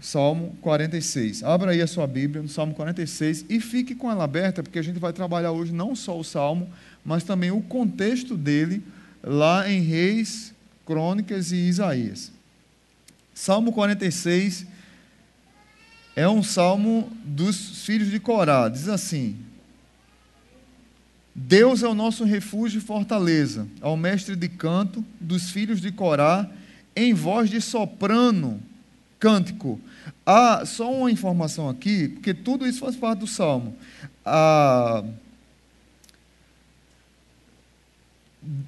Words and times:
Salmo 0.00 0.56
46. 0.60 1.42
Abra 1.42 1.70
aí 1.70 1.80
a 1.80 1.86
sua 1.86 2.06
Bíblia 2.06 2.42
no 2.42 2.48
Salmo 2.48 2.74
46 2.74 3.46
e 3.48 3.60
fique 3.60 3.94
com 3.94 4.10
ela 4.10 4.24
aberta, 4.24 4.62
porque 4.62 4.78
a 4.78 4.82
gente 4.82 4.98
vai 4.98 5.12
trabalhar 5.12 5.52
hoje 5.52 5.72
não 5.72 5.96
só 5.96 6.18
o 6.18 6.24
Salmo, 6.24 6.68
mas 7.04 7.24
também 7.24 7.50
o 7.50 7.62
contexto 7.62 8.36
dele 8.36 8.82
lá 9.22 9.70
em 9.70 9.80
Reis, 9.80 10.52
Crônicas 10.84 11.50
e 11.50 11.56
Isaías. 11.56 12.30
Salmo 13.34 13.72
46 13.72 14.66
é 16.14 16.28
um 16.28 16.42
salmo 16.42 17.10
dos 17.24 17.84
filhos 17.84 18.10
de 18.10 18.20
Corá. 18.20 18.68
Diz 18.68 18.88
assim: 18.88 19.36
Deus 21.34 21.82
é 21.82 21.88
o 21.88 21.94
nosso 21.94 22.24
refúgio 22.24 22.78
e 22.78 22.82
fortaleza, 22.82 23.66
ao 23.80 23.96
mestre 23.96 24.36
de 24.36 24.48
canto 24.48 25.02
dos 25.20 25.50
filhos 25.50 25.80
de 25.80 25.90
Corá, 25.90 26.48
em 26.94 27.14
voz 27.14 27.48
de 27.48 27.60
soprano 27.60 28.60
cântico. 29.18 29.80
Ah, 30.24 30.64
só 30.64 30.92
uma 30.92 31.10
informação 31.10 31.68
aqui, 31.68 32.08
porque 32.08 32.34
tudo 32.34 32.66
isso 32.66 32.80
faz 32.80 32.96
parte 32.96 33.20
do 33.20 33.26
salmo. 33.26 33.74
Ah, 34.24 35.04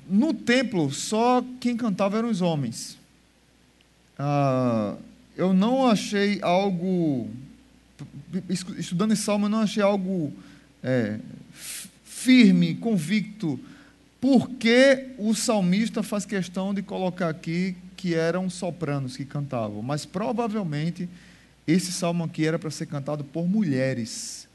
no 0.09 0.34
templo, 0.34 0.91
só 0.91 1.45
quem 1.61 1.77
cantava 1.77 2.19
eram 2.19 2.30
os 2.30 2.41
homens. 2.41 2.98
Ah, 4.19 4.97
eu 5.37 5.53
não 5.53 5.87
achei 5.87 6.41
algo. 6.42 7.28
Estudando 8.77 9.12
esse 9.12 9.23
salmo, 9.23 9.47
eu 9.47 9.51
não 9.51 9.61
achei 9.61 9.83
algo 9.83 10.33
é, 10.83 11.19
firme, 12.05 12.75
convicto. 12.75 13.59
Por 14.20 14.51
que 14.51 15.11
o 15.17 15.34
salmista 15.34 16.03
faz 16.03 16.25
questão 16.25 16.75
de 16.75 16.83
colocar 16.83 17.28
aqui 17.28 17.77
que 17.98 18.15
eram 18.15 18.48
sopranos 18.48 19.16
que 19.16 19.25
cantavam, 19.25 19.83
mas 19.83 20.06
provavelmente 20.06 21.09
esse 21.66 21.91
salmo 21.91 22.23
aqui 22.23 22.47
era 22.47 22.56
para 22.56 22.70
ser 22.70 22.87
cantado 22.87 23.25
por 23.25 23.48
mulheres. 23.48 24.48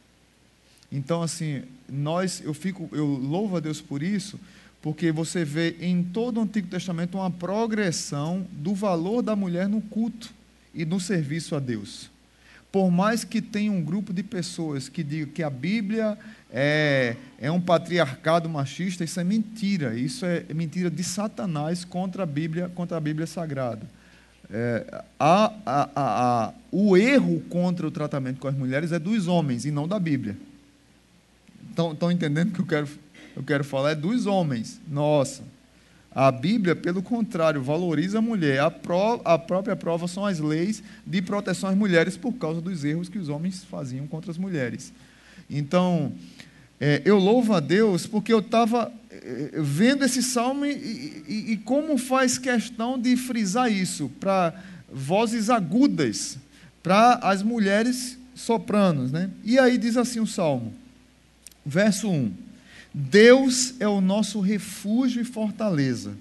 Então, 0.90 1.22
assim, 1.22 1.64
nós, 1.90 2.42
eu 2.42 2.54
fico, 2.54 2.90
eu 2.94 3.06
louvo 3.06 3.58
a 3.58 3.60
Deus 3.60 3.82
por 3.82 4.02
isso, 4.02 4.40
porque 4.82 5.12
você 5.12 5.44
vê 5.44 5.76
em 5.82 6.02
todo 6.02 6.38
o 6.38 6.44
Antigo 6.44 6.70
Testamento 6.70 7.18
uma 7.18 7.30
progressão 7.30 8.48
do 8.54 8.74
valor 8.74 9.22
da 9.22 9.36
mulher 9.36 9.68
no 9.68 9.82
culto 9.82 10.34
e 10.74 10.86
no 10.86 11.00
serviço 11.00 11.54
a 11.54 11.60
Deus. 11.60 12.10
Por 12.72 12.90
mais 12.90 13.26
que 13.26 13.42
tenha 13.42 13.72
um 13.72 13.84
grupo 13.84 14.14
de 14.14 14.24
pessoas 14.24 14.88
que 14.88 15.04
digam 15.04 15.34
que 15.34 15.44
a 15.44 15.50
Bíblia 15.50 16.18
é, 16.56 17.16
é 17.40 17.52
um 17.52 17.60
patriarcado 17.60 18.48
machista, 18.48 19.04
isso 19.04 19.20
é 19.20 19.24
mentira. 19.24 19.96
Isso 19.96 20.24
é 20.24 20.46
mentira 20.54 20.90
de 20.92 21.04
Satanás 21.04 21.84
contra 21.84 22.22
a 22.22 22.26
Bíblia, 22.28 22.70
contra 22.76 22.96
a 22.96 23.00
Bíblia 23.00 23.26
Sagrada. 23.26 23.82
É, 24.52 25.04
a, 25.20 25.52
a, 25.66 25.90
a, 25.96 26.54
o 26.72 26.96
erro 26.96 27.42
contra 27.50 27.88
o 27.88 27.92
tratamento 27.92 28.40
com 28.40 28.48
as 28.48 28.56
mulheres 28.56 28.92
é 28.92 29.00
dos 29.00 29.28
homens 29.28 29.66
e 29.66 29.72
não 29.72 29.88
da 29.88 30.00
Bíblia. 30.00 30.38
Estão 31.70 32.12
entendendo 32.12 32.50
o 32.50 32.52
que 32.52 32.60
eu 32.60 32.68
quero, 32.68 32.88
eu 33.36 33.42
quero 33.42 33.64
falar? 33.64 33.92
É 33.92 33.96
dos 33.96 34.28
homens. 34.28 34.80
Nossa. 34.88 35.42
A 36.14 36.32
Bíblia, 36.32 36.76
pelo 36.76 37.02
contrário, 37.02 37.64
valoriza 37.64 38.20
a 38.20 38.22
mulher. 38.22 38.60
A, 38.60 38.70
pró, 38.70 39.20
a 39.26 39.40
própria 39.40 39.76
prova 39.76 40.08
são 40.08 40.24
as 40.24 40.40
leis 40.40 40.84
de 41.04 41.20
proteção 41.20 41.72
às 41.72 41.76
mulheres 41.76 42.16
por 42.16 42.34
causa 42.34 42.62
dos 42.62 42.86
erros 42.86 43.10
que 43.10 43.18
os 43.18 43.30
homens 43.30 43.64
faziam 43.64 44.06
contra 44.06 44.30
as 44.30 44.38
mulheres. 44.38 44.94
Então, 45.54 46.12
é, 46.80 47.02
eu 47.06 47.18
louvo 47.20 47.54
a 47.54 47.60
Deus 47.60 48.08
porque 48.08 48.34
eu 48.34 48.40
estava 48.40 48.92
é, 49.12 49.52
vendo 49.62 50.04
esse 50.04 50.24
salmo 50.24 50.66
e, 50.66 51.24
e, 51.28 51.52
e, 51.52 51.58
como 51.58 51.98
faz 51.98 52.40
questão 52.40 53.00
de 53.00 53.16
frisar 53.16 53.72
isso 53.72 54.12
para 54.20 54.54
vozes 54.92 55.50
agudas, 55.50 56.38
para 56.82 57.20
as 57.22 57.44
mulheres 57.44 58.18
sopranos. 58.34 59.12
Né? 59.12 59.30
E 59.44 59.60
aí 59.60 59.78
diz 59.78 59.96
assim 59.96 60.20
o 60.20 60.28
salmo, 60.28 60.74
verso 61.64 62.10
1: 62.10 62.34
Deus 62.92 63.76
é 63.80 63.88
o 63.88 64.02
nosso 64.02 64.40
refúgio 64.40 65.22
e 65.22 65.26
fortaleza, 65.26 66.14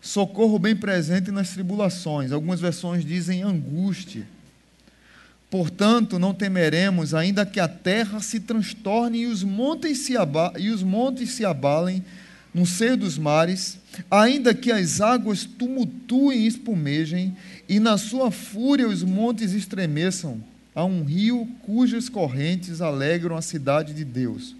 socorro 0.00 0.58
bem 0.58 0.74
presente 0.74 1.30
nas 1.30 1.50
tribulações. 1.50 2.32
Algumas 2.32 2.60
versões 2.60 3.04
dizem 3.04 3.42
angústia. 3.42 4.26
Portanto, 5.50 6.18
não 6.18 6.34
temeremos, 6.34 7.14
ainda 7.14 7.46
que 7.46 7.60
a 7.60 7.68
terra 7.68 8.20
se 8.20 8.40
transtorne 8.40 9.22
e 9.22 9.26
os 9.26 9.44
montes 9.44 9.98
se, 9.98 10.14
e 10.58 10.70
os 10.70 10.82
montes 10.82 11.30
se 11.30 11.44
abalem 11.44 12.04
no 12.52 12.64
seio 12.64 12.96
dos 12.96 13.18
mares, 13.18 13.78
ainda 14.10 14.54
que 14.54 14.72
as 14.72 15.00
águas 15.00 15.44
tumultuem 15.44 16.40
e 16.40 16.46
espumejem, 16.46 17.36
e 17.68 17.78
na 17.78 17.98
sua 17.98 18.30
fúria 18.30 18.88
os 18.88 19.02
montes 19.02 19.52
estremeçam. 19.52 20.42
Há 20.74 20.84
um 20.84 21.04
rio 21.04 21.48
cujas 21.62 22.08
correntes 22.08 22.80
alegram 22.80 23.36
a 23.36 23.42
cidade 23.42 23.94
de 23.94 24.04
Deus, 24.04 24.54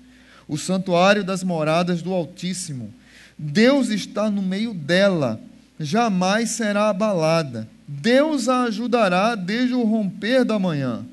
o 0.47 0.57
santuário 0.57 1.25
das 1.25 1.43
moradas 1.43 2.01
do 2.01 2.13
Altíssimo. 2.13 2.93
Deus 3.37 3.89
está 3.89 4.31
no 4.31 4.41
meio 4.41 4.73
dela, 4.73 5.41
jamais 5.81 6.51
será 6.51 6.89
abalada. 6.91 7.69
Deus 7.87 8.49
a 8.49 8.65
ajudará 8.65 9.35
desde 9.35 9.75
o 9.75 9.85
romper 9.85 10.45
da 10.45 10.59
manhã. 10.59 11.05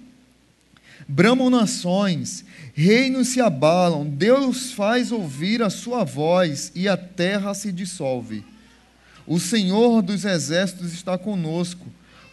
Bramam 1.07 1.49
nações, 1.49 2.45
reinos 2.73 3.29
se 3.29 3.41
abalam, 3.41 4.07
Deus 4.07 4.71
faz 4.71 5.11
ouvir 5.11 5.61
a 5.61 5.69
sua 5.69 6.03
voz 6.03 6.71
e 6.73 6.87
a 6.87 6.97
terra 6.97 7.53
se 7.53 7.71
dissolve. 7.71 8.43
O 9.27 9.39
Senhor 9.39 10.01
dos 10.01 10.25
exércitos 10.25 10.93
está 10.93 11.17
conosco, 11.17 11.85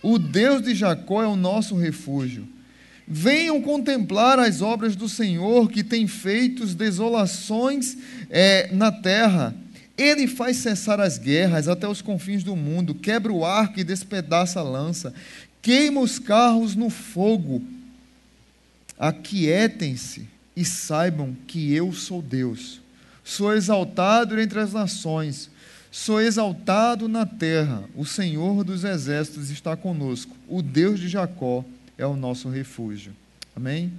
o 0.02 0.18
Deus 0.18 0.62
de 0.62 0.74
Jacó 0.74 1.22
é 1.22 1.26
o 1.26 1.36
nosso 1.36 1.76
refúgio. 1.76 2.48
Venham 3.06 3.60
contemplar 3.60 4.38
as 4.38 4.62
obras 4.62 4.94
do 4.94 5.08
Senhor 5.08 5.68
que 5.68 5.82
tem 5.82 6.06
feito 6.06 6.64
desolações 6.66 7.98
é, 8.30 8.70
na 8.72 8.92
terra 8.92 9.54
ele 9.96 10.26
faz 10.26 10.56
cessar 10.58 11.00
as 11.00 11.18
guerras 11.18 11.68
até 11.68 11.86
os 11.86 12.00
confins 12.00 12.42
do 12.42 12.56
mundo, 12.56 12.94
quebra 12.94 13.32
o 13.32 13.44
arco 13.44 13.78
e 13.78 13.84
despedaça 13.84 14.60
a 14.60 14.62
lança, 14.62 15.12
queima 15.60 16.00
os 16.00 16.18
carros 16.18 16.74
no 16.74 16.88
fogo. 16.88 17.62
Aquietem-se 18.98 20.28
e 20.56 20.64
saibam 20.64 21.36
que 21.46 21.72
eu 21.72 21.92
sou 21.92 22.20
Deus. 22.20 22.80
Sou 23.22 23.54
exaltado 23.54 24.40
entre 24.40 24.58
as 24.58 24.72
nações, 24.72 25.50
sou 25.90 26.20
exaltado 26.20 27.08
na 27.08 27.24
terra. 27.24 27.84
O 27.94 28.04
Senhor 28.04 28.64
dos 28.64 28.84
exércitos 28.84 29.50
está 29.50 29.76
conosco. 29.76 30.36
O 30.48 30.62
Deus 30.62 30.98
de 30.98 31.08
Jacó 31.08 31.64
é 31.96 32.06
o 32.06 32.16
nosso 32.16 32.48
refúgio. 32.48 33.12
Amém? 33.54 33.92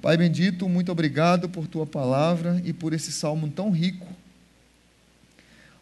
Pai 0.00 0.16
bendito, 0.16 0.68
muito 0.68 0.90
obrigado 0.90 1.48
por 1.48 1.68
tua 1.68 1.86
palavra 1.86 2.60
e 2.64 2.72
por 2.72 2.92
esse 2.92 3.12
salmo 3.12 3.48
tão 3.48 3.70
rico 3.70 4.06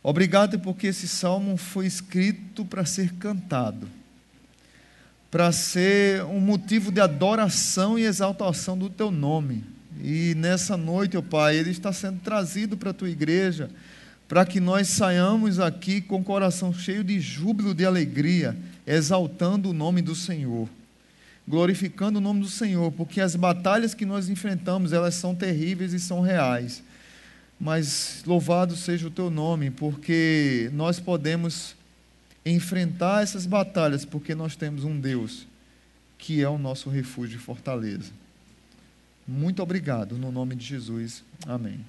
Obrigado 0.02 0.58
porque 0.58 0.86
esse 0.86 1.06
salmo 1.06 1.56
foi 1.58 1.86
escrito 1.86 2.64
para 2.64 2.86
ser 2.86 3.12
cantado, 3.14 3.86
para 5.30 5.52
ser 5.52 6.24
um 6.24 6.40
motivo 6.40 6.90
de 6.90 7.00
adoração 7.00 7.98
e 7.98 8.04
exaltação 8.04 8.78
do 8.78 8.88
teu 8.88 9.10
nome. 9.10 9.62
E 10.02 10.34
nessa 10.36 10.74
noite, 10.74 11.18
ó 11.18 11.22
Pai, 11.22 11.56
ele 11.56 11.70
está 11.70 11.92
sendo 11.92 12.18
trazido 12.20 12.78
para 12.78 12.90
a 12.90 12.94
tua 12.94 13.10
igreja, 13.10 13.68
para 14.26 14.46
que 14.46 14.58
nós 14.58 14.88
saiamos 14.88 15.60
aqui 15.60 16.00
com 16.00 16.20
o 16.20 16.24
coração 16.24 16.72
cheio 16.72 17.04
de 17.04 17.20
júbilo, 17.20 17.74
de 17.74 17.84
alegria, 17.84 18.56
exaltando 18.86 19.68
o 19.68 19.74
nome 19.74 20.00
do 20.00 20.14
Senhor, 20.14 20.66
glorificando 21.46 22.18
o 22.18 22.22
nome 22.22 22.40
do 22.40 22.48
Senhor, 22.48 22.90
porque 22.92 23.20
as 23.20 23.36
batalhas 23.36 23.92
que 23.92 24.06
nós 24.06 24.30
enfrentamos, 24.30 24.94
elas 24.94 25.14
são 25.14 25.34
terríveis 25.34 25.92
e 25.92 26.00
são 26.00 26.22
reais 26.22 26.82
mas 27.60 28.22
louvado 28.26 28.74
seja 28.74 29.06
o 29.06 29.10
teu 29.10 29.28
nome, 29.28 29.70
porque 29.70 30.70
nós 30.72 30.98
podemos 30.98 31.76
enfrentar 32.44 33.22
essas 33.22 33.44
batalhas, 33.44 34.04
porque 34.06 34.34
nós 34.34 34.56
temos 34.56 34.82
um 34.82 34.98
Deus 34.98 35.46
que 36.16 36.42
é 36.42 36.48
o 36.48 36.58
nosso 36.58 36.88
refúgio 36.88 37.36
e 37.36 37.40
fortaleza. 37.40 38.12
Muito 39.26 39.62
obrigado, 39.62 40.16
no 40.16 40.32
nome 40.32 40.54
de 40.54 40.64
Jesus. 40.64 41.22
Amém. 41.46 41.80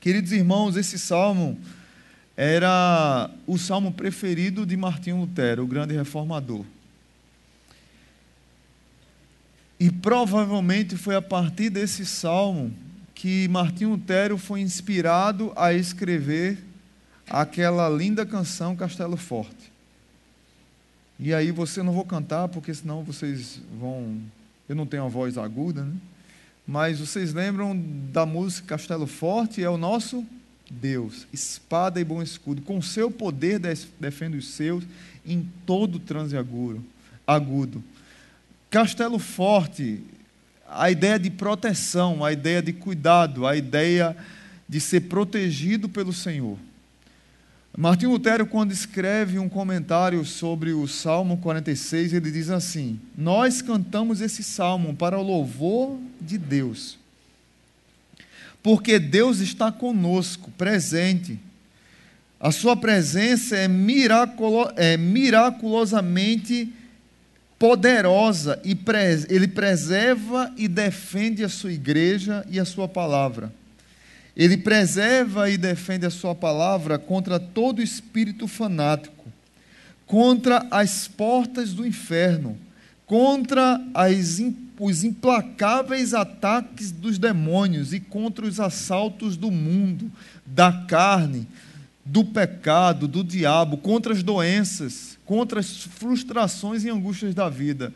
Queridos 0.00 0.30
irmãos, 0.32 0.76
esse 0.76 0.98
salmo 0.98 1.58
era 2.36 3.30
o 3.46 3.58
salmo 3.58 3.92
preferido 3.92 4.64
de 4.64 4.76
Martinho 4.76 5.20
Lutero, 5.20 5.64
o 5.64 5.66
grande 5.66 5.94
reformador. 5.94 6.64
E 9.80 9.90
provavelmente 9.90 10.96
foi 10.96 11.16
a 11.16 11.22
partir 11.22 11.70
desse 11.70 12.04
salmo 12.04 12.72
que 13.18 13.48
Martinho 13.48 13.90
Lutero 13.90 14.38
foi 14.38 14.60
inspirado 14.60 15.52
a 15.56 15.72
escrever 15.72 16.56
aquela 17.28 17.88
linda 17.88 18.24
canção 18.24 18.76
Castelo 18.76 19.16
Forte. 19.16 19.72
E 21.18 21.34
aí 21.34 21.50
você 21.50 21.82
não 21.82 21.92
vou 21.92 22.04
cantar, 22.04 22.46
porque 22.46 22.72
senão 22.72 23.02
vocês 23.02 23.60
vão. 23.76 24.20
Eu 24.68 24.76
não 24.76 24.86
tenho 24.86 25.04
a 25.04 25.08
voz 25.08 25.36
aguda, 25.36 25.82
né? 25.82 25.96
Mas 26.64 27.00
vocês 27.00 27.34
lembram 27.34 27.76
da 28.12 28.24
música 28.24 28.68
Castelo 28.68 29.08
Forte? 29.08 29.64
É 29.64 29.68
o 29.68 29.76
nosso 29.76 30.24
Deus, 30.70 31.26
espada 31.32 32.00
e 32.00 32.04
bom 32.04 32.22
escudo. 32.22 32.62
Com 32.62 32.80
seu 32.80 33.10
poder 33.10 33.60
defende 33.98 34.36
os 34.36 34.46
seus 34.46 34.84
em 35.26 35.50
todo 35.66 35.98
transeaguro. 35.98 36.84
agudo. 37.26 37.82
Castelo 38.70 39.18
forte, 39.18 40.04
a 40.70 40.90
ideia 40.90 41.18
de 41.18 41.30
proteção, 41.30 42.24
a 42.24 42.32
ideia 42.32 42.62
de 42.62 42.72
cuidado, 42.72 43.46
a 43.46 43.56
ideia 43.56 44.16
de 44.68 44.80
ser 44.80 45.02
protegido 45.02 45.88
pelo 45.88 46.12
Senhor. 46.12 46.58
Martinho 47.76 48.10
Lutero, 48.10 48.44
quando 48.44 48.72
escreve 48.72 49.38
um 49.38 49.48
comentário 49.48 50.24
sobre 50.24 50.72
o 50.72 50.86
Salmo 50.88 51.38
46, 51.38 52.12
ele 52.12 52.30
diz 52.30 52.50
assim: 52.50 52.98
Nós 53.16 53.62
cantamos 53.62 54.20
esse 54.20 54.42
salmo 54.42 54.94
para 54.94 55.18
o 55.18 55.22
louvor 55.22 55.96
de 56.20 56.36
Deus, 56.36 56.98
porque 58.62 58.98
Deus 58.98 59.38
está 59.38 59.70
conosco, 59.70 60.50
presente. 60.58 61.38
A 62.40 62.52
sua 62.52 62.76
presença 62.76 63.56
é, 63.56 63.66
miraculo, 63.66 64.70
é 64.76 64.96
miraculosamente 64.96 66.72
poderosa 67.58 68.60
e 68.64 68.78
ele 69.28 69.48
preserva 69.48 70.52
e 70.56 70.68
defende 70.68 71.42
a 71.42 71.48
sua 71.48 71.72
igreja 71.72 72.46
e 72.48 72.60
a 72.60 72.64
sua 72.64 72.86
palavra. 72.86 73.52
Ele 74.36 74.56
preserva 74.56 75.50
e 75.50 75.58
defende 75.58 76.06
a 76.06 76.10
sua 76.10 76.34
palavra 76.34 76.96
contra 76.96 77.40
todo 77.40 77.82
espírito 77.82 78.46
fanático, 78.46 79.26
contra 80.06 80.64
as 80.70 81.08
portas 81.08 81.74
do 81.74 81.84
inferno, 81.84 82.56
contra 83.04 83.84
as, 83.92 84.40
os 84.78 85.02
implacáveis 85.02 86.14
ataques 86.14 86.92
dos 86.92 87.18
demônios 87.18 87.92
e 87.92 87.98
contra 87.98 88.46
os 88.46 88.60
assaltos 88.60 89.36
do 89.36 89.50
mundo, 89.50 90.08
da 90.46 90.72
carne, 90.86 91.48
do 92.04 92.24
pecado, 92.24 93.08
do 93.08 93.24
diabo, 93.24 93.76
contra 93.78 94.12
as 94.12 94.22
doenças, 94.22 95.17
contra 95.28 95.60
as 95.60 95.82
frustrações 95.82 96.84
e 96.84 96.88
angústias 96.88 97.34
da 97.34 97.50
vida. 97.50 97.92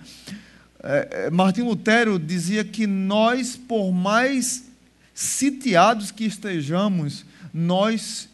É, 0.82 1.24
é 1.28 1.30
Martim 1.30 1.62
Lutero 1.62 2.18
dizia 2.18 2.62
que 2.62 2.86
nós, 2.86 3.56
por 3.56 3.90
mais 3.90 4.66
sitiados 5.14 6.10
que 6.10 6.26
estejamos, 6.26 7.24
nós 7.52 8.28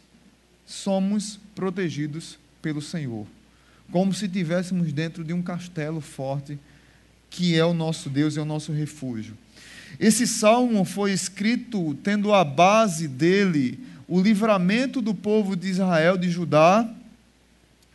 somos 0.67 1.39
protegidos 1.55 2.41
pelo 2.61 2.83
Senhor, 2.83 3.25
como 3.93 4.13
se 4.13 4.27
estivéssemos 4.27 4.93
dentro 4.93 5.23
de 5.23 5.33
um 5.33 5.43
castelo 5.43 6.01
forte, 6.01 6.59
que 7.31 7.55
é 7.55 7.65
o 7.65 7.73
nosso 7.73 8.11
Deus 8.11 8.35
e 8.35 8.41
é 8.41 8.43
o 8.43 8.45
nosso 8.45 8.73
refúgio. 8.73 9.39
Esse 10.01 10.27
salmo 10.27 10.85
foi 10.85 11.13
escrito 11.13 11.95
tendo 12.03 12.35
a 12.35 12.43
base 12.43 13.07
dele 13.07 13.79
o 14.09 14.21
livramento 14.21 15.01
do 15.01 15.15
povo 15.15 15.55
de 15.55 15.69
Israel, 15.69 16.19
de 16.19 16.29
Judá. 16.29 16.93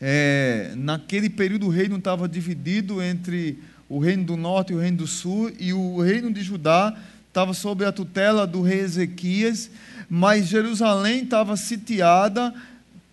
É, 0.05 0.73
naquele 0.75 1.29
período 1.29 1.67
o 1.67 1.69
reino 1.69 1.95
estava 1.95 2.27
dividido 2.27 3.01
entre 3.01 3.57
o 3.87 3.99
reino 3.99 4.25
do 4.25 4.35
norte 4.35 4.73
e 4.73 4.75
o 4.75 4.79
reino 4.79 4.97
do 4.97 5.07
sul, 5.07 5.49
e 5.57 5.71
o 5.71 6.01
reino 6.01 6.29
de 6.29 6.41
Judá 6.41 6.93
estava 7.29 7.53
sob 7.53 7.85
a 7.85 7.91
tutela 7.93 8.45
do 8.45 8.61
rei 8.61 8.81
Ezequias, 8.81 9.71
mas 10.09 10.47
Jerusalém 10.47 11.23
estava 11.23 11.55
sitiada 11.55 12.53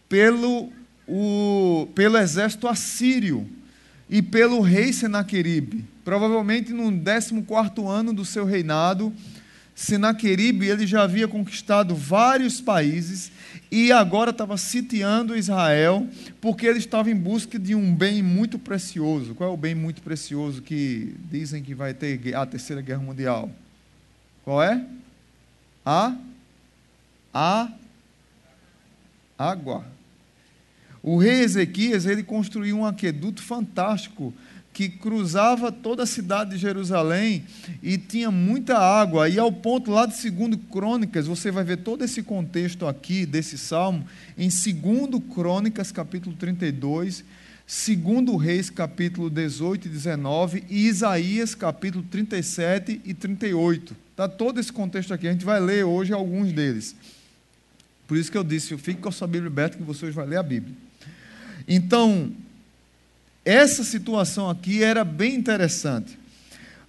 pelo, 0.09 0.69
o, 1.07 1.87
pelo 1.95 2.19
exército 2.19 2.67
assírio 2.67 3.49
e 4.09 4.21
pelo 4.21 4.61
rei 4.61 4.93
Senaqueribe. 4.93 5.85
Provavelmente 6.05 6.73
no 6.73 6.91
14 6.91 7.87
ano 7.89 8.13
do 8.13 8.25
seu 8.25 8.45
reinado, 8.45 9.15
Senaqueribe 9.77 10.67
ele 10.67 10.89
já 10.89 11.05
havia 11.05 11.29
conquistado 11.29 11.95
vários 11.95 12.61
países 12.61 13.31
e 13.71 13.93
agora 13.93 14.31
estava 14.31 14.57
sitiando 14.57 15.37
Israel 15.37 16.09
porque 16.41 16.67
ele 16.67 16.79
estava 16.79 17.11
em 17.11 17.15
busca 17.15 17.59
de 17.59 17.75
um 17.75 17.95
bem 17.95 18.23
muito 18.23 18.59
precioso. 18.59 19.35
Qual 19.35 19.51
é 19.51 19.53
o 19.53 19.57
bem 19.57 19.75
muito 19.75 20.03
precioso 20.03 20.61
que 20.61 21.15
dizem 21.31 21.63
que 21.63 21.75
vai 21.75 21.95
ter 21.95 22.35
a 22.35 22.45
terceira 22.45 22.83
guerra 22.83 23.03
mundial? 23.03 23.51
Qual 24.45 24.63
é? 24.63 24.85
A 25.85 26.17
a 27.33 27.71
água. 29.39 29.85
O 31.03 31.17
rei 31.17 31.41
Ezequias, 31.41 32.05
ele 32.05 32.23
construiu 32.23 32.79
um 32.79 32.85
aqueduto 32.85 33.43
fantástico 33.43 34.35
que 34.73 34.89
cruzava 34.89 35.73
toda 35.73 36.05
a 36.05 36.07
cidade 36.07 36.51
de 36.51 36.59
Jerusalém 36.59 37.45
e 37.83 37.99
tinha 37.99 38.31
muita 38.31 38.79
água. 38.79 39.29
E 39.29 39.39
ao 39.39 39.51
ponto 39.51 39.91
lá 39.91 40.07
de 40.07 40.31
2 40.31 40.59
Crônicas, 40.71 41.27
você 41.27 41.51
vai 41.51 41.65
ver 41.65 41.79
todo 41.79 42.05
esse 42.05 42.23
contexto 42.23 42.87
aqui 42.87 43.27
desse 43.27 43.59
salmo 43.59 44.07
em 44.39 44.49
2 44.49 45.23
Crônicas, 45.35 45.91
capítulo 45.93 46.37
32, 46.37 47.25
2 47.67 48.43
Reis, 48.43 48.71
capítulo 48.71 49.29
18 49.29 49.87
e 49.87 49.91
19 49.91 50.65
e 50.69 50.87
Isaías, 50.87 51.55
capítulo 51.55 52.05
37 52.11 53.01
e 53.05 53.13
38. 53.13 53.97
Está 54.11 54.29
todo 54.29 54.59
esse 54.61 54.73
contexto 54.73 55.15
aqui. 55.15 55.29
A 55.29 55.33
gente 55.33 55.45
vai 55.45 55.61
ler 55.61 55.85
hoje 55.85 56.13
alguns 56.13 56.53
deles. 56.53 56.97
Por 58.07 58.17
isso 58.17 58.31
que 58.31 58.37
eu 58.37 58.43
disse, 58.43 58.77
fique 58.77 59.01
com 59.01 59.09
a 59.09 59.13
sua 59.13 59.29
Bíblia 59.29 59.47
aberta 59.49 59.77
que 59.77 59.85
você 59.85 60.07
hoje 60.07 60.17
vai 60.17 60.27
ler 60.27 60.37
a 60.37 60.43
Bíblia. 60.43 60.75
Então, 61.69 62.33
essa 63.45 63.83
situação 63.85 64.51
aqui 64.51 64.83
era 64.83 65.05
bem 65.05 65.35
interessante. 65.35 66.19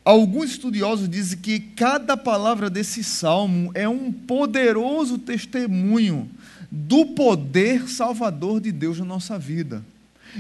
Alguns 0.04 0.52
estudiosos 0.52 1.08
dizem 1.08 1.38
que 1.38 1.60
cada 1.60 2.18
palavra 2.18 2.70
desse 2.70 3.04
salmo 3.04 3.72
é 3.76 3.88
um 3.88 4.12
poderoso 4.12 5.18
testemunho 5.18 6.30
do 6.72 7.06
poder 7.08 7.88
salvador 7.88 8.60
de 8.60 8.72
Deus 8.72 8.98
na 8.98 9.06
nossa 9.06 9.38
vida. 9.38 9.84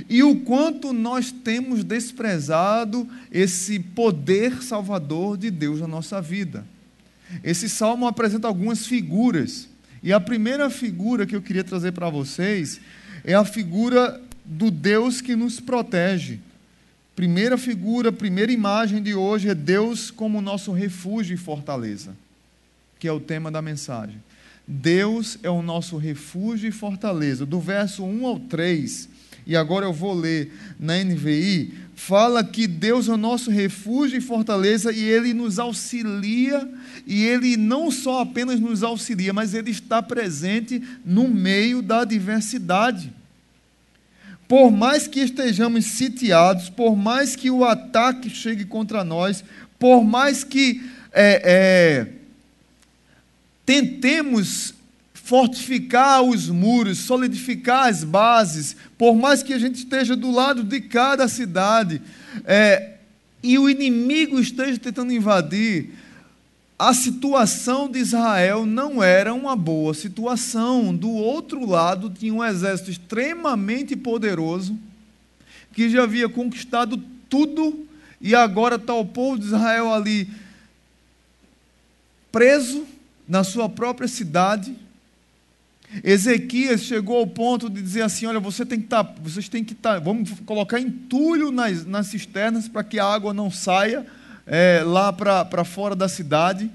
E 0.09 0.23
o 0.23 0.37
quanto 0.37 0.93
nós 0.93 1.31
temos 1.31 1.83
desprezado 1.83 3.07
esse 3.31 3.79
poder 3.79 4.63
salvador 4.63 5.37
de 5.37 5.51
Deus 5.51 5.81
na 5.81 5.87
nossa 5.87 6.21
vida. 6.21 6.65
Esse 7.43 7.69
salmo 7.69 8.07
apresenta 8.07 8.47
algumas 8.47 8.85
figuras. 8.85 9.67
E 10.01 10.11
a 10.11 10.19
primeira 10.19 10.69
figura 10.69 11.25
que 11.25 11.35
eu 11.35 11.41
queria 11.41 11.63
trazer 11.63 11.91
para 11.91 12.09
vocês 12.09 12.79
é 13.23 13.35
a 13.35 13.45
figura 13.45 14.19
do 14.45 14.71
Deus 14.71 15.21
que 15.21 15.35
nos 15.35 15.59
protege. 15.59 16.39
Primeira 17.15 17.57
figura, 17.57 18.11
primeira 18.11 18.51
imagem 18.51 19.01
de 19.03 19.13
hoje 19.13 19.49
é 19.49 19.55
Deus 19.55 20.09
como 20.09 20.41
nosso 20.41 20.71
refúgio 20.71 21.33
e 21.33 21.37
fortaleza, 21.37 22.15
que 22.99 23.07
é 23.07 23.11
o 23.11 23.19
tema 23.19 23.51
da 23.51 23.61
mensagem. 23.61 24.17
Deus 24.67 25.37
é 25.43 25.49
o 25.49 25.61
nosso 25.61 25.97
refúgio 25.97 26.69
e 26.69 26.71
fortaleza. 26.71 27.45
Do 27.45 27.59
verso 27.59 28.03
1 28.03 28.25
ao 28.25 28.39
3, 28.39 29.09
e 29.45 29.55
agora 29.55 29.85
eu 29.85 29.93
vou 29.93 30.13
ler 30.13 30.51
na 30.79 31.03
NVI, 31.03 31.73
fala 31.95 32.43
que 32.43 32.67
Deus 32.67 33.07
é 33.07 33.11
o 33.11 33.17
nosso 33.17 33.51
refúgio 33.51 34.17
e 34.17 34.21
fortaleza 34.21 34.91
e 34.91 35.03
Ele 35.03 35.33
nos 35.33 35.59
auxilia, 35.59 36.67
e 37.05 37.23
Ele 37.23 37.57
não 37.57 37.91
só 37.91 38.21
apenas 38.21 38.59
nos 38.59 38.83
auxilia, 38.83 39.33
mas 39.33 39.53
Ele 39.53 39.71
está 39.71 40.01
presente 40.01 40.81
no 41.05 41.27
meio 41.27 41.81
da 41.81 42.01
adversidade. 42.01 43.11
Por 44.51 44.69
mais 44.69 45.07
que 45.07 45.21
estejamos 45.21 45.85
sitiados, 45.85 46.67
por 46.67 46.93
mais 46.93 47.37
que 47.37 47.49
o 47.49 47.63
ataque 47.63 48.29
chegue 48.29 48.65
contra 48.65 49.01
nós, 49.01 49.45
por 49.79 50.03
mais 50.03 50.43
que 50.43 50.83
é, 51.13 51.41
é, 51.45 52.07
tentemos 53.65 54.73
fortificar 55.13 56.21
os 56.21 56.49
muros, 56.49 56.97
solidificar 56.97 57.87
as 57.87 58.03
bases, 58.03 58.75
por 58.97 59.15
mais 59.15 59.41
que 59.41 59.53
a 59.53 59.57
gente 59.57 59.75
esteja 59.75 60.17
do 60.17 60.29
lado 60.29 60.65
de 60.65 60.81
cada 60.81 61.29
cidade 61.29 62.01
é, 62.43 62.95
e 63.41 63.57
o 63.57 63.69
inimigo 63.69 64.37
esteja 64.37 64.77
tentando 64.77 65.13
invadir, 65.13 65.91
a 66.89 66.95
situação 66.95 67.87
de 67.87 67.99
Israel 67.99 68.65
não 68.65 69.03
era 69.03 69.33
uma 69.33 69.55
boa 69.55 69.93
situação. 69.93 70.95
Do 70.95 71.11
outro 71.11 71.63
lado, 71.69 72.09
tinha 72.09 72.33
um 72.33 72.43
exército 72.43 72.89
extremamente 72.89 73.95
poderoso, 73.95 74.75
que 75.73 75.91
já 75.91 76.03
havia 76.03 76.27
conquistado 76.27 76.97
tudo, 77.29 77.87
e 78.19 78.33
agora 78.33 78.77
está 78.77 78.95
o 78.95 79.05
povo 79.05 79.37
de 79.37 79.45
Israel 79.45 79.93
ali 79.93 80.27
preso 82.31 82.87
na 83.27 83.43
sua 83.43 83.69
própria 83.69 84.07
cidade 84.07 84.75
Ezequias 86.03 86.81
chegou 86.81 87.17
ao 87.17 87.27
ponto 87.27 87.69
de 87.69 87.81
dizer 87.81 88.03
assim: 88.03 88.25
olha, 88.25 88.39
você 88.39 88.65
tem 88.65 88.79
que 88.79 88.87
tá, 88.87 89.01
vocês 89.01 89.49
têm 89.49 89.61
que 89.61 89.73
estar, 89.73 89.95
tá, 89.95 89.99
vamos 89.99 90.31
colocar 90.45 90.79
entulho 90.79 91.51
nas, 91.51 91.85
nas 91.85 92.07
cisternas 92.07 92.69
para 92.69 92.83
que 92.83 92.97
a 92.97 93.05
água 93.05 93.33
não 93.33 93.51
saia 93.51 94.05
é, 94.45 94.81
lá 94.85 95.11
para 95.13 95.63
fora 95.63 95.95
da 95.95 96.07
cidade, 96.07 96.69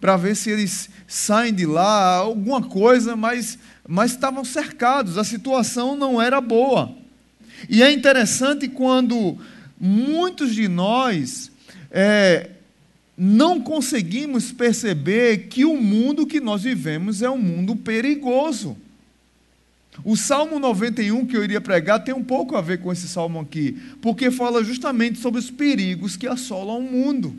para 0.00 0.16
ver 0.16 0.36
se 0.36 0.50
eles 0.50 0.88
saem 1.08 1.54
de 1.54 1.66
lá, 1.66 2.16
alguma 2.16 2.62
coisa, 2.62 3.16
mas, 3.16 3.58
mas 3.88 4.12
estavam 4.12 4.44
cercados, 4.44 5.18
a 5.18 5.24
situação 5.24 5.96
não 5.96 6.20
era 6.20 6.40
boa. 6.40 6.94
E 7.68 7.82
é 7.82 7.90
interessante 7.90 8.68
quando 8.68 9.38
muitos 9.80 10.54
de 10.54 10.68
nós 10.68 11.50
é, 11.90 12.50
não 13.16 13.60
conseguimos 13.60 14.52
perceber 14.52 15.48
que 15.48 15.64
o 15.64 15.80
mundo 15.80 16.26
que 16.26 16.40
nós 16.40 16.62
vivemos 16.62 17.22
é 17.22 17.30
um 17.30 17.38
mundo 17.38 17.74
perigoso. 17.74 18.76
O 20.04 20.16
Salmo 20.16 20.58
91 20.58 21.26
que 21.26 21.36
eu 21.36 21.44
iria 21.44 21.60
pregar 21.60 22.04
tem 22.04 22.14
um 22.14 22.24
pouco 22.24 22.56
a 22.56 22.60
ver 22.60 22.78
com 22.80 22.92
esse 22.92 23.08
salmo 23.08 23.40
aqui, 23.40 23.76
porque 24.00 24.30
fala 24.30 24.62
justamente 24.62 25.18
sobre 25.18 25.40
os 25.40 25.50
perigos 25.50 26.16
que 26.16 26.26
assolam 26.26 26.78
o 26.78 26.90
mundo, 26.90 27.34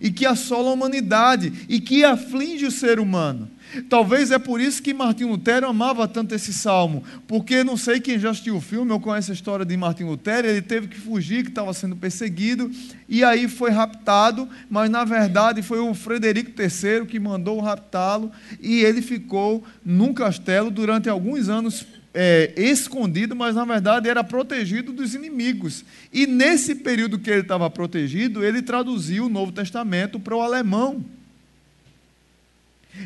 e 0.00 0.10
que 0.10 0.26
assolam 0.26 0.70
a 0.70 0.74
humanidade, 0.74 1.52
e 1.68 1.80
que 1.80 2.04
aflige 2.04 2.66
o 2.66 2.70
ser 2.70 3.00
humano. 3.00 3.50
Talvez 3.88 4.30
é 4.30 4.38
por 4.38 4.60
isso 4.60 4.82
que 4.82 4.94
Martim 4.94 5.24
Lutero 5.24 5.66
amava 5.66 6.06
tanto 6.06 6.34
esse 6.34 6.52
salmo, 6.52 7.02
porque 7.26 7.64
não 7.64 7.76
sei 7.76 8.00
quem 8.00 8.18
já 8.18 8.30
assistiu 8.30 8.56
o 8.56 8.60
filme 8.60 8.92
ou 8.92 9.00
conhece 9.00 9.30
a 9.30 9.34
história 9.34 9.66
de 9.66 9.76
Martim 9.76 10.04
Lutero, 10.04 10.46
ele 10.46 10.62
teve 10.62 10.86
que 10.86 10.98
fugir, 10.98 11.42
que 11.42 11.48
estava 11.48 11.74
sendo 11.74 11.96
perseguido, 11.96 12.70
e 13.08 13.24
aí 13.24 13.48
foi 13.48 13.70
raptado, 13.70 14.48
mas 14.70 14.88
na 14.88 15.04
verdade 15.04 15.62
foi 15.62 15.80
o 15.80 15.94
Frederico 15.94 16.52
III 16.60 17.06
que 17.06 17.18
mandou 17.18 17.60
raptá-lo, 17.60 18.30
e 18.60 18.80
ele 18.80 19.02
ficou 19.02 19.64
num 19.84 20.14
castelo 20.14 20.70
durante 20.70 21.08
alguns 21.08 21.48
anos 21.48 21.84
é, 22.18 22.54
escondido, 22.56 23.36
mas 23.36 23.54
na 23.54 23.64
verdade 23.66 24.08
era 24.08 24.24
protegido 24.24 24.90
dos 24.90 25.14
inimigos. 25.14 25.84
E 26.10 26.26
nesse 26.26 26.74
período 26.74 27.18
que 27.18 27.30
ele 27.30 27.42
estava 27.42 27.68
protegido, 27.68 28.42
ele 28.42 28.62
traduziu 28.62 29.26
o 29.26 29.28
Novo 29.28 29.52
Testamento 29.52 30.18
para 30.18 30.34
o 30.34 30.40
alemão. 30.40 31.04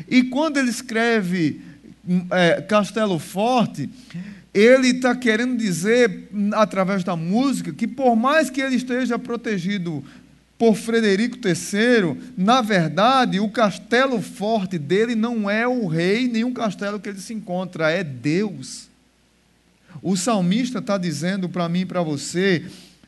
E 0.07 0.23
quando 0.23 0.55
ele 0.55 0.69
escreve 0.69 1.59
é, 2.31 2.61
Castelo 2.61 3.19
Forte, 3.19 3.89
ele 4.53 4.91
está 4.91 5.13
querendo 5.13 5.57
dizer, 5.57 6.29
através 6.53 7.03
da 7.03 7.17
música, 7.17 7.73
que 7.73 7.87
por 7.87 8.15
mais 8.15 8.49
que 8.49 8.61
ele 8.61 8.77
esteja 8.77 9.19
protegido 9.19 10.01
por 10.57 10.75
Frederico 10.75 11.37
III, 11.37 12.31
na 12.37 12.61
verdade, 12.61 13.41
o 13.41 13.49
castelo 13.49 14.21
forte 14.21 14.77
dele 14.77 15.15
não 15.15 15.49
é 15.49 15.67
o 15.67 15.87
rei, 15.87 16.43
o 16.45 16.53
castelo 16.53 16.99
que 16.99 17.09
ele 17.09 17.19
se 17.19 17.33
encontra, 17.33 17.89
é 17.89 18.03
Deus. 18.03 18.90
O 20.01 20.15
salmista 20.15 20.79
está 20.79 20.97
dizendo 20.97 21.49
para 21.49 21.67
mim 21.67 21.81
e 21.81 21.85
para 21.85 22.01
você 22.01 22.65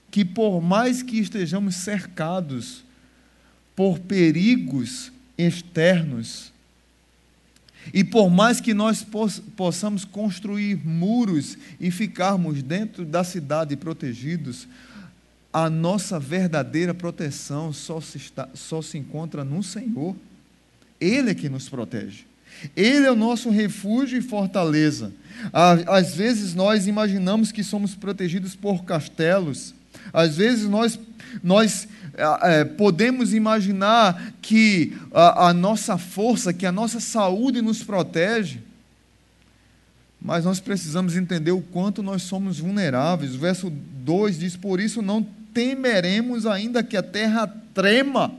que, 0.10 0.24
por 0.24 0.62
mais 0.62 1.02
que 1.02 1.20
estejamos 1.20 1.75
cercados 1.75 2.84
por 3.75 4.00
perigos 4.00 5.12
externos, 5.38 6.54
e 7.92 8.04
por 8.04 8.30
mais 8.30 8.62
que 8.62 8.74
nós 8.74 9.06
possamos 9.58 10.06
construir 10.06 10.75
muros 10.86 11.58
e 11.80 11.92
ficarmos 11.92 12.62
dentro 12.62 13.04
da 13.04 13.24
cidade 13.24 13.75
protegidos, 13.75 14.68
a 15.52 15.70
nossa 15.70 16.20
verdadeira 16.20 16.94
proteção 16.94 17.74
só 17.74 18.00
se, 18.00 18.18
está, 18.18 18.50
só 18.54 18.82
se 18.82 18.98
encontra 18.98 19.44
no 19.44 19.62
Senhor. 19.62 20.16
Ele 21.00 21.32
é 21.32 21.36
que 21.36 21.50
nos 21.50 21.68
protege. 21.68 22.25
Ele 22.75 23.05
é 23.05 23.12
o 23.12 23.15
nosso 23.15 23.50
refúgio 23.50 24.17
e 24.17 24.22
fortaleza. 24.22 25.12
Às 25.51 26.15
vezes 26.15 26.53
nós 26.53 26.88
imaginamos 26.88 27.51
que 27.51 27.63
somos 27.63 27.96
protegidos 27.96 28.55
por 28.55 28.84
castelos, 28.86 29.74
às 30.12 30.38
vezes 30.38 30.67
nós, 30.70 31.00
nós 31.43 31.88
é, 32.43 32.63
podemos 32.63 33.34
imaginar 33.34 34.34
que 34.41 34.96
a, 35.12 35.50
a 35.50 35.53
nossa 35.53 35.98
força, 35.98 36.53
que 36.53 36.65
a 36.65 36.72
nossa 36.72 37.00
saúde 37.00 37.62
nos 37.62 37.84
protege, 37.84 38.60
mas 40.22 40.46
nós 40.46 40.60
precisamos 40.60 41.17
entender 41.17 41.51
o 41.51 41.62
quanto 41.62 42.01
nós 42.01 42.22
somos 42.24 42.60
vulneráveis. 42.60 43.36
O 43.36 43.39
verso 43.39 43.70
2 43.70 44.39
diz: 44.39 44.55
Por 44.55 44.79
isso 44.79 45.01
não 45.01 45.25
temeremos, 45.53 46.46
ainda 46.46 46.82
que 46.82 46.96
a 46.96 47.03
terra 47.03 47.46
trema 47.74 48.32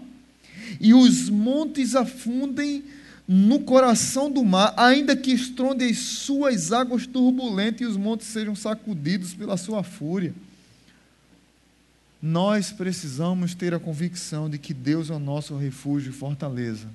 e 0.81 0.95
os 0.95 1.29
montes 1.29 1.95
afundem 1.95 2.85
no 3.27 3.61
coração 3.61 4.31
do 4.31 4.45
mar, 4.45 4.75
ainda 4.77 5.17
que 5.17 5.33
estronde 5.33 5.85
as 5.85 5.99
suas 5.99 6.73
águas 6.73 7.07
turbulentas 7.07 7.81
e 7.81 7.85
os 7.85 7.97
montes 7.97 8.27
sejam 8.27 8.55
sacudidos 8.55 9.33
pela 9.33 9.57
sua 9.57 9.83
fúria 9.83 10.35
nós 12.27 12.73
precisamos 12.73 13.55
ter 13.55 13.75
a 13.75 13.79
convicção 13.79 14.49
de 14.49 14.57
que 14.57 14.73
Deus 14.73 15.11
é 15.11 15.13
o 15.13 15.19
nosso 15.19 15.55
refúgio 15.59 16.09
e 16.09 16.15
fortaleza. 16.15 16.89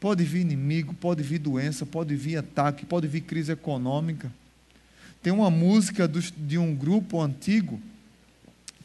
Pode 0.00 0.24
vir 0.24 0.40
inimigo, 0.40 0.94
pode 0.94 1.22
vir 1.22 1.38
doença, 1.38 1.84
pode 1.84 2.16
vir 2.16 2.38
ataque, 2.38 2.86
pode 2.86 3.06
vir 3.06 3.20
crise 3.20 3.52
econômica. 3.52 4.32
Tem 5.22 5.30
uma 5.30 5.50
música 5.50 6.08
de 6.08 6.56
um 6.56 6.74
grupo 6.74 7.20
antigo 7.20 7.78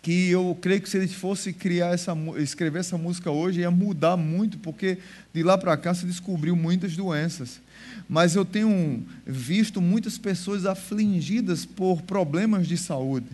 que 0.07 0.29
eu 0.29 0.57
creio 0.61 0.79
que 0.79 0.89
se 0.89 0.95
ele 0.95 1.07
fosse 1.09 1.51
criar 1.51 1.93
essa, 1.93 2.17
escrever 2.37 2.79
essa 2.79 2.97
música 2.97 3.29
hoje 3.29 3.59
ia 3.59 3.69
mudar 3.69 4.15
muito, 4.15 4.57
porque 4.59 4.99
de 5.33 5.43
lá 5.43 5.57
para 5.57 5.75
cá 5.75 5.93
se 5.93 6.05
descobriu 6.05 6.55
muitas 6.55 6.95
doenças. 6.95 7.59
Mas 8.07 8.33
eu 8.33 8.45
tenho 8.45 9.03
visto 9.25 9.81
muitas 9.81 10.17
pessoas 10.17 10.65
afligidas 10.65 11.65
por 11.65 12.03
problemas 12.03 12.69
de 12.69 12.77
saúde 12.77 13.27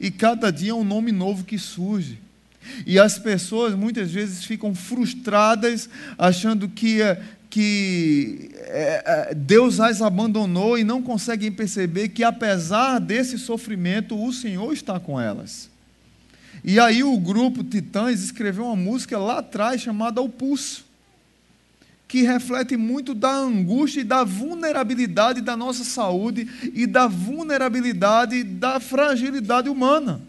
e 0.00 0.10
cada 0.10 0.50
dia 0.50 0.72
é 0.72 0.74
um 0.74 0.82
nome 0.82 1.12
novo 1.12 1.44
que 1.44 1.56
surge. 1.56 2.18
E 2.84 2.98
as 2.98 3.16
pessoas 3.16 3.76
muitas 3.76 4.10
vezes 4.10 4.44
ficam 4.44 4.74
frustradas, 4.74 5.88
achando 6.18 6.68
que, 6.68 7.00
eh, 7.00 7.22
que 7.48 8.50
é, 8.56 9.28
é, 9.30 9.34
Deus 9.36 9.78
as 9.78 10.02
abandonou 10.02 10.76
e 10.76 10.82
não 10.82 11.00
conseguem 11.00 11.52
perceber 11.52 12.08
que, 12.08 12.24
apesar 12.24 12.98
desse 12.98 13.38
sofrimento, 13.38 14.20
o 14.20 14.32
Senhor 14.32 14.72
está 14.72 14.98
com 14.98 15.20
elas. 15.20 15.69
E 16.62 16.78
aí 16.78 17.02
o 17.02 17.18
grupo 17.18 17.64
Titãs 17.64 18.20
escreveu 18.20 18.66
uma 18.66 18.76
música 18.76 19.18
lá 19.18 19.38
atrás 19.38 19.80
chamada 19.80 20.20
O 20.20 20.28
Pulso 20.28 20.90
que 22.10 22.22
reflete 22.22 22.76
muito 22.76 23.14
da 23.14 23.32
angústia 23.32 24.00
e 24.00 24.04
da 24.04 24.24
vulnerabilidade 24.24 25.40
da 25.40 25.56
nossa 25.56 25.84
saúde 25.84 26.50
e 26.74 26.84
da 26.84 27.06
vulnerabilidade 27.06 28.42
da 28.42 28.80
fragilidade 28.80 29.68
humana. 29.68 30.20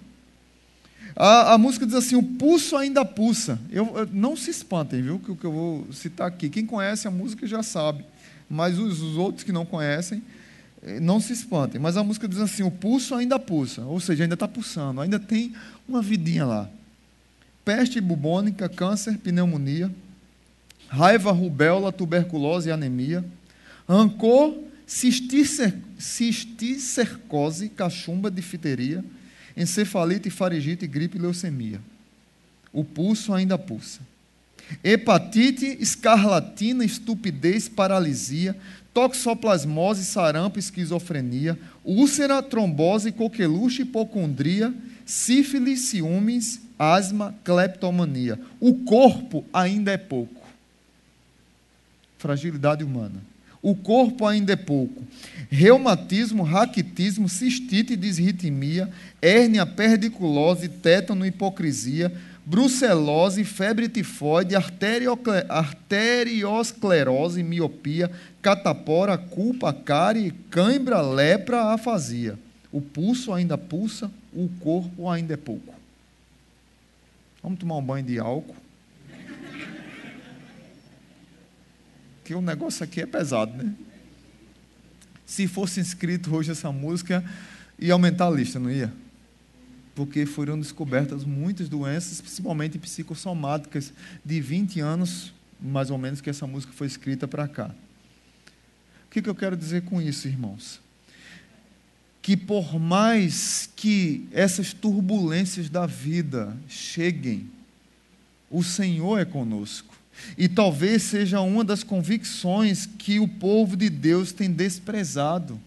A, 1.15 1.53
a 1.53 1.57
música 1.57 1.83
diz 1.83 1.95
assim: 1.95 2.15
o 2.15 2.21
pulso 2.21 2.77
ainda 2.77 3.03
pulsa. 3.03 3.59
Eu, 3.71 3.97
eu, 3.97 4.07
não 4.13 4.37
se 4.37 4.51
espantem, 4.51 5.01
viu? 5.01 5.17
Que 5.17 5.31
o 5.31 5.35
que 5.35 5.43
eu 5.43 5.51
vou 5.51 5.87
citar 5.91 6.27
aqui. 6.27 6.49
Quem 6.49 6.67
conhece 6.67 7.07
a 7.07 7.11
música 7.11 7.47
já 7.47 7.63
sabe, 7.63 8.05
mas 8.47 8.77
os, 8.77 9.01
os 9.01 9.17
outros 9.17 9.43
que 9.43 9.51
não 9.51 9.65
conhecem, 9.65 10.21
não 11.01 11.19
se 11.19 11.33
espantem. 11.33 11.79
Mas 11.79 11.97
a 11.97 12.03
música 12.03 12.27
diz 12.27 12.39
assim: 12.39 12.63
o 12.63 12.71
pulso 12.71 13.15
ainda 13.15 13.37
pulsa, 13.37 13.83
ou 13.83 13.99
seja, 13.99 14.23
ainda 14.23 14.35
está 14.35 14.47
pulsando, 14.47 15.01
ainda 15.01 15.19
tem 15.19 15.53
uma 15.87 16.01
vidinha 16.01 16.45
lá. 16.45 16.69
Peste 17.63 18.01
bubônica, 18.01 18.67
câncer, 18.67 19.17
pneumonia 19.17 19.91
raiva, 20.91 21.31
rubéola, 21.31 21.91
tuberculose 21.93 22.67
e 22.67 22.71
anemia, 22.71 23.23
rancor, 23.87 24.59
cisticercose, 24.85 27.69
cachumba, 27.69 28.29
difteria, 28.29 29.01
encefalite, 29.55 30.29
faringite, 30.29 30.85
gripe 30.85 31.17
e 31.17 31.21
leucemia. 31.21 31.79
O 32.73 32.83
pulso 32.83 33.33
ainda 33.33 33.57
pulsa. 33.57 34.01
Hepatite, 34.83 35.77
escarlatina, 35.79 36.83
estupidez, 36.83 37.69
paralisia, 37.69 38.53
toxoplasmose, 38.93 40.03
sarampo, 40.05 40.59
esquizofrenia, 40.59 41.57
úlcera, 41.83 42.41
trombose, 42.41 43.11
coqueluche, 43.11 43.83
hipocondria, 43.83 44.73
sífilis, 45.05 45.81
ciúmes, 45.89 46.61
asma, 46.77 47.35
cleptomania. 47.43 48.39
O 48.59 48.73
corpo 48.73 49.45
ainda 49.53 49.91
é 49.91 49.97
pouco 49.97 50.41
fragilidade 52.21 52.83
humana. 52.83 53.23
O 53.63 53.75
corpo 53.75 54.25
ainda 54.25 54.53
é 54.53 54.55
pouco. 54.55 55.03
Reumatismo, 55.49 56.43
raquitismo, 56.43 57.27
cistite, 57.27 57.95
disritmia, 57.95 58.89
hérnia, 59.21 59.65
perdiculose, 59.65 60.67
tétano, 60.67 61.25
hipocrisia, 61.25 62.11
brucelose, 62.51 63.45
febre 63.45 63.87
tifoide, 63.87 64.55
arteriosclerose, 65.47 67.41
miopia, 67.41 68.11
catapora, 68.41 69.17
culpa, 69.17 69.71
cárie, 69.71 70.31
cãibra, 70.49 70.99
lepra, 71.01 71.71
afasia. 71.71 72.37
O 72.69 72.81
pulso 72.81 73.31
ainda 73.31 73.57
pulsa, 73.57 74.11
o 74.33 74.49
corpo 74.59 75.09
ainda 75.09 75.33
é 75.35 75.37
pouco. 75.37 75.73
Vamos 77.41 77.57
tomar 77.57 77.77
um 77.77 77.81
banho 77.81 78.05
de 78.05 78.19
álcool. 78.19 78.57
porque 82.17 82.35
o 82.35 82.41
negócio 82.41 82.83
aqui 82.83 82.99
é 82.99 83.05
pesado, 83.05 83.55
né? 83.55 83.73
Se 85.25 85.47
fosse 85.47 85.79
inscrito 85.79 86.35
hoje 86.35 86.51
essa 86.51 86.69
música, 86.69 87.23
ia 87.79 87.93
aumentar 87.93 88.27
a 88.27 88.29
lista, 88.29 88.59
não 88.59 88.69
ia? 88.69 88.91
Porque 89.95 90.25
foram 90.25 90.59
descobertas 90.59 91.23
muitas 91.23 91.67
doenças, 91.67 92.21
principalmente 92.21 92.79
psicossomáticas, 92.79 93.93
de 94.23 94.39
20 94.39 94.79
anos, 94.79 95.33
mais 95.61 95.89
ou 95.89 95.97
menos, 95.97 96.21
que 96.21 96.29
essa 96.29 96.47
música 96.47 96.73
foi 96.73 96.87
escrita 96.87 97.27
para 97.27 97.47
cá. 97.47 97.73
O 99.05 99.09
que, 99.11 99.21
que 99.21 99.29
eu 99.29 99.35
quero 99.35 99.57
dizer 99.57 99.83
com 99.83 100.01
isso, 100.01 100.27
irmãos? 100.27 100.79
Que 102.21 102.37
por 102.37 102.79
mais 102.79 103.69
que 103.75 104.27
essas 104.31 104.73
turbulências 104.73 105.69
da 105.69 105.85
vida 105.85 106.55
cheguem, 106.69 107.49
o 108.49 108.63
Senhor 108.63 109.19
é 109.19 109.25
conosco. 109.25 109.95
E 110.37 110.47
talvez 110.47 111.03
seja 111.03 111.41
uma 111.41 111.63
das 111.63 111.83
convicções 111.83 112.85
que 112.85 113.19
o 113.19 113.27
povo 113.27 113.75
de 113.75 113.89
Deus 113.89 114.31
tem 114.31 114.51
desprezado. 114.51 115.59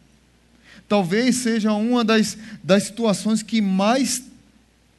Talvez 0.89 1.37
seja 1.37 1.73
uma 1.73 2.05
das, 2.05 2.37
das 2.63 2.85
situações 2.85 3.43
que 3.43 3.61
mais 3.61 4.25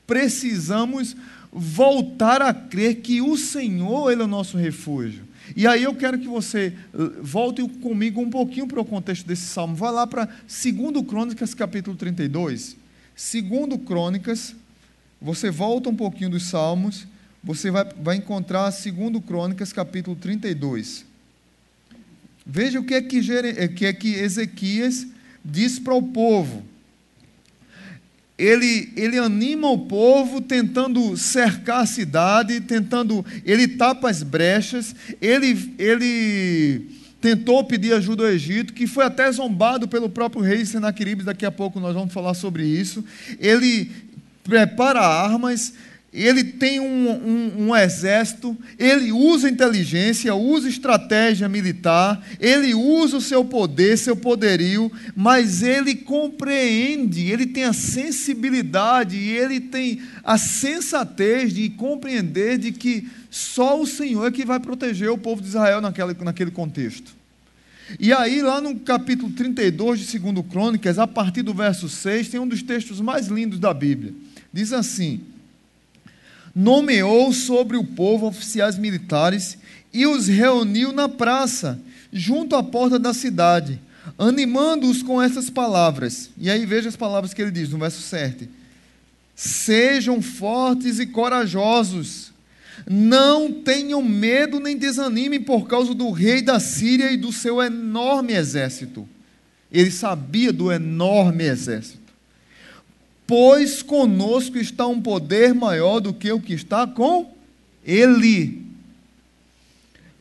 precisamos 0.08 1.15
voltar 1.51 2.41
a 2.41 2.53
crer 2.53 3.01
que 3.01 3.22
o 3.22 3.38
Senhor 3.38 4.12
ele 4.12 4.22
é 4.22 4.25
o 4.25 4.27
nosso 4.27 4.58
refúgio. 4.58 5.24
E 5.55 5.67
aí 5.67 5.84
eu 5.84 5.94
quero 5.94 6.17
que 6.17 6.27
você 6.27 6.74
eh, 6.94 6.98
volte 7.22 7.65
comigo 7.79 8.20
um 8.20 8.29
pouquinho 8.29 8.67
para 8.67 8.82
o 8.82 8.86
contexto 8.86 9.25
desse 9.25 9.44
salmo. 9.44 9.75
Vá 9.75 9.91
lá 9.91 10.08
para 10.08 10.25
2 10.25 11.05
Crônicas, 11.08 11.53
capítulo 11.53 11.96
32. 11.96 12.75
2 13.15 13.82
Crônicas, 13.86 14.55
você 15.22 15.50
volta 15.51 15.89
um 15.89 15.96
pouquinho 15.96 16.32
dos 16.32 16.48
salmos, 16.48 17.08
você 17.44 17.70
vai, 17.70 17.86
vai 18.01 18.15
encontrar 18.17 18.70
2 18.70 19.24
Crônicas, 19.25 19.72
capítulo 19.72 20.15
32. 20.15 21.05
Veja 22.46 22.79
o 22.79 22.84
que 22.84 22.94
é 22.94 23.01
que, 23.01 23.20
eh, 23.32 23.67
que, 23.67 23.86
é 23.86 23.94
que 23.94 24.13
Ezequias 24.15 25.08
diz 25.45 25.79
para 25.79 25.93
o 25.93 26.01
povo 26.01 26.63
ele, 28.37 28.91
ele 28.97 29.17
anima 29.17 29.69
o 29.69 29.77
povo 29.77 30.41
tentando 30.41 31.15
cercar 31.15 31.81
a 31.81 31.85
cidade, 31.85 32.59
tentando, 32.59 33.25
ele 33.45 33.67
tapa 33.67 34.09
as 34.09 34.21
brechas, 34.23 34.93
ele, 35.21 35.73
ele 35.79 36.85
tentou 37.21 37.63
pedir 37.63 37.93
ajuda 37.93 38.23
ao 38.23 38.29
Egito, 38.29 38.73
que 38.73 38.87
foi 38.87 39.05
até 39.05 39.31
zombado 39.31 39.87
pelo 39.87 40.09
próprio 40.09 40.41
rei 40.41 40.65
Senaqueribe, 40.65 41.23
daqui 41.23 41.45
a 41.45 41.51
pouco 41.51 41.79
nós 41.79 41.93
vamos 41.93 42.13
falar 42.13 42.33
sobre 42.33 42.65
isso. 42.65 43.05
Ele 43.39 43.89
prepara 44.43 44.99
armas, 44.99 45.73
ele 46.15 46.45
tem 46.45 46.79
um, 46.79 47.10
um, 47.10 47.67
um, 47.67 47.75
exército, 47.75 48.57
ele 48.79 49.12
usa 49.12 49.50
inteligência, 49.50 50.34
usa 50.34 50.69
estratégia 50.69 51.50
militar, 51.50 52.25
ele 52.39 52.74
usa 52.74 53.17
o 53.17 53.22
seu 53.22 53.43
poder, 53.43 53.98
seu 53.98 54.15
poderio, 54.15 54.89
mas 55.13 55.62
ele 55.62 55.93
compreende, 55.93 57.29
ele 57.29 57.45
tem 57.45 57.65
a 57.65 57.74
sensibilidade 57.74 59.17
e 59.17 59.29
ele 59.29 59.60
tem 59.60 60.01
a 60.24 60.38
sensatez 60.38 61.53
de 61.53 61.69
compreender 61.72 62.57
de 62.57 62.72
que 62.72 63.10
só 63.29 63.81
o 63.81 63.86
Senhor 63.86 64.25
é 64.25 64.31
que 64.31 64.45
vai 64.45 64.60
proteger 64.60 65.10
o 65.10 65.17
povo 65.17 65.41
de 65.41 65.50
Israel 65.50 65.81
naquele, 65.81 66.13
naquele 66.24 66.51
contexto. 66.51 67.13
E 68.00 68.13
aí, 68.13 68.41
lá 68.41 68.62
no 68.62 68.79
capítulo 68.79 69.31
32 69.34 70.00
de 70.00 70.17
2 70.17 70.48
Crônicas, 70.50 70.98
a 70.98 71.05
partir 71.05 71.41
do 71.41 71.53
verso 71.53 71.89
6, 71.89 72.29
tem 72.29 72.39
um 72.39 72.48
dos 72.48 72.63
textos 72.63 73.01
mais 73.01 73.27
lindos 73.27 73.60
da 73.60 73.74
Bíblia. 73.74 74.13
Diz 74.51 74.72
assim 74.72 75.35
nomeou 76.55 77.33
sobre 77.33 77.75
o 77.75 77.83
povo 77.83 78.27
oficiais 78.27 78.77
militares 78.77 79.57
e 79.93 80.07
os 80.07 80.27
reuniu 80.27 80.93
na 80.93 81.09
praça, 81.09 81.79
junto 82.13 82.55
à 82.55 82.63
porta 82.63 82.97
da 82.97 83.13
cidade, 83.13 83.81
animando-os 84.17 85.03
com 85.03 85.21
essas 85.21 85.50
palavras. 85.50 86.29
E 86.38 86.50
aí 86.50 86.65
veja 86.65 86.88
as 86.88 86.95
palavras 86.95 87.33
que 87.33 87.41
ele 87.41 87.51
diz 87.51 87.69
no 87.69 87.77
verso 87.77 88.01
7. 88.01 88.47
Sejam 89.35 90.21
fortes 90.21 91.00
e 91.00 91.05
corajosos, 91.05 92.31
não 92.89 93.51
tenham 93.51 94.01
medo 94.01 94.59
nem 94.59 94.77
desanimem 94.77 95.41
por 95.41 95.67
causa 95.67 95.93
do 95.93 96.09
rei 96.12 96.41
da 96.41 96.59
Síria 96.59 97.12
e 97.12 97.17
do 97.17 97.33
seu 97.33 97.62
enorme 97.62 98.33
exército. 98.33 99.07
Ele 99.69 99.91
sabia 99.91 100.53
do 100.53 100.71
enorme 100.71 101.43
exército 101.43 102.04
pois 103.27 103.82
conosco 103.82 104.58
está 104.58 104.88
um 104.88 105.01
poder 105.01 105.53
maior 105.53 106.00
do 106.00 106.13
que 106.13 106.32
o 106.32 106.39
que 106.39 106.53
está 106.53 106.86
com 106.86 107.34
ele. 107.86 108.63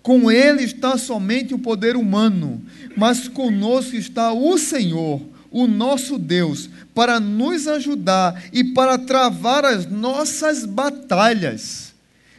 Com 0.03 0.31
ele 0.31 0.63
está 0.63 0.99
somente 0.99 1.55
o 1.55 1.59
poder 1.59 1.97
humano, 1.97 2.61
mas 2.97 3.27
conosco 3.27 3.97
está 3.97 4.33
o 4.33 4.59
Senhor, 4.59 5.23
o 5.51 5.67
nosso 5.67 6.19
Deus, 6.19 6.69
para 6.95 7.19
nos 7.19 7.67
ajudar 7.67 8.45
e 8.53 8.63
para 8.63 8.99
travar 8.99 9.65
as 9.65 9.87
nossas 9.87 10.67
batalhas. 10.67 11.95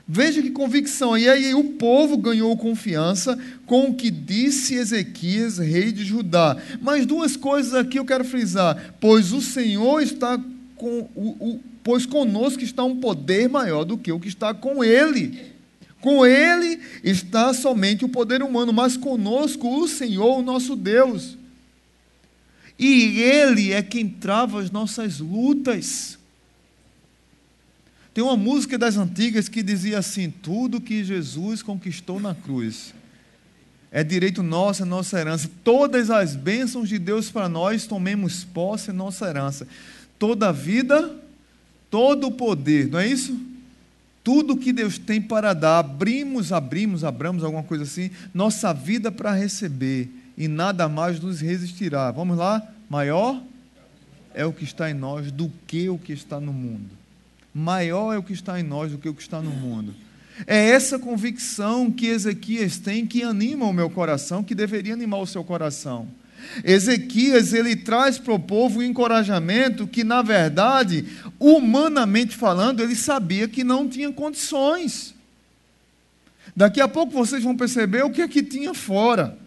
Veja 0.08 0.42
que 0.42 0.52
convicção. 0.52 1.18
E 1.18 1.28
aí 1.28 1.56
o 1.56 1.64
povo 1.64 2.18
ganhou 2.18 2.56
confiança 2.56 3.38
com 3.66 3.90
o 3.90 3.96
que 3.96 4.12
disse 4.12 4.76
Ezequias, 4.76 5.58
rei 5.58 5.92
de 5.92 6.06
Judá. 6.06 6.56
Mas 6.80 7.08
duas 7.08 7.36
coisas 7.36 7.74
aqui 7.74 7.98
eu 7.98 8.06
quero 8.06 8.24
frisar. 8.24 8.94
Pois 9.00 9.32
o 9.32 9.42
Senhor 9.42 10.02
está 10.02 10.40
com 10.76 11.10
o, 11.16 11.30
o, 11.40 11.60
pois 11.84 12.06
conosco 12.06 12.64
está 12.64 12.84
um 12.84 13.00
poder 13.00 13.50
maior 13.50 13.84
do 13.84 13.98
que 13.98 14.12
o 14.12 14.20
que 14.20 14.28
está 14.28 14.54
com 14.54 14.84
ele. 14.84 15.54
Com 16.02 16.26
ele 16.26 16.80
está 17.04 17.54
somente 17.54 18.06
o 18.06 18.10
poder 18.10 18.44
humano, 18.44 18.72
mas 18.72 18.96
conosco 18.96 19.68
o 19.82 19.88
Senhor, 19.88 20.38
o 20.38 20.44
nosso 20.44 20.76
Deus. 20.76 21.38
E 22.78 23.22
ele 23.22 23.72
é 23.72 23.82
quem 23.82 24.08
trava 24.08 24.62
as 24.62 24.70
nossas 24.70 25.20
lutas. 25.20 26.20
Tem 28.14 28.24
uma 28.24 28.38
música 28.38 28.78
das 28.78 28.98
antigas 28.98 29.50
que 29.50 29.64
dizia 29.64 30.00
assim: 30.00 30.30
Tudo 30.30 30.82
que 30.82 31.04
Jesus 31.04 31.64
conquistou 31.64 32.20
na 32.20 32.36
cruz 32.36 32.94
é 33.92 34.04
direito 34.04 34.44
nosso, 34.44 34.84
é 34.84 34.86
nossa 34.86 35.20
herança. 35.20 35.50
Todas 35.64 36.10
as 36.12 36.36
bênçãos 36.36 36.90
de 36.90 37.00
Deus 37.00 37.32
para 37.32 37.48
nós, 37.48 37.88
tomemos 37.88 38.44
posse, 38.44 38.90
é 38.90 38.94
nossa 38.94 39.28
herança 39.28 39.66
toda 40.18 40.50
a 40.50 40.52
vida, 40.52 41.16
todo 41.90 42.28
o 42.28 42.32
poder, 42.32 42.88
não 42.88 43.00
é 43.00 43.08
isso? 43.08 43.40
Tudo 44.24 44.58
que 44.58 44.74
Deus 44.74 44.98
tem 44.98 45.22
para 45.22 45.54
dar, 45.54 45.80
abrimos, 45.80 46.52
abrimos, 46.52 47.04
abramos 47.04 47.44
alguma 47.44 47.64
coisa 47.64 47.84
assim, 47.84 48.10
nossa 48.34 48.74
vida 48.74 49.12
para 49.12 49.34
receber, 49.34 50.10
e 50.38 50.48
nada 50.48 50.90
mais 50.90 51.20
nos 51.20 51.42
resistirá. 51.42 52.12
Vamos 52.12 52.38
lá? 52.38 52.62
Maior 52.90 53.42
é 54.34 54.46
o 54.46 54.52
que 54.52 54.64
está 54.64 54.90
em 54.90 54.94
nós 54.94 55.32
do 55.32 55.52
que 55.68 55.90
o 55.90 55.98
que 55.98 56.12
está 56.12 56.40
no 56.40 56.52
mundo. 56.52 56.90
Maior 57.54 58.14
é 58.14 58.18
o 58.18 58.24
que 58.24 58.34
está 58.34 58.60
em 58.60 58.64
nós 58.64 58.92
do 58.92 58.98
que 58.98 59.08
o 59.08 59.14
que 59.14 59.22
está 59.22 59.42
no 59.42 59.52
mundo. 59.52 59.94
É 60.46 60.72
essa 60.72 61.00
convicção 61.00 61.90
que 61.90 62.08
Ezequias 62.08 62.78
tem 62.78 63.06
que 63.06 63.24
anima 63.24 63.66
o 63.66 63.74
meu 63.74 63.90
coração, 63.90 64.44
que 64.44 64.54
deveria 64.54 64.94
animar 64.94 65.20
o 65.20 65.28
seu 65.28 65.44
coração. 65.44 66.08
Ezequias 66.64 67.54
ele 67.54 67.76
traz 67.76 68.18
para 68.18 68.34
o 68.34 68.40
povo 68.40 68.80
um 68.80 68.84
encorajamento 68.84 69.88
que, 69.88 70.04
na 70.04 70.22
verdade, 70.22 71.06
humanamente 71.40 72.36
falando, 72.36 72.82
ele 72.82 72.96
sabia 72.96 73.48
que 73.48 73.64
não 73.64 73.88
tinha 73.88 74.12
condições. 74.12 75.14
Daqui 76.56 76.80
a 76.80 76.88
pouco 76.88 77.14
vocês 77.14 77.44
vão 77.44 77.56
perceber 77.56 78.04
o 78.04 78.10
que 78.10 78.22
é 78.22 78.28
que 78.28 78.42
tinha 78.42 78.74
fora. 78.74 79.38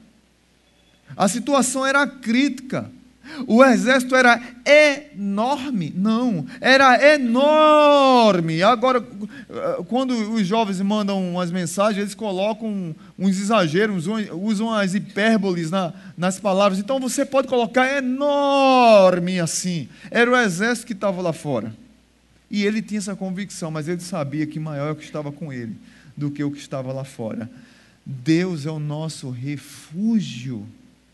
A 1.16 1.26
situação 1.26 1.86
era 1.86 2.06
crítica. 2.06 2.90
O 3.46 3.64
exército 3.64 4.14
era 4.14 4.40
enorme. 4.64 5.92
Não, 5.94 6.46
era 6.60 7.14
enorme. 7.14 8.62
Agora, 8.62 9.00
quando 9.86 10.12
os 10.32 10.46
jovens 10.46 10.80
mandam 10.80 11.32
umas 11.32 11.50
mensagens, 11.50 11.98
eles 11.98 12.14
colocam 12.14 12.94
uns 13.18 13.40
exageros, 13.40 14.06
usam 14.32 14.72
as 14.72 14.94
hipérboles 14.94 15.70
na, 15.70 15.92
nas 16.16 16.38
palavras. 16.40 16.78
Então 16.78 16.98
você 16.98 17.24
pode 17.24 17.48
colocar 17.48 17.96
enorme 17.96 19.40
assim. 19.40 19.88
Era 20.10 20.30
o 20.30 20.36
exército 20.36 20.86
que 20.86 20.92
estava 20.92 21.20
lá 21.20 21.32
fora. 21.32 21.74
E 22.50 22.64
ele 22.64 22.80
tinha 22.80 22.98
essa 22.98 23.14
convicção, 23.14 23.70
mas 23.70 23.88
ele 23.88 24.00
sabia 24.00 24.46
que 24.46 24.58
maior 24.58 24.88
é 24.88 24.92
o 24.92 24.96
que 24.96 25.04
estava 25.04 25.30
com 25.30 25.52
ele 25.52 25.76
do 26.16 26.30
que 26.30 26.42
o 26.42 26.50
que 26.50 26.58
estava 26.58 26.92
lá 26.92 27.04
fora. 27.04 27.48
Deus 28.04 28.64
é 28.64 28.70
o 28.70 28.78
nosso 28.78 29.28
refúgio 29.28 30.66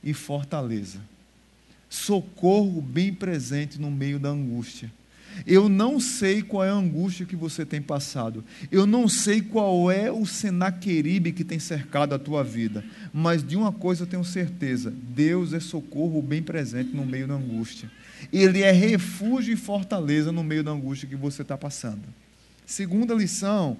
e 0.03 0.15
fortaleza 0.15 1.01
socorro 1.95 2.83
bem 2.83 3.15
presente 3.15 3.81
no 3.81 3.91
meio 3.91 4.19
da 4.19 4.29
angústia. 4.29 4.93
Eu 5.47 5.69
não 5.69 5.99
sei 5.99 6.43
qual 6.43 6.65
é 6.65 6.69
a 6.69 6.75
angústia 6.75 7.27
que 7.27 7.35
você 7.35 7.65
tem 7.65 7.81
passado. 7.81 8.45
Eu 8.71 8.87
não 8.87 9.09
sei 9.09 9.41
qual 9.41 9.91
é 9.91 10.11
o 10.11 10.25
Senaqueribe 10.27 11.33
que 11.33 11.43
tem 11.43 11.59
cercado 11.59 12.15
a 12.15 12.19
tua 12.19 12.45
vida. 12.45 12.85
Mas 13.13 13.43
de 13.43 13.57
uma 13.57 13.73
coisa 13.73 14.03
eu 14.03 14.07
tenho 14.07 14.25
certeza: 14.25 14.93
Deus 14.93 15.53
é 15.53 15.61
socorro 15.61 16.23
bem 16.23 16.43
presente 16.43 16.95
no 16.95 17.05
meio 17.05 17.27
da 17.27 17.35
angústia. 17.35 17.91
Ele 18.33 18.63
é 18.63 18.71
refúgio 18.71 19.53
e 19.53 19.57
fortaleza 19.57 20.31
no 20.31 20.45
meio 20.45 20.63
da 20.63 20.71
angústia 20.71 21.09
que 21.09 21.17
você 21.17 21.43
está 21.43 21.59
passando. 21.59 22.03
Segunda 22.65 23.13
lição, 23.13 23.77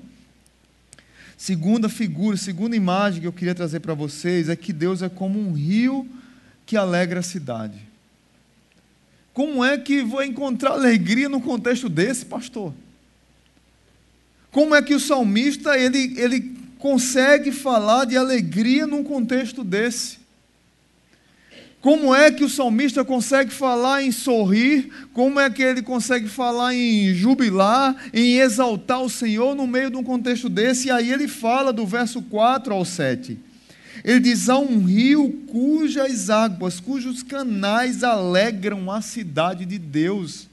segunda 1.37 1.89
figura, 1.89 2.37
segunda 2.37 2.77
imagem 2.77 3.21
que 3.21 3.27
eu 3.27 3.33
queria 3.33 3.55
trazer 3.55 3.81
para 3.81 3.95
vocês 3.95 4.49
é 4.49 4.57
que 4.57 4.73
Deus 4.73 5.03
é 5.03 5.09
como 5.09 5.39
um 5.39 5.53
rio 5.53 6.09
que 6.67 6.77
alegra 6.77 7.21
a 7.21 7.23
cidade. 7.23 7.94
Como 9.35 9.65
é 9.65 9.77
que 9.77 10.01
vou 10.01 10.23
encontrar 10.23 10.71
alegria 10.71 11.29
no 11.29 11.41
contexto 11.41 11.89
desse, 11.89 12.25
pastor? 12.25 12.73
Como 14.53 14.73
é 14.77 14.81
que 14.81 14.95
o 14.95 15.01
salmista 15.01 15.77
ele, 15.77 16.15
ele 16.17 16.55
consegue 16.79 17.51
falar 17.51 18.05
de 18.05 18.17
alegria 18.17 18.87
num 18.87 19.03
contexto 19.03 19.65
desse? 19.65 20.23
Como 21.81 22.15
é 22.15 22.31
que 22.31 22.45
o 22.45 22.49
salmista 22.49 23.05
consegue 23.05 23.51
falar 23.51 24.05
em 24.05 24.13
sorrir? 24.13 24.89
Como 25.13 25.41
é 25.41 25.51
que 25.51 25.63
ele 25.63 25.83
consegue 25.83 26.29
falar 26.29 26.73
em 26.73 27.13
jubilar, 27.13 27.95
em 28.15 28.39
exaltar 28.39 29.03
o 29.03 29.11
Senhor 29.11 29.57
no 29.57 29.67
meio 29.67 29.91
de 29.91 29.97
um 29.97 30.05
contexto 30.05 30.49
desse? 30.49 30.87
E 30.87 30.91
aí 30.93 31.11
ele 31.11 31.27
fala 31.27 31.73
do 31.73 31.85
verso 31.85 32.23
4 32.23 32.73
ao 32.73 32.85
7. 32.85 33.37
Ele 34.03 34.21
diz: 34.21 34.49
há 34.49 34.59
um 34.59 34.85
rio 34.85 35.31
cujas 35.47 36.31
águas, 36.31 36.81
cujos 36.81 37.23
canais 37.23 38.03
alegram 38.03 38.91
a 38.91 39.01
cidade 39.01 39.65
de 39.65 39.79
Deus. 39.79 40.49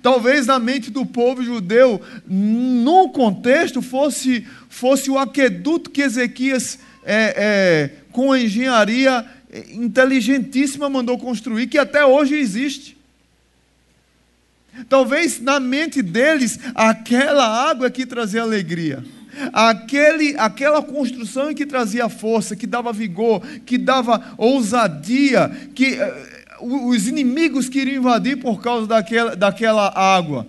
Talvez 0.00 0.46
na 0.46 0.58
mente 0.58 0.90
do 0.90 1.04
povo 1.04 1.42
judeu, 1.42 2.00
no 2.26 3.08
contexto, 3.08 3.82
fosse, 3.82 4.46
fosse 4.68 5.10
o 5.10 5.18
aqueduto 5.18 5.90
que 5.90 6.02
Ezequias, 6.02 6.78
é, 7.04 7.34
é, 7.36 7.90
com 8.12 8.30
a 8.30 8.38
engenharia 8.38 9.26
inteligentíssima, 9.70 10.88
mandou 10.88 11.18
construir, 11.18 11.66
que 11.66 11.78
até 11.78 12.04
hoje 12.06 12.36
existe. 12.36 12.96
Talvez 14.88 15.40
na 15.40 15.60
mente 15.60 16.00
deles, 16.00 16.58
aquela 16.74 17.68
água 17.68 17.90
que 17.90 18.06
trazia 18.06 18.42
alegria. 18.42 19.04
Aquele, 19.52 20.36
aquela 20.38 20.82
construção 20.82 21.54
que 21.54 21.66
trazia 21.66 22.08
força, 22.08 22.56
que 22.56 22.66
dava 22.66 22.92
vigor, 22.92 23.40
que 23.64 23.78
dava 23.78 24.34
ousadia, 24.36 25.50
que 25.74 25.98
uh, 26.60 26.88
os 26.88 27.08
inimigos 27.08 27.68
queriam 27.68 27.96
invadir 27.96 28.36
por 28.38 28.60
causa 28.60 28.86
daquela, 28.86 29.34
daquela 29.34 29.88
água. 29.88 30.46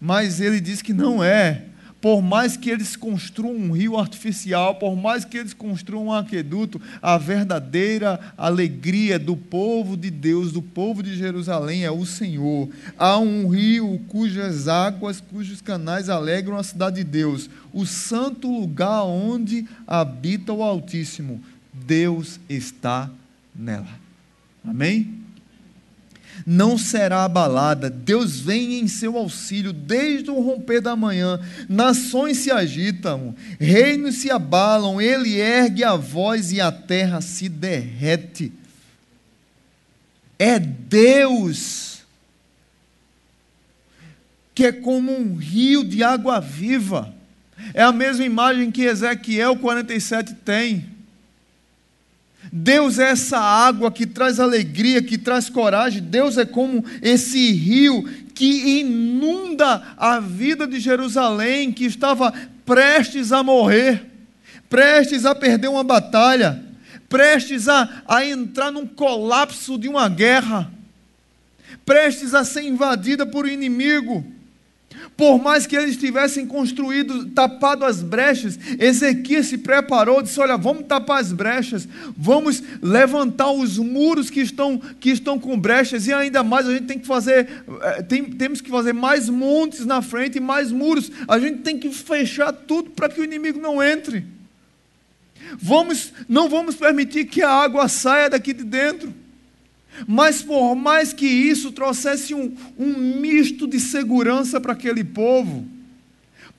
Mas 0.00 0.40
ele 0.40 0.60
diz 0.60 0.80
que 0.80 0.92
não 0.92 1.22
é 1.22 1.62
por 2.00 2.22
mais 2.22 2.56
que 2.56 2.70
eles 2.70 2.96
construam 2.96 3.54
um 3.54 3.72
rio 3.72 3.98
artificial, 3.98 4.76
por 4.76 4.96
mais 4.96 5.24
que 5.24 5.36
eles 5.36 5.52
construam 5.52 6.06
um 6.06 6.12
aqueduto, 6.12 6.80
a 7.02 7.18
verdadeira 7.18 8.18
alegria 8.36 9.18
do 9.18 9.36
povo 9.36 9.96
de 9.96 10.10
Deus, 10.10 10.52
do 10.52 10.62
povo 10.62 11.02
de 11.02 11.14
Jerusalém, 11.14 11.84
é 11.84 11.90
o 11.90 12.06
Senhor. 12.06 12.68
Há 12.98 13.18
um 13.18 13.48
rio 13.48 14.00
cujas 14.08 14.66
águas, 14.66 15.20
cujos 15.20 15.60
canais 15.60 16.08
alegram 16.08 16.56
a 16.56 16.62
cidade 16.62 16.96
de 16.96 17.04
Deus, 17.04 17.50
o 17.72 17.84
santo 17.84 18.50
lugar 18.50 19.04
onde 19.04 19.66
habita 19.86 20.52
o 20.52 20.62
Altíssimo. 20.62 21.40
Deus 21.72 22.40
está 22.48 23.10
nela. 23.54 24.00
Amém? 24.64 25.20
Não 26.46 26.76
será 26.76 27.24
abalada. 27.24 27.90
Deus 27.90 28.40
vem 28.40 28.80
em 28.80 28.88
seu 28.88 29.16
auxílio 29.16 29.72
desde 29.72 30.30
o 30.30 30.40
romper 30.40 30.80
da 30.80 30.96
manhã. 30.96 31.40
Nações 31.68 32.38
se 32.38 32.50
agitam, 32.50 33.34
reinos 33.58 34.16
se 34.16 34.30
abalam, 34.30 35.00
ele 35.00 35.38
ergue 35.38 35.84
a 35.84 35.96
voz 35.96 36.52
e 36.52 36.60
a 36.60 36.72
terra 36.72 37.20
se 37.20 37.48
derrete. 37.48 38.52
É 40.38 40.58
Deus 40.58 41.90
que 44.60 44.66
é 44.66 44.72
como 44.72 45.10
um 45.10 45.36
rio 45.36 45.82
de 45.82 46.04
água 46.04 46.38
viva. 46.38 47.14
É 47.72 47.82
a 47.82 47.92
mesma 47.92 48.26
imagem 48.26 48.70
que 48.70 48.82
Ezequiel 48.82 49.56
47 49.56 50.34
tem. 50.34 50.89
Deus 52.52 52.98
é 52.98 53.10
essa 53.10 53.38
água 53.38 53.92
que 53.92 54.06
traz 54.06 54.40
alegria, 54.40 55.02
que 55.02 55.16
traz 55.16 55.48
coragem. 55.48 56.02
Deus 56.02 56.36
é 56.36 56.44
como 56.44 56.84
esse 57.00 57.52
rio 57.52 58.02
que 58.34 58.80
inunda 58.80 59.94
a 59.96 60.18
vida 60.18 60.66
de 60.66 60.80
Jerusalém, 60.80 61.70
que 61.70 61.84
estava 61.84 62.32
prestes 62.64 63.32
a 63.32 63.42
morrer, 63.42 64.04
prestes 64.68 65.24
a 65.26 65.34
perder 65.34 65.68
uma 65.68 65.84
batalha, 65.84 66.64
prestes 67.08 67.68
a, 67.68 68.02
a 68.06 68.24
entrar 68.24 68.70
num 68.70 68.86
colapso 68.86 69.78
de 69.78 69.88
uma 69.88 70.08
guerra, 70.08 70.70
prestes 71.84 72.34
a 72.34 72.44
ser 72.44 72.62
invadida 72.62 73.26
por 73.26 73.44
um 73.44 73.48
inimigo. 73.48 74.24
Por 75.20 75.38
mais 75.38 75.66
que 75.66 75.76
eles 75.76 75.98
tivessem 75.98 76.46
construído, 76.46 77.26
tapado 77.26 77.84
as 77.84 78.02
brechas, 78.02 78.58
Ezequias 78.78 79.48
se 79.48 79.58
preparou, 79.58 80.22
disse: 80.22 80.40
Olha, 80.40 80.56
vamos 80.56 80.86
tapar 80.86 81.20
as 81.20 81.30
brechas, 81.30 81.86
vamos 82.16 82.62
levantar 82.80 83.52
os 83.52 83.76
muros 83.76 84.30
que 84.30 84.40
estão, 84.40 84.78
que 84.78 85.10
estão 85.10 85.38
com 85.38 85.60
brechas, 85.60 86.06
e 86.06 86.12
ainda 86.14 86.42
mais 86.42 86.66
a 86.66 86.72
gente 86.72 86.86
tem 86.86 86.98
que 86.98 87.06
fazer, 87.06 87.46
eh, 87.82 88.02
tem, 88.04 88.24
temos 88.30 88.62
que 88.62 88.70
fazer 88.70 88.94
mais 88.94 89.28
montes 89.28 89.84
na 89.84 90.00
frente 90.00 90.38
e 90.38 90.40
mais 90.40 90.72
muros. 90.72 91.12
A 91.28 91.38
gente 91.38 91.58
tem 91.58 91.78
que 91.78 91.90
fechar 91.90 92.50
tudo 92.50 92.88
para 92.88 93.10
que 93.10 93.20
o 93.20 93.24
inimigo 93.24 93.60
não 93.60 93.82
entre. 93.82 94.24
Vamos, 95.58 96.14
não 96.26 96.48
vamos 96.48 96.76
permitir 96.76 97.26
que 97.26 97.42
a 97.42 97.50
água 97.50 97.88
saia 97.88 98.30
daqui 98.30 98.54
de 98.54 98.64
dentro. 98.64 99.12
Mas 100.06 100.42
por 100.42 100.74
mais 100.74 101.12
que 101.12 101.26
isso 101.26 101.72
trouxesse 101.72 102.34
um, 102.34 102.54
um 102.78 102.96
misto 102.96 103.66
de 103.66 103.80
segurança 103.80 104.60
para 104.60 104.72
aquele 104.72 105.04
povo, 105.04 105.66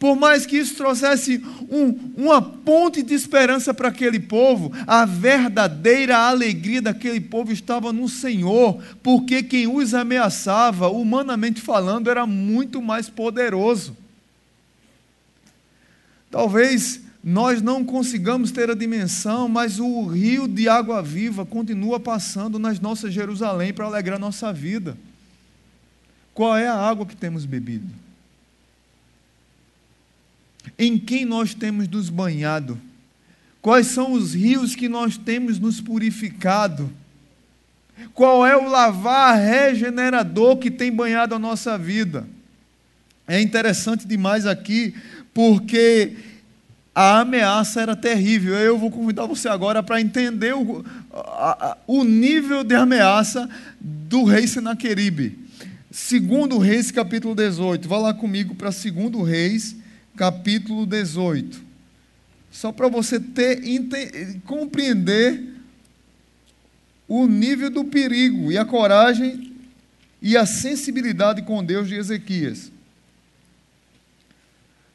por 0.02 0.16
mais 0.16 0.48
que 0.48 0.58
isso 0.58 0.76
trouxesse 0.76 1.44
um, 1.70 1.96
uma 2.18 2.42
ponte 2.42 3.04
de 3.04 3.14
esperança 3.14 3.72
para 3.72 3.90
aquele 3.90 4.20
povo, 4.20 4.72
a 4.88 5.06
verdadeira 5.06 6.18
alegria 6.18 6.82
daquele 6.82 7.22
povo 7.22 7.52
estava 7.52 7.94
no 7.94 8.10
Senhor, 8.10 8.82
porque 9.04 9.44
quem 9.44 9.68
os 9.68 9.94
ameaçava, 9.94 10.90
humanamente 10.90 11.62
falando, 11.62 12.10
era 12.10 12.26
muito 12.26 12.82
mais 12.82 13.10
poderoso. 13.10 13.96
Talvez 16.32 17.02
nós 17.24 17.62
não 17.62 17.86
consigamos 17.86 18.52
ter 18.52 18.70
a 18.72 18.74
dimensão, 18.74 19.48
mas 19.48 19.80
o 19.80 20.08
rio 20.08 20.48
de 20.48 20.68
água 20.68 21.04
viva 21.04 21.46
continua 21.46 22.00
passando 22.00 22.58
nas 22.58 22.80
nossas 22.80 23.14
Jerusalém 23.14 23.72
para 23.72 23.86
alegrar 23.86 24.18
nossa 24.18 24.52
vida. 24.52 24.98
Qual 26.34 26.56
é 26.58 26.68
a 26.68 26.76
água 26.76 27.06
que 27.06 27.16
temos 27.16 27.46
bebido? 27.46 27.88
Em 30.78 30.98
quem 30.98 31.26
nós 31.26 31.54
temos 31.54 31.88
nos 31.88 32.10
banhado? 32.10 32.80
Quais 33.62 33.88
são 33.88 34.14
os 34.14 34.34
rios 34.34 34.76
que 34.76 34.90
nós 34.90 35.16
temos 35.16 35.60
nos 35.60 35.80
purificado? 35.80 36.92
Qual 38.16 38.46
é 38.48 38.58
o 38.58 38.68
lavar 38.68 39.38
regenerador 39.38 40.58
que 40.58 40.72
tem 40.72 40.92
banhado 40.92 41.36
a 41.36 41.40
nossa 41.40 41.78
vida? 41.78 42.28
É 43.28 43.40
interessante 43.40 44.08
demais 44.08 44.48
aqui, 44.48 44.96
porque 45.34 46.16
a 46.94 47.22
ameaça 47.22 47.82
era 47.82 47.96
terrível. 47.96 48.54
Eu 48.56 48.78
vou 48.78 48.92
convidar 48.92 49.26
você 49.26 49.48
agora 49.48 49.82
para 49.82 50.02
entender 50.02 50.54
o, 50.54 50.84
a, 51.14 51.78
o 51.88 52.04
nível 52.04 52.64
de 52.64 52.76
ameaça 52.76 53.50
do 53.80 54.24
rei 54.24 54.46
Senaqueribe. 54.46 55.40
Segundo 55.90 56.58
Reis, 56.58 56.92
capítulo 56.92 57.36
18. 57.36 57.88
Vá 57.88 57.98
lá 57.98 58.14
comigo 58.14 58.56
para 58.56 58.72
segundo 58.72 59.22
Reis, 59.24 59.76
capítulo 60.16 60.86
18. 60.86 61.62
Só 62.52 62.72
para 62.72 62.88
você 62.88 63.20
ter 63.20 63.62
compreender 64.46 65.52
o 67.08 67.28
nível 67.28 67.70
do 67.70 67.86
perigo 67.86 68.52
e 68.52 68.58
a 68.58 68.64
coragem 68.64 69.54
e 70.22 70.38
a 70.38 70.46
sensibilidade 70.46 71.42
com 71.42 71.64
Deus 71.64 71.88
de 71.88 71.96
Ezequias. 71.96 72.72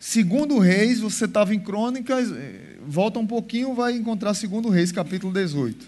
Segundo 0.08 0.60
Reis, 0.60 1.00
você 1.00 1.24
estava 1.24 1.52
em 1.52 1.58
Crônicas, 1.58 2.30
eh, 2.30 2.76
volta 2.86 3.18
um 3.18 3.26
pouquinho, 3.26 3.74
vai 3.74 3.92
encontrar 3.92 4.34
Segundo 4.34 4.68
Reis, 4.68 4.92
capítulo 4.92 5.32
18. 5.32 5.84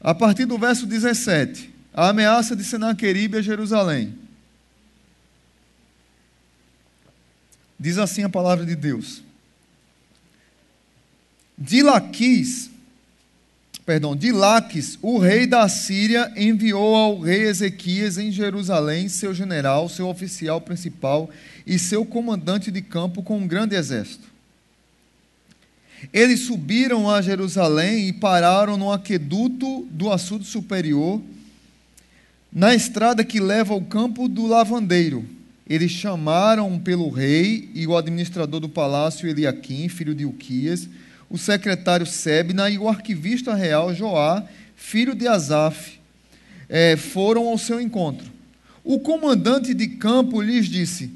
A 0.00 0.12
partir 0.12 0.44
do 0.44 0.58
verso 0.58 0.84
17, 0.84 1.70
a 1.94 2.08
ameaça 2.08 2.56
de 2.56 2.64
Senaqueribe 2.64 3.38
a 3.38 3.42
Jerusalém. 3.42 4.18
Diz 7.78 7.96
assim 7.96 8.24
a 8.24 8.28
palavra 8.28 8.66
de 8.66 8.74
Deus. 8.74 9.22
De 11.56 11.80
Laquis, 11.80 12.72
perdão, 13.84 14.16
de 14.16 14.32
Laques, 14.32 14.98
o 15.02 15.18
rei 15.18 15.46
da 15.46 15.68
Síria 15.68 16.32
enviou 16.36 16.94
ao 16.94 17.20
rei 17.20 17.42
Ezequias 17.42 18.18
em 18.18 18.30
Jerusalém 18.30 19.08
seu 19.08 19.34
general, 19.34 19.88
seu 19.88 20.08
oficial 20.08 20.60
principal 20.60 21.28
e 21.66 21.78
seu 21.78 22.04
comandante 22.04 22.70
de 22.70 22.80
campo 22.80 23.22
com 23.22 23.38
um 23.38 23.46
grande 23.46 23.74
exército. 23.74 24.32
Eles 26.12 26.40
subiram 26.40 27.10
a 27.10 27.22
Jerusalém 27.22 28.08
e 28.08 28.12
pararam 28.12 28.76
no 28.76 28.92
aqueduto 28.92 29.86
do 29.90 30.10
açude 30.10 30.44
superior, 30.44 31.20
na 32.52 32.74
estrada 32.74 33.24
que 33.24 33.40
leva 33.40 33.74
ao 33.74 33.82
campo 33.82 34.28
do 34.28 34.46
lavandeiro. 34.46 35.24
Eles 35.66 35.90
chamaram 35.90 36.78
pelo 36.78 37.08
rei 37.08 37.70
e 37.74 37.86
o 37.86 37.96
administrador 37.96 38.60
do 38.60 38.68
palácio 38.68 39.28
Eliaquim, 39.28 39.88
filho 39.88 40.14
de 40.14 40.26
Uquias, 40.26 40.88
o 41.34 41.36
secretário 41.36 42.06
Sebna 42.06 42.70
e 42.70 42.78
o 42.78 42.88
arquivista 42.88 43.54
real 43.54 43.92
Joá, 43.92 44.44
filho 44.76 45.16
de 45.16 45.26
Asaf, 45.26 45.98
é, 46.68 46.96
foram 46.96 47.48
ao 47.48 47.58
seu 47.58 47.80
encontro. 47.80 48.24
O 48.84 49.00
comandante 49.00 49.74
de 49.74 49.88
campo 49.88 50.40
lhes 50.40 50.66
disse: 50.66 51.10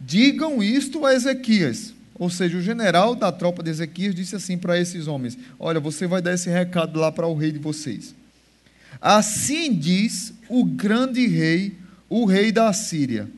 Digam 0.00 0.60
isto 0.60 1.06
a 1.06 1.14
Ezequias. 1.14 1.94
Ou 2.18 2.28
seja, 2.28 2.58
o 2.58 2.60
general 2.60 3.14
da 3.14 3.30
tropa 3.30 3.62
de 3.62 3.70
Ezequias 3.70 4.12
disse 4.12 4.34
assim 4.34 4.58
para 4.58 4.76
esses 4.76 5.06
homens: 5.06 5.38
Olha, 5.56 5.78
você 5.78 6.04
vai 6.04 6.20
dar 6.20 6.34
esse 6.34 6.50
recado 6.50 6.98
lá 6.98 7.12
para 7.12 7.28
o 7.28 7.36
rei 7.36 7.52
de 7.52 7.60
vocês. 7.60 8.12
Assim 9.00 9.72
diz 9.72 10.34
o 10.48 10.64
grande 10.64 11.28
rei, 11.28 11.76
o 12.08 12.24
rei 12.24 12.50
da 12.50 12.68
Assíria, 12.68 13.30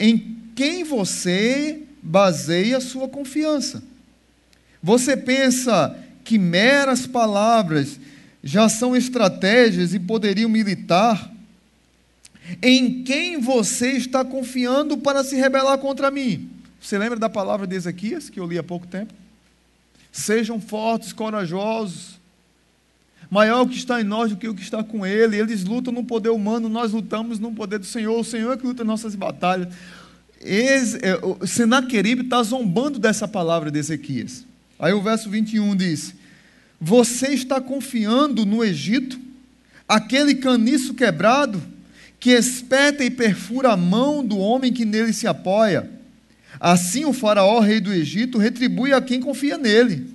em 0.00 0.34
quem 0.56 0.82
você 0.82 1.82
baseia 2.02 2.80
sua 2.80 3.06
confiança. 3.06 3.91
Você 4.82 5.16
pensa 5.16 5.96
que 6.24 6.38
meras 6.38 7.06
palavras 7.06 8.00
já 8.42 8.68
são 8.68 8.96
estratégias 8.96 9.94
e 9.94 10.00
poderio 10.00 10.48
militar, 10.48 11.30
em 12.60 13.04
quem 13.04 13.40
você 13.40 13.92
está 13.92 14.24
confiando 14.24 14.98
para 14.98 15.22
se 15.22 15.36
rebelar 15.36 15.78
contra 15.78 16.10
mim? 16.10 16.50
Você 16.80 16.98
lembra 16.98 17.18
da 17.18 17.28
palavra 17.28 17.66
de 17.66 17.76
Ezequias, 17.76 18.28
que 18.28 18.40
eu 18.40 18.46
li 18.46 18.58
há 18.58 18.62
pouco 18.62 18.86
tempo? 18.86 19.14
Sejam 20.10 20.60
fortes, 20.60 21.12
corajosos. 21.12 22.20
Maior 23.30 23.62
o 23.62 23.68
que 23.68 23.76
está 23.76 24.00
em 24.00 24.04
nós 24.04 24.30
do 24.30 24.36
que 24.36 24.48
o 24.48 24.54
que 24.54 24.62
está 24.62 24.82
com 24.82 25.06
ele. 25.06 25.38
Eles 25.38 25.64
lutam 25.64 25.92
no 25.92 26.04
poder 26.04 26.30
humano, 26.30 26.68
nós 26.68 26.92
lutamos 26.92 27.38
no 27.38 27.52
poder 27.52 27.78
do 27.78 27.86
Senhor. 27.86 28.18
O 28.18 28.24
Senhor 28.24 28.52
é 28.52 28.56
que 28.56 28.66
luta 28.66 28.82
nossas 28.82 29.14
batalhas. 29.14 29.72
É, 30.40 31.46
Senaqueribe 31.46 32.22
está 32.22 32.42
zombando 32.42 32.98
dessa 32.98 33.28
palavra 33.28 33.70
de 33.70 33.78
Ezequias. 33.78 34.44
Aí 34.82 34.92
o 34.92 35.00
verso 35.00 35.30
21 35.30 35.76
diz: 35.76 36.12
Você 36.80 37.28
está 37.28 37.60
confiando 37.60 38.44
no 38.44 38.64
Egito, 38.64 39.16
aquele 39.88 40.34
caniço 40.34 40.92
quebrado, 40.92 41.62
que 42.18 42.30
espeta 42.30 43.04
e 43.04 43.10
perfura 43.10 43.70
a 43.70 43.76
mão 43.76 44.26
do 44.26 44.36
homem 44.36 44.72
que 44.72 44.84
nele 44.84 45.12
se 45.12 45.28
apoia. 45.28 45.88
Assim 46.58 47.04
o 47.04 47.12
Faraó, 47.12 47.60
rei 47.60 47.80
do 47.80 47.92
Egito, 47.92 48.38
retribui 48.38 48.92
a 48.92 49.00
quem 49.00 49.20
confia 49.20 49.56
nele. 49.56 50.10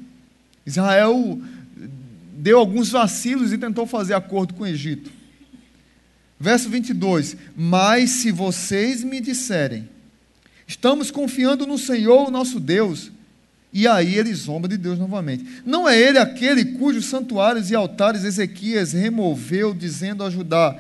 Israel 0.65 1.41
deu 2.33 2.59
alguns 2.59 2.89
vacilos 2.89 3.53
e 3.53 3.57
tentou 3.57 3.87
fazer 3.87 4.15
acordo 4.15 4.53
com 4.53 4.63
o 4.63 4.67
Egito. 4.67 5.09
Verso 6.37 6.69
22: 6.69 7.37
Mas 7.55 8.09
se 8.09 8.33
vocês 8.33 9.01
me 9.01 9.21
disserem, 9.21 9.87
estamos 10.67 11.09
confiando 11.09 11.65
no 11.65 11.77
Senhor, 11.77 12.27
o 12.27 12.31
nosso 12.31 12.59
Deus, 12.59 13.13
e 13.71 13.87
aí 13.87 14.15
ele 14.15 14.33
zomba 14.33 14.67
de 14.67 14.77
Deus 14.77 14.97
novamente. 14.97 15.45
Não 15.65 15.87
é 15.87 15.99
ele 15.99 16.17
aquele 16.17 16.65
cujos 16.65 17.05
santuários 17.05 17.69
e 17.69 17.75
altares 17.75 18.23
Ezequias 18.23 18.93
removeu, 18.93 19.73
dizendo 19.73 20.23
a 20.23 20.29
Judá 20.29 20.79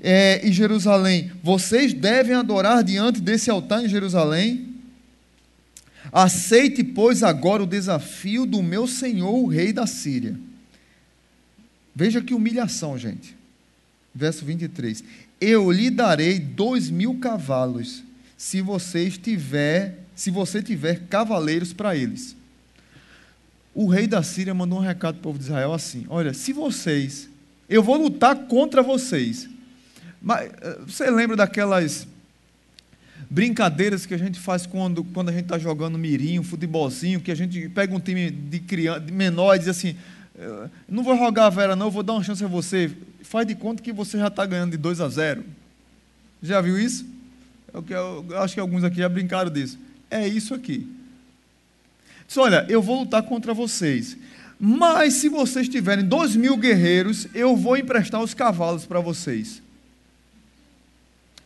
é, 0.00 0.46
e 0.46 0.52
Jerusalém: 0.52 1.32
Vocês 1.42 1.92
devem 1.92 2.34
adorar 2.34 2.84
diante 2.84 3.20
desse 3.20 3.50
altar 3.50 3.84
em 3.84 3.88
Jerusalém? 3.88 4.74
Aceite, 6.12 6.84
pois, 6.84 7.22
agora 7.22 7.62
o 7.62 7.66
desafio 7.66 8.46
do 8.46 8.62
meu 8.62 8.86
senhor, 8.86 9.34
o 9.34 9.48
rei 9.48 9.72
da 9.72 9.86
Síria. 9.86 10.38
Veja 11.94 12.20
que 12.20 12.34
humilhação, 12.34 12.96
gente. 12.98 13.36
Verso 14.14 14.44
23. 14.44 15.02
Eu 15.40 15.70
lhe 15.70 15.90
darei 15.90 16.38
dois 16.38 16.88
mil 16.88 17.16
cavalos, 17.16 18.02
se 18.36 18.60
você 18.60 19.10
tiver, 19.10 20.05
se 20.16 20.30
você 20.30 20.62
tiver 20.62 21.02
cavaleiros 21.08 21.72
para 21.72 21.94
eles. 21.94 22.34
O 23.74 23.86
rei 23.86 24.06
da 24.06 24.22
Síria 24.22 24.54
mandou 24.54 24.78
um 24.78 24.82
recado 24.82 25.16
para 25.16 25.20
o 25.20 25.22
povo 25.22 25.38
de 25.38 25.44
Israel 25.44 25.74
assim: 25.74 26.06
Olha, 26.08 26.32
se 26.32 26.52
vocês, 26.52 27.28
eu 27.68 27.82
vou 27.82 27.96
lutar 27.96 28.34
contra 28.46 28.82
vocês. 28.82 29.48
Mas 30.20 30.50
eh, 30.62 30.78
você 30.86 31.10
lembra 31.10 31.36
daquelas 31.36 32.08
brincadeiras 33.28 34.06
que 34.06 34.14
a 34.14 34.18
gente 34.18 34.40
faz 34.40 34.66
quando, 34.66 35.04
quando 35.04 35.28
a 35.28 35.32
gente 35.32 35.44
está 35.44 35.58
jogando 35.58 35.98
mirim, 35.98 36.42
futebolzinho, 36.42 37.20
que 37.20 37.30
a 37.30 37.34
gente 37.34 37.68
pega 37.68 37.94
um 37.94 38.00
time 38.00 38.30
de, 38.30 38.60
criança, 38.60 39.00
de 39.00 39.12
menor 39.12 39.54
e 39.54 39.58
diz 39.58 39.68
assim, 39.68 39.96
não 40.88 41.02
vou 41.02 41.16
jogar 41.16 41.46
a 41.46 41.50
Vera 41.50 41.74
não, 41.74 41.90
vou 41.90 42.02
dar 42.02 42.12
uma 42.12 42.22
chance 42.22 42.44
a 42.44 42.48
você, 42.48 42.90
faz 43.22 43.46
de 43.46 43.54
conta 43.54 43.82
que 43.82 43.92
você 43.92 44.18
já 44.18 44.28
está 44.28 44.46
ganhando 44.46 44.72
de 44.72 44.76
2 44.76 45.00
a 45.00 45.08
0. 45.08 45.44
Já 46.42 46.60
viu 46.60 46.78
isso? 46.78 47.06
Eu, 47.72 47.84
eu, 47.88 48.26
eu 48.30 48.42
acho 48.42 48.54
que 48.54 48.60
alguns 48.60 48.84
aqui 48.84 48.98
já 48.98 49.08
brincaram 49.08 49.50
disso. 49.50 49.78
É 50.10 50.26
isso 50.26 50.54
aqui. 50.54 50.86
Diz, 52.26 52.36
olha, 52.36 52.66
eu 52.68 52.82
vou 52.82 53.00
lutar 53.00 53.22
contra 53.22 53.54
vocês, 53.54 54.16
mas 54.58 55.14
se 55.14 55.28
vocês 55.28 55.68
tiverem 55.68 56.04
dois 56.04 56.34
mil 56.34 56.56
guerreiros, 56.56 57.28
eu 57.34 57.56
vou 57.56 57.76
emprestar 57.76 58.22
os 58.22 58.34
cavalos 58.34 58.86
para 58.86 59.00
vocês. 59.00 59.62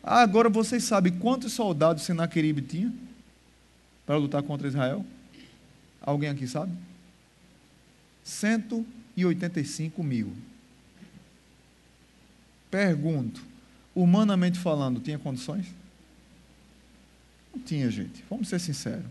Ah, 0.02 0.22
agora 0.22 0.48
vocês 0.48 0.84
sabem 0.84 1.12
quantos 1.12 1.52
soldados 1.52 2.04
Senaqueribe 2.04 2.62
tinha 2.62 2.92
para 4.06 4.16
lutar 4.16 4.42
contra 4.42 4.68
Israel? 4.68 5.04
Alguém 6.00 6.30
aqui 6.30 6.46
sabe? 6.46 6.72
185 8.24 10.02
mil. 10.02 10.32
Pergunto, 12.70 13.42
humanamente 13.94 14.58
falando, 14.58 15.00
tinha 15.00 15.18
condições? 15.18 15.66
Não 17.54 17.62
tinha, 17.62 17.90
gente. 17.90 18.24
Vamos 18.28 18.48
ser 18.48 18.58
sinceros. 18.58 19.04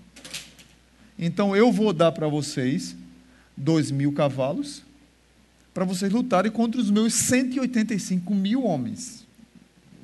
Então 1.17 1.55
eu 1.55 1.71
vou 1.71 1.91
dar 1.91 2.11
para 2.11 2.27
vocês 2.27 2.95
dois 3.55 3.91
mil 3.91 4.13
cavalos 4.13 4.83
para 5.73 5.85
vocês 5.85 6.11
lutarem 6.11 6.51
contra 6.51 6.79
os 6.79 6.89
meus 6.89 7.13
185 7.13 8.33
mil 8.33 8.63
homens 8.63 9.27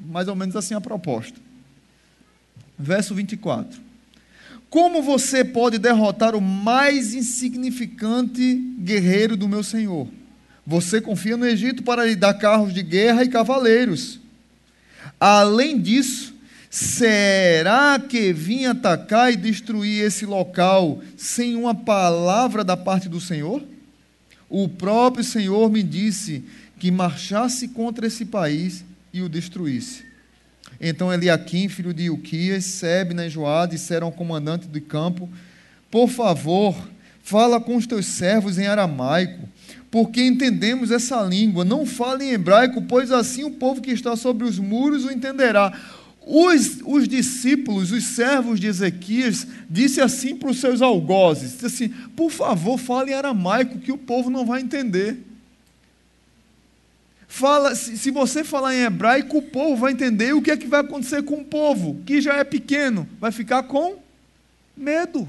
mais 0.08 0.28
ou 0.28 0.36
menos 0.36 0.56
assim 0.56 0.74
a 0.74 0.82
proposta. 0.82 1.40
Verso 2.78 3.16
24. 3.16 3.80
Como 4.70 5.02
você 5.02 5.44
pode 5.44 5.78
derrotar 5.78 6.36
o 6.36 6.42
mais 6.42 7.14
insignificante 7.14 8.56
guerreiro 8.80 9.38
do 9.38 9.48
meu 9.48 9.64
senhor? 9.64 10.08
Você 10.66 11.00
confia 11.00 11.38
no 11.38 11.46
Egito 11.46 11.84
para 11.84 12.06
lhe 12.06 12.16
dar 12.16 12.34
carros 12.34 12.74
de 12.74 12.82
guerra 12.84 13.24
e 13.24 13.30
cavaleiros. 13.30 14.20
Além 15.20 15.80
disso, 15.80 16.35
será 16.76 17.98
que 17.98 18.34
vim 18.34 18.66
atacar 18.66 19.32
e 19.32 19.38
destruir 19.38 20.04
esse 20.04 20.26
local 20.26 21.02
sem 21.16 21.56
uma 21.56 21.74
palavra 21.74 22.66
da 22.66 22.76
parte 22.76 23.08
do 23.08 23.22
Senhor? 23.22 23.64
O 24.50 24.68
próprio 24.68 25.24
Senhor 25.24 25.72
me 25.72 25.82
disse 25.82 26.44
que 26.78 26.92
marchasse 26.92 27.70
contra 27.70 28.08
esse 28.08 28.26
país 28.26 28.84
e 29.14 29.22
o 29.22 29.30
destruísse. 29.30 30.04
Então 30.78 31.14
Eliaquim, 31.14 31.70
filho 31.70 31.94
de 31.94 32.08
Ilquias, 32.08 32.66
Sebna 32.66 33.26
e 33.26 33.30
Joá 33.30 33.66
disseram 33.66 34.08
ao 34.08 34.14
comandante 34.14 34.68
de 34.68 34.82
campo: 34.82 35.30
Por 35.90 36.10
favor, 36.10 36.76
fala 37.24 37.58
com 37.62 37.78
os 37.78 37.88
teus 37.88 38.06
servos 38.06 38.58
em 38.58 38.68
aramaico, 38.68 39.48
porque 39.90 40.22
entendemos 40.22 40.92
essa 40.92 41.22
língua. 41.22 41.64
Não 41.64 41.86
fale 41.86 42.26
em 42.26 42.32
hebraico, 42.32 42.82
pois 42.82 43.14
assim 43.14 43.46
o 43.46 43.52
povo 43.52 43.80
que 43.80 43.92
está 43.92 44.18
sobre 44.18 44.46
os 44.46 44.60
muros 44.60 45.06
o 45.06 45.12
entenderá. 45.12 45.72
Os, 46.28 46.80
os 46.84 47.08
discípulos, 47.08 47.92
os 47.92 48.04
servos 48.04 48.60
de 48.60 48.66
Ezequias, 48.66 49.46
disse 49.70 50.02
assim 50.02 50.36
para 50.36 50.50
os 50.50 50.60
seus 50.60 50.82
algozes: 50.82 51.52
disse 51.52 51.66
assim, 51.68 51.90
Por 52.16 52.32
favor, 52.32 52.80
fale 52.80 53.12
em 53.12 53.14
aramaico, 53.14 53.78
que 53.78 53.92
o 53.92 53.98
povo 53.98 54.32
não 54.32 54.44
vai 54.44 54.62
entender. 54.62 55.20
Fala, 57.28 57.76
se, 57.76 57.96
se 57.98 58.10
você 58.10 58.44
falar 58.44 58.74
em 58.74 58.84
hebraico, 58.84 59.38
o 59.38 59.42
povo 59.42 59.76
vai 59.76 59.92
entender 59.92 60.34
o 60.34 60.42
que 60.42 60.50
é 60.50 60.58
que 60.58 60.68
vai 60.68 60.80
acontecer 60.80 61.22
com 61.22 61.36
o 61.36 61.46
povo, 61.46 62.02
que 62.06 62.20
já 62.20 62.38
é 62.38 62.44
pequeno, 62.44 63.08
vai 63.20 63.32
ficar 63.32 63.64
com 63.64 64.00
medo. 64.76 65.28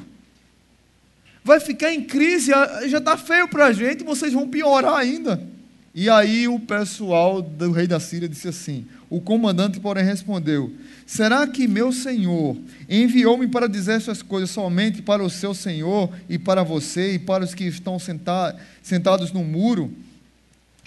Vai 1.45 1.61
ficar 1.61 1.93
em 1.93 2.03
crise, 2.03 2.53
já 2.87 2.99
está 2.99 3.19
feio 3.19 3.49
para 3.49 3.67
a 3.67 3.73
gente, 3.73 4.03
vocês 4.03 4.33
vão 4.33 4.49
piorar 4.49 4.95
ainda. 4.95 5.47
E 5.95 6.09
aí 6.09 6.49
o 6.49 6.59
pessoal 6.59 7.43
do 7.43 7.71
rei 7.71 7.87
da 7.87 8.01
Síria 8.01 8.29
disse 8.29 8.49
assim: 8.49 8.87
o 9.09 9.21
comandante, 9.21 9.81
porém, 9.81 10.05
respondeu: 10.05 10.73
Será 11.07 11.47
que 11.47 11.69
meu 11.69 11.93
senhor 11.93 12.57
enviou-me 12.89 13.47
para 13.47 13.69
dizer 13.69 13.93
essas 13.93 14.23
coisas 14.23 14.51
somente 14.51 15.03
para 15.03 15.23
o 15.23 15.31
seu 15.31 15.55
senhor 15.55 16.13
e 16.29 16.39
para 16.39 16.63
você 16.63 17.15
e 17.15 17.19
para 17.19 17.45
os 17.45 17.55
que 17.55 17.65
estão 17.65 17.99
sentados 17.99 19.33
no 19.33 19.45
muro? 19.45 19.93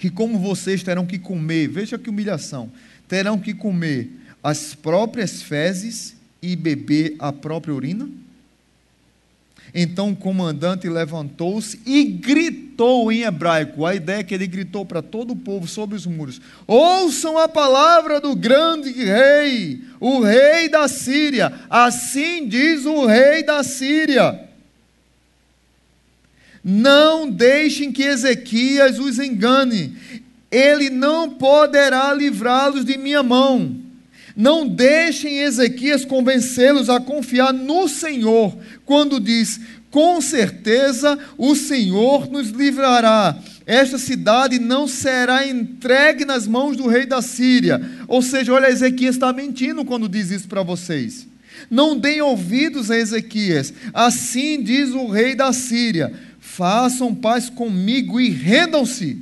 que 0.00 0.08
como 0.08 0.38
vocês 0.38 0.82
terão 0.82 1.04
que 1.04 1.18
comer, 1.18 1.68
veja 1.68 1.98
que 1.98 2.08
humilhação, 2.08 2.72
terão 3.06 3.38
que 3.38 3.52
comer 3.52 4.10
as 4.42 4.74
próprias 4.74 5.42
fezes 5.42 6.16
e 6.40 6.56
beber 6.56 7.16
a 7.18 7.30
própria 7.30 7.74
urina? 7.74 8.08
Então 9.74 10.10
o 10.10 10.16
comandante 10.16 10.88
levantou-se 10.88 11.80
e 11.86 12.04
gritou 12.04 13.10
em 13.12 13.22
hebraico. 13.22 13.86
A 13.86 13.94
ideia 13.94 14.20
é 14.20 14.22
que 14.22 14.34
ele 14.34 14.46
gritou 14.46 14.84
para 14.84 15.00
todo 15.00 15.32
o 15.32 15.36
povo 15.36 15.68
sobre 15.68 15.94
os 15.96 16.06
muros: 16.06 16.40
Ouçam 16.66 17.38
a 17.38 17.48
palavra 17.48 18.20
do 18.20 18.34
grande 18.34 18.90
rei, 18.92 19.80
o 20.00 20.20
rei 20.20 20.68
da 20.68 20.88
Síria. 20.88 21.52
Assim 21.68 22.48
diz 22.48 22.84
o 22.84 23.06
rei 23.06 23.42
da 23.42 23.62
Síria. 23.62 24.48
Não 26.62 27.30
deixem 27.30 27.90
que 27.90 28.02
Ezequias 28.02 28.98
os 28.98 29.18
engane, 29.18 29.96
ele 30.50 30.90
não 30.90 31.30
poderá 31.30 32.12
livrá-los 32.12 32.84
de 32.84 32.98
minha 32.98 33.22
mão. 33.22 33.89
Não 34.40 34.66
deixem 34.66 35.40
Ezequias 35.40 36.02
convencê-los 36.02 36.88
a 36.88 36.98
confiar 36.98 37.52
no 37.52 37.86
Senhor, 37.86 38.56
quando 38.86 39.20
diz: 39.20 39.60
Com 39.90 40.18
certeza 40.18 41.18
o 41.36 41.54
Senhor 41.54 42.26
nos 42.30 42.48
livrará. 42.48 43.36
Esta 43.66 43.98
cidade 43.98 44.58
não 44.58 44.88
será 44.88 45.46
entregue 45.46 46.24
nas 46.24 46.46
mãos 46.46 46.74
do 46.74 46.88
rei 46.88 47.04
da 47.04 47.20
Síria. 47.20 47.82
Ou 48.08 48.22
seja, 48.22 48.54
olha, 48.54 48.70
Ezequias 48.70 49.16
está 49.16 49.30
mentindo 49.30 49.84
quando 49.84 50.08
diz 50.08 50.30
isso 50.30 50.48
para 50.48 50.62
vocês. 50.62 51.28
Não 51.70 51.94
deem 51.94 52.22
ouvidos 52.22 52.90
a 52.90 52.96
Ezequias. 52.96 53.74
Assim 53.92 54.62
diz 54.62 54.88
o 54.92 55.06
rei 55.08 55.34
da 55.34 55.52
Síria 55.52 56.14
façam 56.40 57.14
paz 57.14 57.50
comigo 57.50 58.18
e 58.18 58.30
rendam-se. 58.30 59.18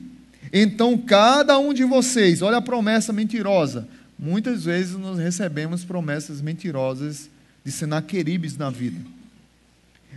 Então 0.53 0.97
cada 0.97 1.59
um 1.59 1.75
de 1.75 1.83
vocês, 1.83 2.41
olha 2.41 2.59
a 2.59 2.63
promessa 2.63 3.13
mentirosa. 3.13 3.89
Muitas 4.19 4.65
vezes 4.65 4.97
nós 4.97 5.19
recebemos 5.19 5.85
promessas 5.85 6.41
mentirosas 6.41 7.31
de 7.65 7.71
Senaqueribes 7.71 8.57
na 8.57 8.69
vida. 8.69 8.99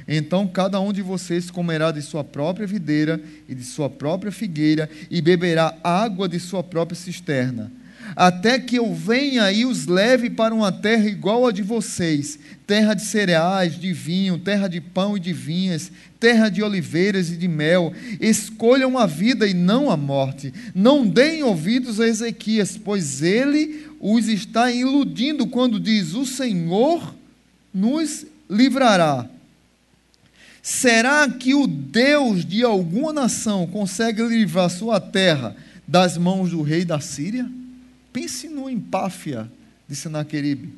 Então 0.08 0.48
cada 0.48 0.80
um 0.80 0.92
de 0.92 1.02
vocês 1.02 1.52
comerá 1.52 1.92
de 1.92 2.02
sua 2.02 2.24
própria 2.24 2.66
videira 2.66 3.22
e 3.48 3.54
de 3.54 3.64
sua 3.64 3.90
própria 3.90 4.32
figueira 4.32 4.90
e 5.10 5.22
beberá 5.22 5.78
água 5.84 6.28
de 6.28 6.40
sua 6.40 6.64
própria 6.64 6.96
cisterna 6.96 7.72
até 8.16 8.60
que 8.60 8.78
eu 8.78 8.94
venha 8.94 9.52
e 9.52 9.66
os 9.66 9.88
leve 9.88 10.30
para 10.30 10.54
uma 10.54 10.72
terra 10.72 11.08
igual 11.08 11.48
a 11.48 11.52
de 11.52 11.62
vocês, 11.62 12.38
terra 12.68 12.94
de 12.94 13.04
cereais, 13.04 13.80
de 13.80 13.94
vinho, 13.94 14.38
terra 14.38 14.68
de 14.68 14.82
pão 14.82 15.16
e 15.16 15.20
de 15.20 15.34
vinhas, 15.34 15.92
terra 16.20 16.50
de 16.50 16.62
oliveiras 16.62 17.30
e 17.30 17.38
de 17.38 17.48
mel. 17.48 17.94
Escolham 18.20 18.98
a 18.98 19.06
vida 19.06 19.48
e 19.48 19.54
não 19.54 19.90
a 19.90 19.98
morte. 19.98 20.54
Não 20.74 21.08
deem 21.08 21.44
ouvidos 21.44 22.00
a 22.00 22.08
Ezequias, 22.08 22.78
pois 22.78 23.22
ele 23.22 23.91
os 24.02 24.28
está 24.28 24.72
iludindo 24.72 25.46
quando 25.46 25.80
diz: 25.80 26.16
O 26.16 26.26
Senhor 26.26 27.14
nos 27.72 28.26
livrará. 28.50 29.30
Será 30.64 31.30
que 31.30 31.54
o 31.54 31.68
Deus 31.68 32.44
de 32.44 32.64
alguma 32.64 33.14
nação 33.14 33.68
consegue 33.68 34.24
livrar 34.24 34.70
sua 34.70 35.00
terra 35.00 35.56
das 35.88 36.18
mãos 36.18 36.50
do 36.50 36.64
rei 36.64 36.84
da 36.84 37.00
Síria? 37.00 37.50
Pense 38.12 38.48
no 38.48 38.70
Empáfia 38.70 39.50
de 39.88 39.96
Senaqueribe. 39.96 40.74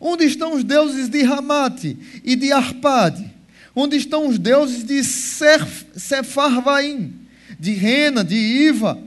Onde 0.00 0.24
estão 0.24 0.54
os 0.54 0.64
deuses 0.64 1.08
de 1.08 1.22
Ramate 1.22 1.96
e 2.24 2.34
de 2.34 2.52
Arpade? 2.52 3.30
Onde 3.74 3.96
estão 3.96 4.28
os 4.28 4.38
deuses 4.38 4.84
de 4.84 5.02
Sefarvaim, 5.04 7.12
de 7.58 7.72
Rena, 7.72 8.24
de 8.24 8.34
Iva? 8.34 8.98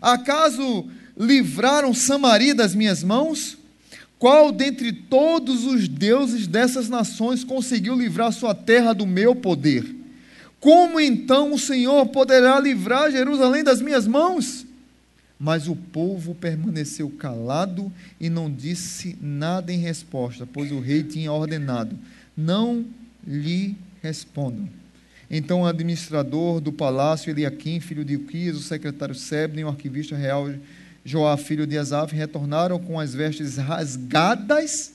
Acaso 0.00 0.88
livraram 1.18 1.92
Samaria 1.92 2.54
das 2.54 2.74
minhas 2.74 3.02
mãos? 3.02 3.58
Qual 4.18 4.50
dentre 4.52 4.92
todos 4.92 5.64
os 5.64 5.88
deuses 5.88 6.46
dessas 6.46 6.88
nações 6.88 7.44
conseguiu 7.44 7.96
livrar 7.96 8.32
sua 8.32 8.54
terra 8.54 8.92
do 8.92 9.06
meu 9.06 9.34
poder? 9.34 9.96
Como 10.60 10.98
então 10.98 11.52
o 11.52 11.58
Senhor 11.58 12.06
poderá 12.06 12.58
livrar 12.58 13.10
Jerusalém 13.10 13.62
das 13.62 13.80
minhas 13.80 14.06
mãos? 14.06 14.66
Mas 15.38 15.68
o 15.68 15.76
povo 15.76 16.34
permaneceu 16.34 17.08
calado 17.10 17.92
e 18.20 18.28
não 18.28 18.50
disse 18.50 19.16
nada 19.20 19.72
em 19.72 19.78
resposta, 19.78 20.44
pois 20.52 20.72
o 20.72 20.80
rei 20.80 21.04
tinha 21.04 21.32
ordenado: 21.32 21.96
não 22.36 22.84
lhe 23.24 23.76
respondam. 24.02 24.68
Então 25.30 25.60
o 25.60 25.66
administrador 25.66 26.60
do 26.60 26.72
palácio, 26.72 27.30
Eliakim, 27.30 27.78
filho 27.78 28.04
de 28.04 28.16
Uquias, 28.16 28.56
o 28.56 28.62
secretário 28.62 29.14
Sebne 29.14 29.62
o 29.62 29.68
arquivista 29.68 30.16
real 30.16 30.48
Joá, 31.04 31.36
filho 31.36 31.66
de 31.66 31.78
Asaf, 31.78 32.14
retornaram 32.14 32.78
com 32.78 32.98
as 32.98 33.14
vestes 33.14 33.56
rasgadas 33.56 34.92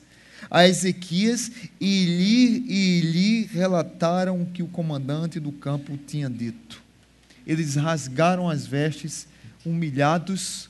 a 0.49 0.67
Ezequias 0.67 1.51
e 1.79 2.05
lhe, 2.05 2.65
e 2.67 3.01
lhe 3.01 3.43
relataram 3.45 4.41
o 4.41 4.45
que 4.45 4.61
o 4.61 4.67
comandante 4.67 5.39
do 5.39 5.51
campo 5.51 5.97
tinha 5.97 6.29
dito. 6.29 6.81
Eles 7.45 7.75
rasgaram 7.75 8.49
as 8.49 8.65
vestes 8.65 9.27
humilhados, 9.65 10.69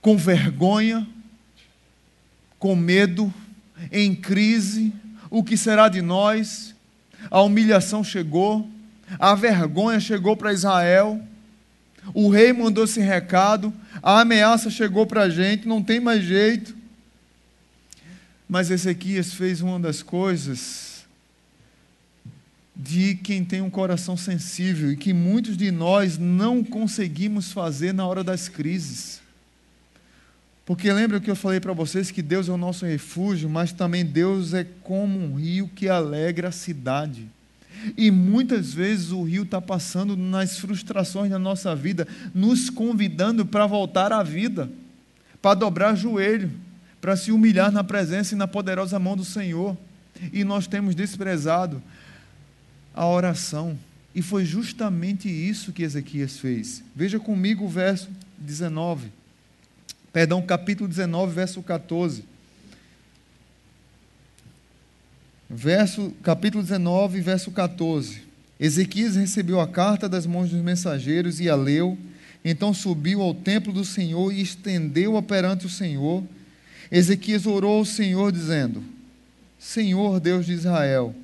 com 0.00 0.16
vergonha, 0.16 1.06
com 2.58 2.76
medo, 2.76 3.32
em 3.90 4.14
crise. 4.14 4.92
O 5.30 5.42
que 5.42 5.56
será 5.56 5.88
de 5.88 6.02
nós? 6.02 6.74
A 7.30 7.40
humilhação 7.42 8.02
chegou, 8.04 8.68
a 9.18 9.34
vergonha 9.34 9.98
chegou 9.98 10.36
para 10.36 10.52
Israel. 10.52 11.22
O 12.14 12.28
rei 12.28 12.52
mandou 12.52 12.84
esse 12.84 13.00
recado, 13.00 13.72
a 14.02 14.20
ameaça 14.20 14.70
chegou 14.70 15.06
para 15.06 15.22
a 15.22 15.30
gente, 15.30 15.68
não 15.68 15.82
tem 15.82 16.00
mais 16.00 16.24
jeito. 16.24 16.76
Mas 18.48 18.70
Ezequias 18.70 19.34
fez 19.34 19.60
uma 19.60 19.78
das 19.78 20.02
coisas 20.02 21.04
de 22.74 23.16
quem 23.16 23.44
tem 23.44 23.60
um 23.60 23.68
coração 23.68 24.16
sensível 24.16 24.92
e 24.92 24.96
que 24.96 25.12
muitos 25.12 25.56
de 25.56 25.70
nós 25.70 26.16
não 26.16 26.62
conseguimos 26.62 27.50
fazer 27.50 27.92
na 27.92 28.06
hora 28.06 28.22
das 28.22 28.48
crises. 28.48 29.20
Porque 30.64 30.92
lembra 30.92 31.18
que 31.18 31.30
eu 31.30 31.34
falei 31.34 31.58
para 31.58 31.72
vocês 31.72 32.10
que 32.10 32.22
Deus 32.22 32.48
é 32.48 32.52
o 32.52 32.56
nosso 32.56 32.86
refúgio, 32.86 33.48
mas 33.48 33.72
também 33.72 34.04
Deus 34.04 34.54
é 34.54 34.64
como 34.82 35.18
um 35.18 35.34
rio 35.34 35.68
que 35.74 35.88
alegra 35.88 36.48
a 36.48 36.52
cidade. 36.52 37.28
E 37.96 38.10
muitas 38.10 38.72
vezes 38.72 39.12
o 39.12 39.22
rio 39.22 39.44
está 39.44 39.60
passando 39.60 40.16
nas 40.16 40.58
frustrações 40.58 41.30
da 41.30 41.38
nossa 41.38 41.74
vida, 41.74 42.06
nos 42.34 42.70
convidando 42.70 43.46
para 43.46 43.66
voltar 43.66 44.12
à 44.12 44.22
vida, 44.22 44.70
para 45.40 45.54
dobrar 45.54 45.94
joelho, 45.94 46.50
para 47.00 47.16
se 47.16 47.30
humilhar 47.30 47.70
na 47.70 47.84
presença 47.84 48.34
e 48.34 48.38
na 48.38 48.48
poderosa 48.48 48.98
mão 48.98 49.16
do 49.16 49.24
Senhor. 49.24 49.76
E 50.32 50.42
nós 50.42 50.66
temos 50.66 50.94
desprezado 50.94 51.80
a 52.94 53.06
oração. 53.06 53.78
E 54.14 54.22
foi 54.22 54.44
justamente 54.44 55.28
isso 55.28 55.72
que 55.72 55.84
Ezequias 55.84 56.38
fez. 56.38 56.82
Veja 56.96 57.20
comigo 57.20 57.64
o 57.64 57.68
verso 57.68 58.08
19. 58.38 59.12
Perdão, 60.12 60.42
capítulo 60.42 60.88
19, 60.88 61.32
verso 61.32 61.62
14. 61.62 62.24
Verso, 65.50 66.12
capítulo 66.22 66.62
19, 66.62 67.20
verso 67.22 67.50
14. 67.50 68.22
Ezequias 68.60 69.16
recebeu 69.16 69.60
a 69.60 69.66
carta 69.66 70.06
das 70.06 70.26
mãos 70.26 70.50
dos 70.50 70.60
mensageiros 70.60 71.40
e 71.40 71.48
a 71.48 71.56
leu. 71.56 71.96
Então 72.44 72.74
subiu 72.74 73.22
ao 73.22 73.34
templo 73.34 73.72
do 73.72 73.84
Senhor 73.84 74.32
e 74.32 74.42
estendeu-a 74.42 75.22
perante 75.22 75.64
o 75.64 75.70
Senhor. 75.70 76.22
Ezequias 76.90 77.46
orou 77.46 77.78
ao 77.78 77.84
Senhor, 77.84 78.30
dizendo: 78.30 78.82
Senhor 79.58 80.20
Deus 80.20 80.44
de 80.44 80.52
Israel, 80.52 81.14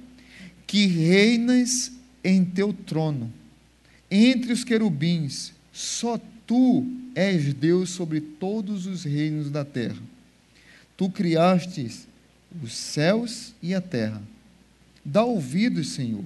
que 0.67 0.87
reinas 0.87 1.93
em 2.23 2.45
teu 2.45 2.73
trono, 2.73 3.31
entre 4.11 4.55
os 4.55 4.65
querubins, 4.65 5.53
só 5.71 6.19
tu 6.47 6.87
és 7.15 7.53
Deus 7.53 7.91
sobre 7.91 8.21
todos 8.21 8.87
os 8.87 9.05
reinos 9.05 9.51
da 9.51 9.65
terra. 9.65 10.03
Tu 10.97 11.11
criastes 11.11 12.07
os 12.63 12.75
céus 12.75 13.53
e 13.63 13.75
a 13.75 13.81
terra. 13.81 14.23
Dá 15.05 15.25
ouvidos, 15.25 15.91
Senhor, 15.91 16.25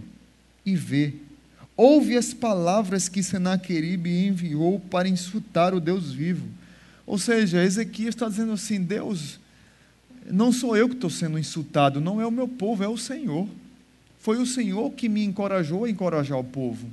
e 0.65 0.77
vê. 0.77 1.15
Ouve 1.77 2.17
as 2.17 2.35
palavras 2.35 3.09
que 3.09 3.23
Senaqueribe 3.23 4.27
enviou 4.27 4.81
para 4.81 5.09
insultar 5.09 5.75
o 5.75 5.81
Deus 5.81 6.13
vivo. 6.13 6.47
Ou 7.07 7.19
seja, 7.19 7.65
Ezequias 7.65 8.15
está 8.15 8.29
dizendo 8.29 8.53
assim: 8.53 8.83
Deus, 8.83 9.41
não 10.31 10.53
sou 10.53 10.77
eu 10.77 10.89
que 10.89 10.95
estou 10.95 11.11
sendo 11.11 11.39
insultado, 11.39 12.01
não 12.01 12.21
é 12.21 12.27
o 12.27 12.31
meu 12.31 12.49
povo, 12.49 12.85
é 12.85 12.89
o 12.89 12.99
Senhor. 12.99 13.49
Foi 14.19 14.39
o 14.39 14.47
Senhor 14.47 14.91
que 14.93 15.09
me 15.09 15.25
encorajou 15.25 15.85
a 15.85 15.91
encorajar 15.91 16.39
o 16.39 16.45
povo. 16.45 16.89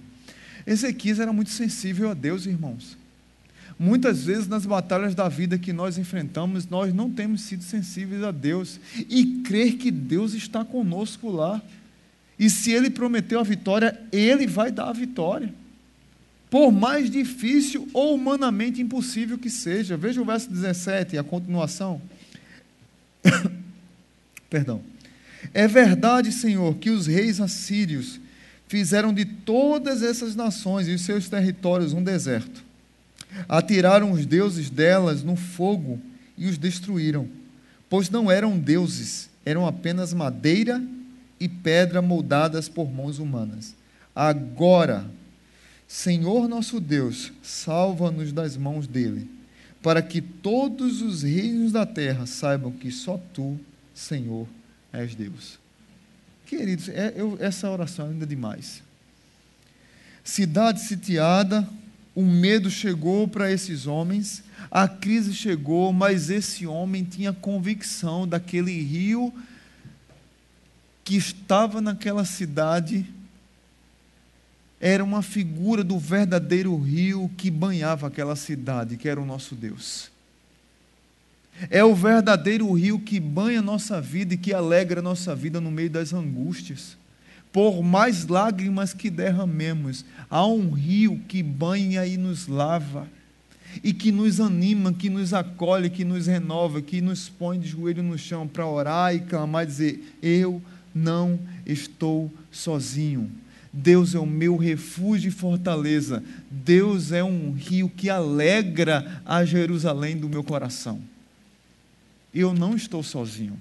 Ezequias 0.66 1.20
era 1.20 1.34
muito 1.34 1.52
sensível 1.52 2.10
a 2.10 2.14
Deus, 2.14 2.46
irmãos. 2.46 2.98
Muitas 3.78 4.24
vezes 4.24 4.48
nas 4.48 4.66
batalhas 4.66 5.14
da 5.14 5.28
vida 5.28 5.58
que 5.58 5.74
nós 5.74 5.98
enfrentamos, 5.98 6.68
nós 6.68 6.94
não 6.94 7.12
temos 7.12 7.42
sido 7.42 7.64
sensíveis 7.64 8.24
a 8.24 8.32
Deus 8.32 8.80
e 9.10 9.42
crer 9.44 9.74
que 9.74 9.92
Deus 9.92 10.34
está 10.34 10.64
conosco 10.64 11.30
lá. 11.30 11.62
E 12.40 12.50
se 12.50 12.72
Ele 12.72 12.90
prometeu 12.90 13.40
a 13.40 13.44
vitória, 13.44 14.00
Ele 14.12 14.48
vai 14.48 14.72
dar 14.72 14.90
a 14.90 14.94
vitória. 14.94 15.54
Por 16.50 16.72
mais 16.72 17.10
difícil 17.10 17.90
ou 17.94 18.16
humanamente 18.16 18.82
impossível 18.82 19.38
que 19.38 19.50
seja. 19.50 19.98
Veja 19.98 20.22
o 20.22 20.26
verso 20.26 20.50
17, 20.50 21.18
a 21.18 21.24
continuação. 21.24 22.02
Perdão. 24.50 24.82
É 25.54 25.68
verdade, 25.68 26.32
Senhor, 26.32 26.76
que 26.76 26.90
os 26.90 27.08
reis 27.08 27.42
assírios 27.42 28.22
fizeram 28.68 29.14
de 29.14 29.26
todas 29.26 30.02
essas 30.02 30.36
nações 30.36 30.88
e 30.88 30.94
os 30.94 31.02
seus 31.02 31.28
territórios 31.28 31.94
um 31.94 32.04
deserto. 32.04 32.65
Atiraram 33.48 34.12
os 34.12 34.26
deuses 34.26 34.70
delas 34.70 35.24
no 35.24 35.36
fogo 35.36 36.00
e 36.38 36.48
os 36.48 36.58
destruíram, 36.58 37.28
pois 37.90 38.10
não 38.10 38.30
eram 38.30 38.58
deuses, 38.58 39.30
eram 39.46 39.66
apenas 39.66 40.14
madeira 40.14 40.82
e 41.40 41.48
pedra 41.48 42.02
moldadas 42.02 42.68
por 42.68 42.92
mãos 42.92 43.20
humanas. 43.20 43.76
Agora, 44.16 45.06
Senhor 45.88 46.48
nosso 46.48 46.80
Deus, 46.80 47.32
salva-nos 47.44 48.32
das 48.32 48.58
mãos 48.58 48.88
dele, 48.88 49.30
para 49.82 50.02
que 50.02 50.22
todos 50.22 51.02
os 51.02 51.24
reinos 51.24 51.72
da 51.72 51.86
terra 51.86 52.26
saibam 52.26 52.72
que 52.72 52.92
só 52.92 53.20
tu, 53.34 53.60
Senhor, 53.94 54.48
és 54.92 55.14
Deus. 55.14 55.60
Queridos, 56.46 56.90
é, 56.90 57.14
eu, 57.16 57.38
essa 57.40 57.70
oração 57.70 58.08
é 58.08 58.10
ainda 58.10 58.26
demais. 58.26 58.82
Cidade 60.24 60.82
sitiada, 60.82 61.68
o 62.16 62.24
medo 62.24 62.72
chegou 62.72 63.28
para 63.28 63.52
esses 63.52 63.86
homens, 63.86 64.44
a 64.72 64.88
crise 64.88 65.34
chegou, 65.34 65.92
mas 65.92 66.30
esse 66.30 66.66
homem 66.66 67.04
tinha 67.04 67.34
convicção 67.34 68.28
daquele 68.28 68.82
rio 68.82 69.34
que 71.04 71.18
estava 71.18 71.80
naquela 71.82 72.26
cidade 72.26 73.06
era 74.80 75.04
uma 75.04 75.22
figura 75.22 75.84
do 75.84 75.98
verdadeiro 75.98 76.78
rio 76.78 77.32
que 77.38 77.50
banhava 77.50 78.08
aquela 78.08 78.36
cidade, 78.36 78.98
que 78.98 79.08
era 79.08 79.20
o 79.20 79.26
nosso 79.26 79.56
Deus. 79.56 80.12
É 81.70 81.84
o 81.84 81.96
verdadeiro 81.96 82.72
rio 82.74 83.00
que 83.00 83.20
banha 83.20 83.62
nossa 83.62 84.02
vida 84.02 84.34
e 84.34 84.38
que 84.38 84.54
alegra 84.54 85.02
nossa 85.02 85.36
vida 85.36 85.62
no 85.62 85.72
meio 85.72 85.90
das 85.90 86.14
angústias. 86.14 86.98
Por 87.56 87.82
mais 87.82 88.28
lágrimas 88.28 88.94
que 88.94 89.10
derramemos, 89.10 90.04
há 90.30 90.46
um 90.46 90.72
rio 90.72 91.22
que 91.26 91.42
banha 91.42 92.06
e 92.06 92.18
nos 92.18 92.50
lava, 92.50 93.08
e 93.82 93.94
que 93.94 94.12
nos 94.12 94.42
anima, 94.42 94.92
que 94.92 95.10
nos 95.10 95.34
acolhe, 95.34 95.90
que 95.90 96.04
nos 96.04 96.28
renova, 96.28 96.82
que 96.82 97.00
nos 97.00 97.30
põe 97.30 97.58
de 97.58 97.70
joelho 97.70 98.04
no 98.04 98.18
chão 98.18 98.46
para 98.46 98.68
orar 98.68 99.16
e 99.16 99.22
clamar 99.22 99.64
e 99.64 99.68
dizer: 99.68 100.18
Eu 100.22 100.62
não 100.94 101.40
estou 101.66 102.30
sozinho. 102.52 103.32
Deus 103.72 104.14
é 104.14 104.20
o 104.20 104.26
meu 104.26 104.58
refúgio 104.58 105.30
e 105.30 105.32
fortaleza. 105.32 106.22
Deus 106.52 107.14
é 107.14 107.24
um 107.24 107.54
rio 107.54 107.88
que 107.88 108.10
alegra 108.10 109.22
a 109.26 109.46
Jerusalém 109.46 110.18
do 110.18 110.28
meu 110.28 110.44
coração. 110.44 111.00
Eu 112.34 112.54
não 112.54 112.76
estou 112.76 113.02
sozinho. 113.02 113.58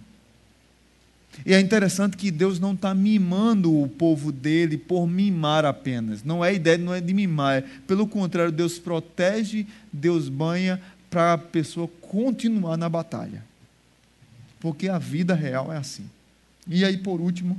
E 1.44 1.54
é 1.54 1.60
interessante 1.60 2.16
que 2.16 2.30
Deus 2.30 2.60
não 2.60 2.74
está 2.74 2.94
mimando 2.94 3.82
o 3.82 3.88
povo 3.88 4.30
dele 4.30 4.76
por 4.76 5.06
mimar 5.06 5.64
apenas. 5.64 6.22
Não 6.22 6.44
é 6.44 6.54
ideia, 6.54 6.78
não 6.78 6.94
é 6.94 7.00
de 7.00 7.12
mimar. 7.12 7.58
É, 7.58 7.64
pelo 7.86 8.06
contrário, 8.06 8.52
Deus 8.52 8.78
protege, 8.78 9.66
Deus 9.92 10.28
banha 10.28 10.80
para 11.10 11.34
a 11.34 11.38
pessoa 11.38 11.88
continuar 12.00 12.76
na 12.76 12.88
batalha. 12.88 13.44
Porque 14.60 14.88
a 14.88 14.98
vida 14.98 15.34
real 15.34 15.72
é 15.72 15.76
assim. 15.76 16.08
E 16.66 16.84
aí, 16.84 16.96
por 16.96 17.20
último, 17.20 17.58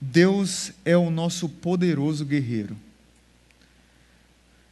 Deus 0.00 0.72
é 0.84 0.96
o 0.96 1.10
nosso 1.10 1.48
poderoso 1.48 2.24
guerreiro. 2.24 2.76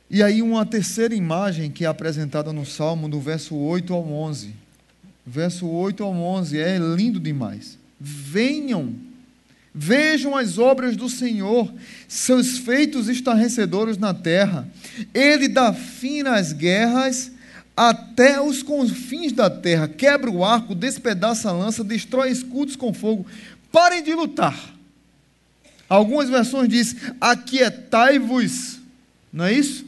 E 0.09 0.23
aí, 0.23 0.41
uma 0.41 0.65
terceira 0.65 1.15
imagem 1.15 1.71
que 1.71 1.85
é 1.85 1.89
apresentada 1.89 2.53
no 2.53 2.65
Salmo, 2.65 3.09
do 3.09 3.21
verso 3.21 3.57
8 3.57 3.93
ao 3.93 4.09
11. 4.09 4.66
Verso 5.27 5.67
8 5.67 6.05
ao 6.05 6.13
11 6.15 6.59
é 6.59 6.79
lindo 6.79 7.19
demais. 7.19 7.77
Venham, 7.99 8.95
vejam 9.75 10.37
as 10.37 10.57
obras 10.57 10.97
do 10.97 11.09
Senhor, 11.09 11.73
seus 12.07 12.59
feitos 12.59 13.09
estarrecedores 13.09 13.99
na 13.99 14.15
terra. 14.15 14.69
Ele 15.13 15.49
dá 15.49 15.73
fim 15.73 16.23
nas 16.23 16.53
guerras 16.53 17.33
até 17.77 18.41
os 18.41 18.63
confins 18.63 19.33
da 19.33 19.51
terra, 19.51 19.89
quebra 19.89 20.31
o 20.31 20.45
arco, 20.45 20.75
despedaça 20.75 21.51
a 21.51 21.53
lança, 21.53 21.83
destrói 21.83 22.31
escudos 22.31 22.77
com 22.77 22.95
fogo. 22.95 23.27
Parem 23.73 24.03
de 24.03 24.15
lutar. 24.15 24.75
Algumas 25.89 26.31
versões 26.31 26.69
dizem: 26.69 26.99
aquietai-vos. 27.21 28.79
Não 29.33 29.45
é 29.45 29.53
isso? 29.53 29.85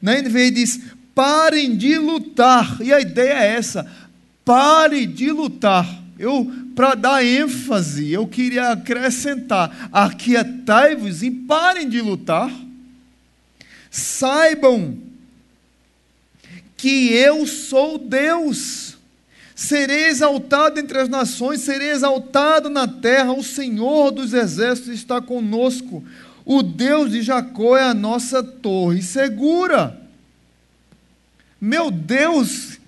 Na 0.00 0.20
NVI 0.20 0.50
diz: 0.50 0.80
parem 1.20 1.76
de 1.76 1.98
lutar. 1.98 2.78
E 2.80 2.94
a 2.94 2.98
ideia 2.98 3.34
é 3.34 3.56
essa: 3.56 3.86
pare 4.42 5.04
de 5.04 5.30
lutar. 5.30 5.86
Eu, 6.18 6.50
para 6.74 6.94
dar 6.94 7.24
ênfase, 7.24 8.10
eu 8.10 8.26
queria 8.26 8.70
acrescentar: 8.70 9.90
aquietai-vos 9.92 11.22
e 11.22 11.30
parem 11.30 11.86
de 11.90 12.00
lutar. 12.00 12.50
Saibam 13.90 14.96
que 16.74 17.12
eu 17.12 17.46
sou 17.46 17.98
Deus. 17.98 18.96
Serei 19.54 20.06
exaltado 20.06 20.80
entre 20.80 20.98
as 20.98 21.08
nações, 21.10 21.60
serei 21.60 21.90
exaltado 21.90 22.70
na 22.70 22.88
terra. 22.88 23.34
O 23.34 23.44
Senhor 23.44 24.10
dos 24.10 24.32
exércitos 24.32 24.94
está 24.94 25.20
conosco. 25.20 26.02
O 26.46 26.62
Deus 26.62 27.10
de 27.10 27.20
Jacó 27.20 27.76
é 27.76 27.82
a 27.82 27.92
nossa 27.92 28.42
torre 28.42 29.02
segura. 29.02 29.99
Meu 31.60 31.90
Deus, 31.90 32.78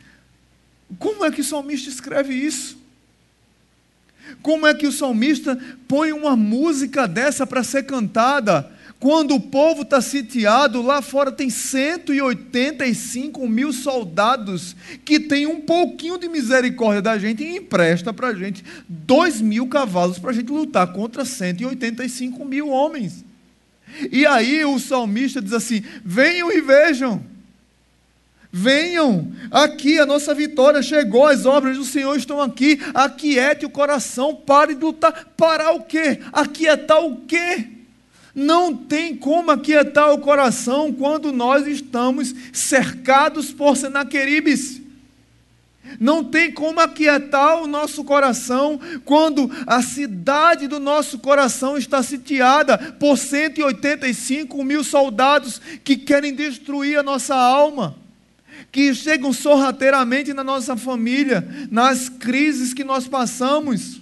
como 0.99 1.25
é 1.25 1.31
que 1.31 1.41
o 1.41 1.45
salmista 1.45 1.91
escreve 1.91 2.33
isso? 2.35 2.81
Como 4.41 4.67
é 4.67 4.75
que 4.75 4.87
o 4.87 4.93
salmista 4.93 5.59
põe 5.87 6.13
uma 6.13 6.35
música 6.37 7.07
dessa 7.07 7.47
para 7.47 7.63
ser 7.63 7.85
cantada? 7.85 8.71
Quando 8.99 9.35
o 9.35 9.41
povo 9.41 9.83
está 9.83 10.01
sitiado, 10.01 10.81
lá 10.81 11.03
fora 11.03 11.33
tem 11.33 11.51
185 11.51 13.49
mil 13.49 13.73
soldados 13.73 14.77
que 15.05 15.19
tem 15.19 15.45
um 15.45 15.61
pouquinho 15.61 16.17
de 16.17 16.29
misericórdia 16.29 17.03
da 17.03 17.19
gente 17.19 17.43
e 17.43 17.57
empresta 17.57 18.13
para 18.13 18.29
a 18.29 18.35
gente 18.35 18.65
2 18.89 19.41
mil 19.41 19.67
cavalos 19.67 20.21
para 20.21 20.31
a 20.31 20.33
gente 20.33 20.53
lutar 20.53 20.93
contra 20.93 21.25
185 21.25 22.45
mil 22.45 22.69
homens. 22.69 23.25
E 24.11 24.25
aí 24.25 24.65
o 24.65 24.79
salmista 24.79 25.43
diz 25.43 25.53
assim: 25.53 25.83
venham 26.05 26.53
e 26.53 26.61
vejam. 26.61 27.32
Venham, 28.55 29.33
aqui 29.51 29.99
a 29.99 30.05
nossa 30.05 30.35
vitória 30.35 30.83
chegou, 30.83 31.27
as 31.27 31.47
obras 31.47 31.79
do 31.79 31.87
Senhor 31.87 32.15
estão 32.15 32.39
aqui. 32.39 32.79
Aquiete 32.93 33.65
o 33.65 33.71
coração, 33.71 34.35
pare 34.35 34.75
de 34.75 34.85
lutar. 34.85 35.29
Parar 35.37 35.73
o 35.73 35.85
quê? 35.85 36.21
Aquietar 36.31 37.03
o 37.03 37.23
quê? 37.23 37.67
Não 38.35 38.77
tem 38.77 39.17
como 39.17 39.51
aquietar 39.51 40.13
o 40.13 40.19
coração 40.19 40.93
quando 40.93 41.33
nós 41.33 41.67
estamos 41.67 42.35
cercados 42.53 43.51
por 43.53 43.75
Senaqueribes. 43.75 44.83
Não 45.99 46.23
tem 46.23 46.53
como 46.53 46.79
aquietar 46.81 47.63
o 47.63 47.67
nosso 47.67 48.05
coração 48.05 48.79
quando 49.05 49.51
a 49.67 49.83
cidade 49.83 50.69
do 50.69 50.79
nosso 50.79 51.19
coração 51.19 51.79
está 51.79 52.03
sitiada 52.03 52.77
por 52.99 53.17
185 53.17 54.63
mil 54.63 54.85
soldados 54.85 55.61
que 55.83 55.97
querem 55.97 56.35
destruir 56.35 56.99
a 56.99 57.03
nossa 57.03 57.35
alma, 57.35 58.02
que 58.73 58.95
chegam 58.95 59.35
sorrateiramente 59.35 60.33
na 60.33 60.43
nossa 60.43 60.75
família, 60.75 61.47
nas 61.71 62.09
crises 62.09 62.73
que 62.73 62.83
nós 62.83 63.07
passamos 63.07 64.01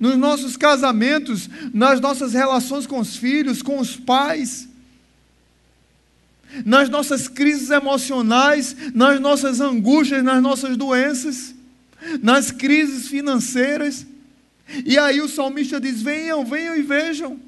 nos 0.00 0.16
nossos 0.16 0.56
casamentos, 0.56 1.48
nas 1.72 2.00
nossas 2.00 2.32
relações 2.32 2.88
com 2.88 2.98
os 2.98 3.16
filhos, 3.16 3.62
com 3.62 3.78
os 3.78 3.96
pais, 3.96 4.68
nas 6.64 6.88
nossas 6.88 7.28
crises 7.28 7.70
emocionais, 7.70 8.76
nas 8.92 9.20
nossas 9.20 9.60
angústias, 9.60 10.24
nas 10.24 10.42
nossas 10.42 10.76
doenças, 10.76 11.54
nas 12.20 12.50
crises 12.50 13.06
financeiras. 13.06 14.04
E 14.84 14.98
aí 14.98 15.20
o 15.20 15.28
salmista 15.28 15.80
diz: 15.80 16.02
venham, 16.02 16.44
venham 16.44 16.76
e 16.76 16.82
vejam. 16.82 17.38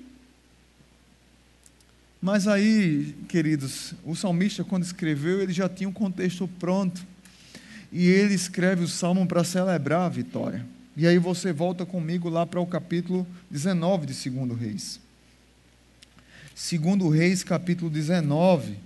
Mas 2.21 2.49
aí, 2.49 3.15
queridos, 3.29 3.95
o 4.05 4.17
salmista, 4.17 4.65
quando 4.65 4.83
escreveu, 4.83 5.41
ele 5.41 5.53
já 5.53 5.69
tinha 5.69 5.89
um 5.89 5.93
contexto 5.93 6.49
pronto. 6.59 7.01
E 7.93 8.07
ele 8.07 8.35
escreve 8.35 8.85
o 8.85 8.89
salmo 8.89 9.27
para 9.27 9.45
celebrar 9.45 10.03
a 10.03 10.09
vitória. 10.09 10.67
E 10.97 11.07
aí 11.07 11.17
você 11.17 11.53
volta 11.53 11.87
comigo 11.87 12.29
lá 12.29 12.45
para 12.45 12.61
o 12.61 12.67
capítulo 12.67 13.27
19 13.49 14.07
de 14.07 14.31
2 14.31 14.59
Reis. 14.59 15.01
2 16.57 17.15
Reis, 17.15 17.45
capítulo 17.45 17.89
19, 17.89 18.77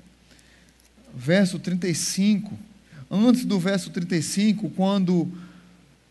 verso 1.15 1.59
35. 1.59 2.57
Antes 3.11 3.47
do 3.47 3.59
verso 3.59 3.91
35, 3.91 4.69
quando, 4.71 5.33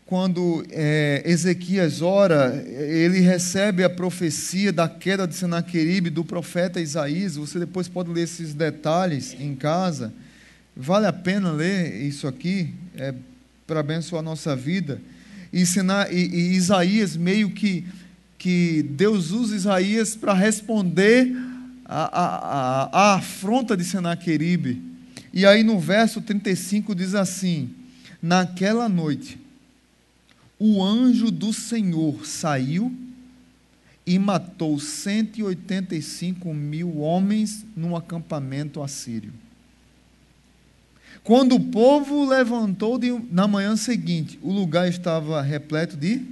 quando 0.06 0.64
é, 0.70 1.22
Ezequias 1.24 2.02
ora, 2.02 2.62
ele 2.66 3.20
recebe 3.20 3.82
a 3.82 3.90
profecia 3.90 4.72
da 4.72 4.88
queda 4.88 5.26
de 5.26 5.34
Senaqueribe 5.34 6.10
do 6.10 6.24
profeta 6.24 6.80
Isaías. 6.80 7.36
Você 7.36 7.58
depois 7.58 7.88
pode 7.88 8.10
ler 8.10 8.24
esses 8.24 8.52
detalhes 8.52 9.34
em 9.38 9.54
casa. 9.54 10.12
Vale 10.76 11.06
a 11.06 11.12
pena 11.12 11.52
ler 11.52 12.02
isso 12.02 12.26
aqui, 12.26 12.74
é, 12.96 13.14
para 13.66 13.80
abençoar 13.80 14.20
a 14.20 14.24
nossa 14.24 14.54
vida 14.54 15.00
e, 15.52 15.62
e, 15.62 16.16
e 16.16 16.54
Isaías 16.54 17.16
meio 17.16 17.50
que, 17.50 17.84
que 18.38 18.82
Deus 18.82 19.30
usa 19.30 19.54
Isaías 19.54 20.16
para 20.16 20.32
responder 20.32 21.30
a, 21.84 23.14
afronta 23.16 23.76
de 23.76 23.84
Senaqueribe. 23.84 24.80
E 25.32 25.44
aí 25.44 25.62
no 25.62 25.78
verso 25.78 26.22
35 26.22 26.94
diz 26.94 27.14
assim: 27.14 27.70
Naquela 28.22 28.88
noite, 28.88 29.38
o 30.64 30.80
anjo 30.80 31.28
do 31.32 31.52
Senhor 31.52 32.24
saiu 32.24 32.94
e 34.06 34.16
matou 34.16 34.78
185 34.78 36.54
mil 36.54 37.00
homens 37.00 37.66
num 37.76 37.96
acampamento 37.96 38.80
assírio. 38.80 39.32
Quando 41.24 41.56
o 41.56 41.60
povo 41.60 42.24
levantou 42.24 42.96
de, 42.96 43.10
na 43.32 43.48
manhã 43.48 43.74
seguinte, 43.74 44.38
o 44.40 44.52
lugar 44.52 44.88
estava 44.88 45.42
repleto 45.42 45.96
de 45.96 46.24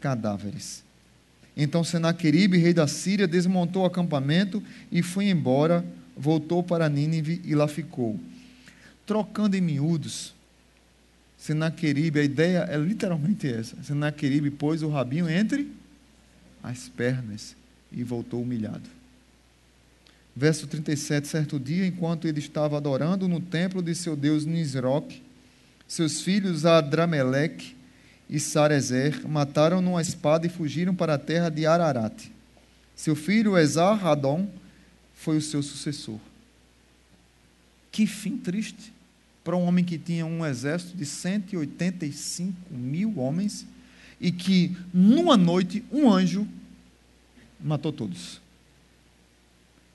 cadáveres. 0.00 0.82
Então 1.56 1.84
Senaqueribe, 1.84 2.58
rei 2.58 2.74
da 2.74 2.88
Síria, 2.88 3.28
desmontou 3.28 3.84
o 3.84 3.86
acampamento 3.86 4.60
e 4.90 5.04
foi 5.04 5.28
embora, 5.28 5.84
voltou 6.16 6.64
para 6.64 6.88
Nínive 6.88 7.40
e 7.44 7.54
lá 7.54 7.68
ficou. 7.68 8.18
Trocando 9.06 9.56
em 9.56 9.60
miúdos, 9.60 10.34
Senaqueribe, 11.38 12.20
a 12.20 12.24
ideia 12.24 12.58
é 12.70 12.76
literalmente 12.76 13.46
essa. 13.46 13.76
Senaqueribe 13.82 14.50
pôs 14.50 14.82
o 14.82 14.88
rabinho 14.88 15.28
entre 15.28 15.70
as 16.62 16.88
pernas 16.88 17.54
e 17.92 18.02
voltou 18.02 18.42
humilhado. 18.42 18.88
Verso 20.34 20.66
37: 20.66 21.28
Certo 21.28 21.58
dia, 21.58 21.86
enquanto 21.86 22.26
ele 22.26 22.40
estava 22.40 22.76
adorando 22.76 23.28
no 23.28 23.40
templo 23.40 23.82
de 23.82 23.94
seu 23.94 24.16
deus 24.16 24.44
Nisroque, 24.44 25.22
seus 25.86 26.20
filhos 26.20 26.66
Adrameleque 26.66 27.76
e 28.28 28.40
Sarezer 28.40 29.26
mataram 29.28 29.80
numa 29.80 30.02
espada 30.02 30.46
e 30.46 30.50
fugiram 30.50 30.94
para 30.94 31.14
a 31.14 31.18
terra 31.18 31.48
de 31.48 31.64
Ararat. 31.64 32.28
Seu 32.94 33.14
filho 33.14 33.56
Esar-Hadon 33.56 34.48
foi 35.14 35.36
o 35.36 35.42
seu 35.42 35.62
sucessor. 35.62 36.18
Que 37.92 38.06
fim 38.06 38.36
triste 38.36 38.92
para 39.46 39.56
um 39.56 39.64
homem 39.64 39.84
que 39.84 39.96
tinha 39.96 40.26
um 40.26 40.44
exército 40.44 40.96
de 40.96 41.06
185 41.06 42.52
mil 42.68 43.16
homens 43.16 43.64
e 44.20 44.32
que, 44.32 44.76
numa 44.92 45.36
noite, 45.36 45.84
um 45.92 46.10
anjo 46.10 46.48
matou 47.60 47.92
todos. 47.92 48.40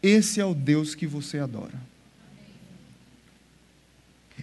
Esse 0.02 0.40
é 0.40 0.46
o 0.46 0.54
Deus 0.54 0.96
que 0.96 1.06
você 1.06 1.38
adora. 1.38 1.78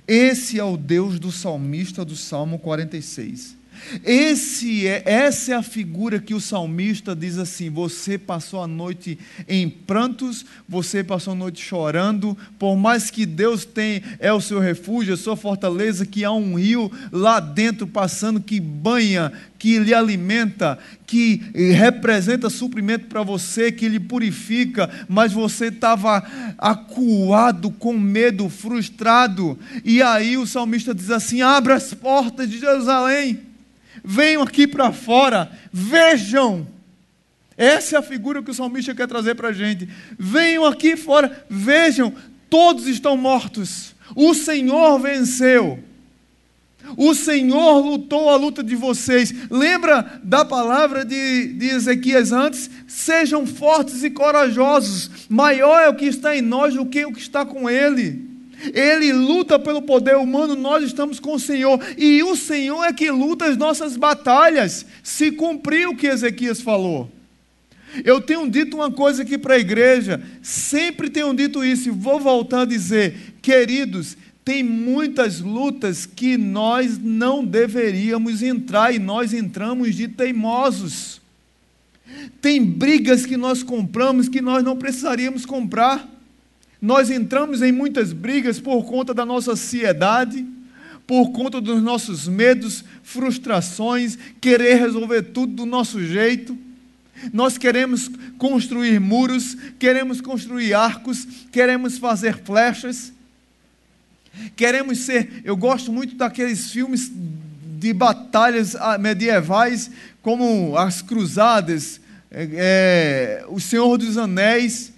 Esse 0.07 0.61
é 0.61 0.65
o 0.65 0.77
Deus 0.77 1.19
do 1.19 1.33
salmista 1.33 2.05
do 2.05 2.15
Salmo 2.15 2.59
46. 2.59 3.57
Esse 4.05 4.87
é, 4.87 5.03
essa 5.05 5.53
é 5.53 5.55
a 5.55 5.63
figura 5.63 6.19
que 6.19 6.35
o 6.35 6.41
salmista 6.41 7.15
diz 7.15 7.39
assim: 7.39 7.71
você 7.71 8.19
passou 8.19 8.63
a 8.63 8.67
noite 8.67 9.19
em 9.49 9.69
prantos, 9.69 10.45
você 10.69 11.03
passou 11.03 11.33
a 11.33 11.37
noite 11.37 11.63
chorando, 11.63 12.37
por 12.59 12.77
mais 12.77 13.11
que 13.11 13.25
Deus 13.27 13.65
tem, 13.65 14.03
é 14.19 14.33
o 14.33 14.41
seu 14.41 14.61
refúgio, 14.61 15.15
a 15.15 15.17
sua 15.17 15.37
fortaleza, 15.37 16.07
que 16.07 16.25
há 16.25 16.33
um 16.33 16.55
rio 16.55 16.91
lá 17.13 17.41
dentro 17.41 17.87
passando 17.87 18.41
que 18.41 18.61
banha, 18.61 19.33
que 19.59 19.79
lhe 19.79 19.93
alimenta, 19.93 20.79
que 21.07 21.43
representa 21.75 22.49
suprimento 22.49 23.07
para 23.07 23.23
você, 23.23 23.73
que 23.73 23.89
lhe 23.89 23.99
purifica, 23.99 24.89
mas 25.09 25.33
você 25.33 25.67
estava 25.67 26.23
acuado, 26.57 27.71
com 27.71 27.99
medo, 27.99 28.49
frustrado. 28.49 29.59
E 29.85 30.01
aí 30.03 30.37
o 30.37 30.47
salmista 30.47 30.95
diz 30.95 31.11
assim: 31.11 31.43
abra 31.43 31.75
as 31.75 31.93
portas 31.95 32.49
de 32.49 32.59
Jerusalém 32.59 33.48
venham 34.11 34.41
aqui 34.41 34.67
para 34.67 34.91
fora, 34.91 35.53
vejam. 35.71 36.67
Essa 37.59 37.97
é 37.97 37.99
a 37.99 38.03
figura 38.03 38.43
que 38.43 38.51
o 38.51 38.55
salmista 38.55 38.95
quer 38.95 39.07
trazer 39.07 39.35
para 39.35 39.49
a 39.49 39.53
gente. 39.53 39.87
Venham 40.19 40.65
aqui 40.65 40.97
fora, 40.97 41.45
vejam, 41.51 42.15
todos 42.49 42.87
estão 42.87 43.19
mortos. 43.19 43.95
O 44.17 44.33
Senhor 44.33 44.99
venceu. 44.99 45.85
O 46.97 47.15
Senhor 47.15 47.81
lutou 47.81 48.31
a 48.31 48.37
luta 48.37 48.63
de 48.63 48.75
vocês. 48.75 49.35
Lembra 49.51 50.21
da 50.25 50.43
palavra 50.43 51.05
de, 51.05 51.53
de 51.53 51.67
Ezequias 51.67 52.33
antes? 52.33 52.71
Sejam 52.87 53.47
fortes 53.47 54.03
e 54.03 54.09
corajosos. 54.09 55.11
Maior 55.29 55.83
é 55.83 55.89
o 55.91 55.95
que 55.95 56.07
está 56.07 56.35
em 56.35 56.41
nós 56.41 56.73
do 56.73 56.87
que 56.87 57.05
o 57.05 57.13
que 57.13 57.21
está 57.21 57.45
com 57.45 57.69
Ele. 57.69 58.28
Ele 58.75 59.13
luta 59.13 59.59
pelo 59.59 59.83
poder 59.83 60.17
humano, 60.17 60.57
nós 60.57 60.85
estamos 60.85 61.21
com 61.21 61.35
o 61.35 61.41
Senhor. 61.41 61.81
E 61.97 62.23
o 62.23 62.35
Senhor 62.35 62.85
é 62.85 62.93
que 62.93 63.11
luta 63.11 63.47
as 63.47 63.57
nossas 63.57 63.97
batalhas, 63.97 64.85
se 65.03 65.31
cumprir 65.31 65.89
o 65.89 65.97
que 65.97 66.07
Ezequias 66.07 66.61
falou. 66.61 67.11
Eu 68.05 68.21
tenho 68.21 68.49
dito 68.51 68.77
uma 68.77 68.91
coisa 68.91 69.23
aqui 69.23 69.39
para 69.39 69.55
a 69.55 69.59
igreja, 69.59 70.21
sempre 70.43 71.09
tenho 71.09 71.33
dito 71.33 71.65
isso 71.65 71.89
e 71.89 71.93
vou 71.93 72.21
voltar 72.21 72.63
a 72.63 72.67
dizer, 72.67 73.35
queridos, 73.41 74.17
tem 74.45 74.63
muitas 74.63 75.41
lutas 75.41 76.07
que 76.07 76.37
nós 76.37 76.99
não 76.99 77.45
deveríamos 77.45 78.43
entrar 78.43 78.95
e 78.95 78.99
nós 78.99 79.33
entramos 79.33 79.95
de 79.95 80.09
teimosos. 80.09 81.21
Tem 82.41 82.65
brigas 82.65 83.27
que 83.27 83.37
nós 83.37 83.63
compramos 83.63 84.29
que 84.29 84.41
nós 84.41 84.65
não 84.65 84.77
precisaríamos 84.77 85.45
comprar. 85.45 86.09
Nós 86.81 87.11
entramos 87.11 87.61
em 87.61 87.73
muitas 87.73 88.13
brigas 88.13 88.61
por 88.61 88.85
conta 88.85 89.13
da 89.13 89.27
nossa 89.27 89.53
ansiedade, 89.53 90.47
por 91.07 91.31
conta 91.33 91.61
dos 91.61 91.83
nossos 91.83 92.29
medos, 92.29 92.85
frustrações, 93.03 94.19
querer 94.41 94.75
resolver 94.77 95.23
tudo 95.23 95.55
do 95.55 95.67
nosso 95.67 96.05
jeito. 96.05 96.57
Nós 97.33 97.59
queremos 97.59 98.11
construir 98.37 99.01
muros, 99.01 99.57
queremos 99.79 100.21
construir 100.21 100.75
arcos, 100.75 101.27
queremos 101.51 101.99
fazer 101.99 102.37
flechas, 102.45 103.13
queremos 104.55 104.99
ser. 104.99 105.43
Eu 105.45 105.57
gosto 105.57 105.93
muito 105.93 106.15
daqueles 106.15 106.71
filmes 106.71 107.11
de 107.11 107.93
batalhas 107.93 108.77
ah, 108.77 108.99
medievais, 108.99 109.91
como 110.23 110.77
as 110.77 111.03
Cruzadas, 111.03 112.01
é, 112.31 113.41
é, 113.41 113.45
O 113.49 113.59
Senhor 113.59 113.97
dos 113.97 114.17
Anéis. 114.19 114.93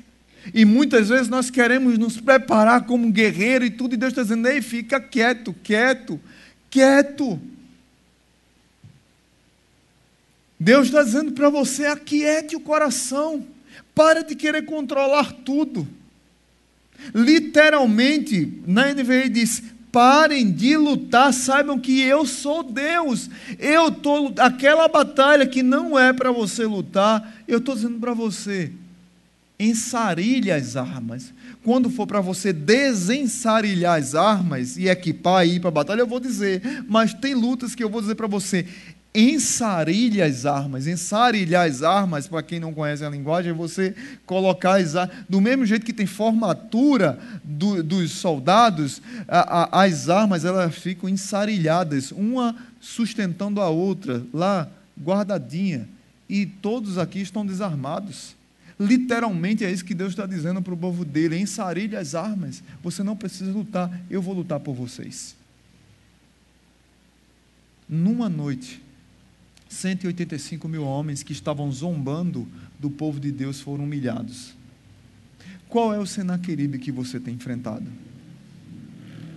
E 0.54 0.64
muitas 0.64 1.08
vezes 1.08 1.28
nós 1.28 1.50
queremos 1.50 1.98
nos 1.98 2.20
preparar 2.20 2.86
como 2.86 3.10
guerreiro 3.10 3.64
e 3.64 3.70
tudo, 3.70 3.94
e 3.94 3.96
Deus 3.96 4.12
está 4.12 4.22
dizendo: 4.22 4.48
ei, 4.48 4.62
fica 4.62 5.00
quieto, 5.00 5.54
quieto, 5.62 6.18
quieto. 6.70 7.40
Deus 10.58 10.86
está 10.86 11.02
dizendo 11.02 11.32
para 11.32 11.48
você: 11.48 11.86
aquiete 11.86 12.56
o 12.56 12.60
coração, 12.60 13.46
para 13.94 14.22
de 14.22 14.34
querer 14.34 14.64
controlar 14.64 15.32
tudo. 15.32 15.86
Literalmente, 17.14 18.60
na 18.66 18.92
NVI 18.92 19.28
diz: 19.28 19.62
parem 19.92 20.50
de 20.50 20.76
lutar, 20.76 21.32
saibam 21.32 21.78
que 21.78 22.00
eu 22.00 22.24
sou 22.26 22.62
Deus. 22.62 23.28
Eu 23.58 23.88
estou. 23.88 24.34
Aquela 24.38 24.88
batalha 24.88 25.46
que 25.46 25.62
não 25.62 25.98
é 25.98 26.12
para 26.12 26.30
você 26.30 26.64
lutar, 26.64 27.42
eu 27.46 27.58
estou 27.58 27.74
dizendo 27.74 27.98
para 27.98 28.14
você: 28.14 28.72
ensarilha 29.60 30.56
as 30.56 30.74
armas. 30.74 31.34
Quando 31.62 31.90
for 31.90 32.06
para 32.06 32.22
você 32.22 32.50
desensarilhar 32.50 33.98
as 33.98 34.14
armas 34.14 34.78
e 34.78 34.88
equipar 34.88 35.46
e 35.46 35.56
ir 35.56 35.60
para 35.60 35.68
a 35.68 35.72
batalha, 35.72 36.00
eu 36.00 36.06
vou 36.06 36.18
dizer. 36.18 36.62
Mas 36.88 37.12
tem 37.12 37.34
lutas 37.34 37.74
que 37.74 37.84
eu 37.84 37.90
vou 37.90 38.00
dizer 38.00 38.14
para 38.14 38.26
você. 38.26 38.66
Ensarilha 39.14 40.24
as 40.24 40.46
armas. 40.46 40.86
Ensarilhar 40.86 41.68
as 41.68 41.82
armas, 41.82 42.26
para 42.26 42.42
quem 42.42 42.58
não 42.58 42.72
conhece 42.72 43.04
a 43.04 43.10
linguagem, 43.10 43.50
é 43.50 43.54
você 43.54 43.94
colocar 44.24 44.80
as 44.80 44.96
armas. 44.96 45.14
Do 45.28 45.42
mesmo 45.42 45.66
jeito 45.66 45.84
que 45.84 45.92
tem 45.92 46.06
formatura 46.06 47.18
do, 47.44 47.82
dos 47.82 48.12
soldados, 48.12 49.02
a, 49.28 49.80
a, 49.80 49.84
as 49.84 50.08
armas 50.08 50.46
elas 50.46 50.74
ficam 50.74 51.06
ensarilhadas, 51.06 52.12
uma 52.12 52.56
sustentando 52.80 53.60
a 53.60 53.68
outra, 53.68 54.24
lá 54.32 54.66
guardadinha. 54.98 55.86
E 56.26 56.46
todos 56.46 56.96
aqui 56.96 57.20
estão 57.20 57.44
desarmados. 57.44 58.39
Literalmente 58.80 59.62
é 59.62 59.70
isso 59.70 59.84
que 59.84 59.94
Deus 59.94 60.12
está 60.12 60.24
dizendo 60.24 60.62
para 60.62 60.72
o 60.72 60.76
povo 60.76 61.04
dele: 61.04 61.38
ensarilhe 61.38 61.94
as 61.94 62.14
armas, 62.14 62.62
você 62.82 63.02
não 63.02 63.14
precisa 63.14 63.52
lutar, 63.52 64.00
eu 64.08 64.22
vou 64.22 64.34
lutar 64.34 64.58
por 64.58 64.74
vocês. 64.74 65.36
Numa 67.86 68.30
noite, 68.30 68.80
185 69.68 70.66
mil 70.66 70.82
homens 70.82 71.22
que 71.22 71.32
estavam 71.32 71.70
zombando 71.70 72.48
do 72.78 72.88
povo 72.88 73.20
de 73.20 73.30
Deus 73.30 73.60
foram 73.60 73.84
humilhados. 73.84 74.54
Qual 75.68 75.92
é 75.92 75.98
o 75.98 76.06
Senaqueribe 76.06 76.78
que 76.78 76.90
você 76.90 77.20
tem 77.20 77.34
enfrentado? 77.34 77.86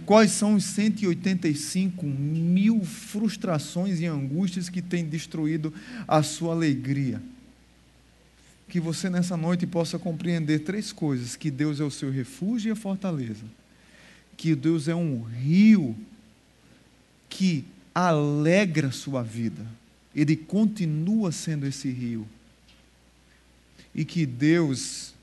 Quais 0.06 0.32
são 0.32 0.56
os 0.56 0.64
185 0.64 2.06
mil 2.06 2.84
frustrações 2.86 4.00
e 4.00 4.06
angústias 4.06 4.70
que 4.70 4.82
têm 4.82 5.06
destruído 5.06 5.74
a 6.08 6.24
sua 6.24 6.54
alegria? 6.54 7.22
Que 8.74 8.80
você 8.80 9.07
nessa 9.07 9.38
noite 9.38 9.67
possa 9.67 9.99
compreender 9.99 10.61
três 10.61 10.91
coisas: 10.91 11.36
que 11.36 11.51
Deus 11.51 11.80
é 11.80 11.84
o 11.84 11.91
seu 11.91 12.09
refúgio 12.09 12.69
e 12.69 12.71
a 12.71 12.76
fortaleza, 12.76 13.45
que 14.36 14.55
Deus 14.55 14.88
é 14.88 14.95
um 14.95 15.21
rio 15.21 15.95
que 17.30 17.63
alegra 17.93 18.91
sua 18.91 19.21
vida, 19.21 19.63
ele 20.15 20.36
continua 20.36 21.32
sendo 21.32 21.67
esse 21.67 21.88
rio, 21.91 22.28
e 23.93 24.03
que 24.03 24.26
Deus 24.26 25.13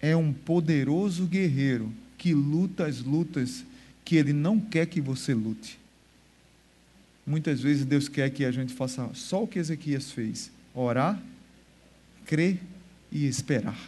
é 0.00 0.14
um 0.14 0.32
poderoso 0.32 1.26
guerreiro 1.26 1.92
que 2.16 2.32
luta 2.32 2.86
as 2.86 3.00
lutas 3.00 3.64
que 4.04 4.14
ele 4.14 4.32
não 4.32 4.60
quer 4.60 4.86
que 4.86 5.00
você 5.00 5.34
lute. 5.34 5.80
Muitas 7.26 7.60
vezes 7.60 7.84
Deus 7.84 8.08
quer 8.08 8.30
que 8.30 8.44
a 8.44 8.52
gente 8.52 8.72
faça 8.72 9.10
só 9.14 9.42
o 9.42 9.48
que 9.48 9.58
Ezequias 9.58 10.12
fez: 10.12 10.52
orar 10.72 11.20
crer 12.28 12.60
e 13.10 13.26
esperar. 13.26 13.78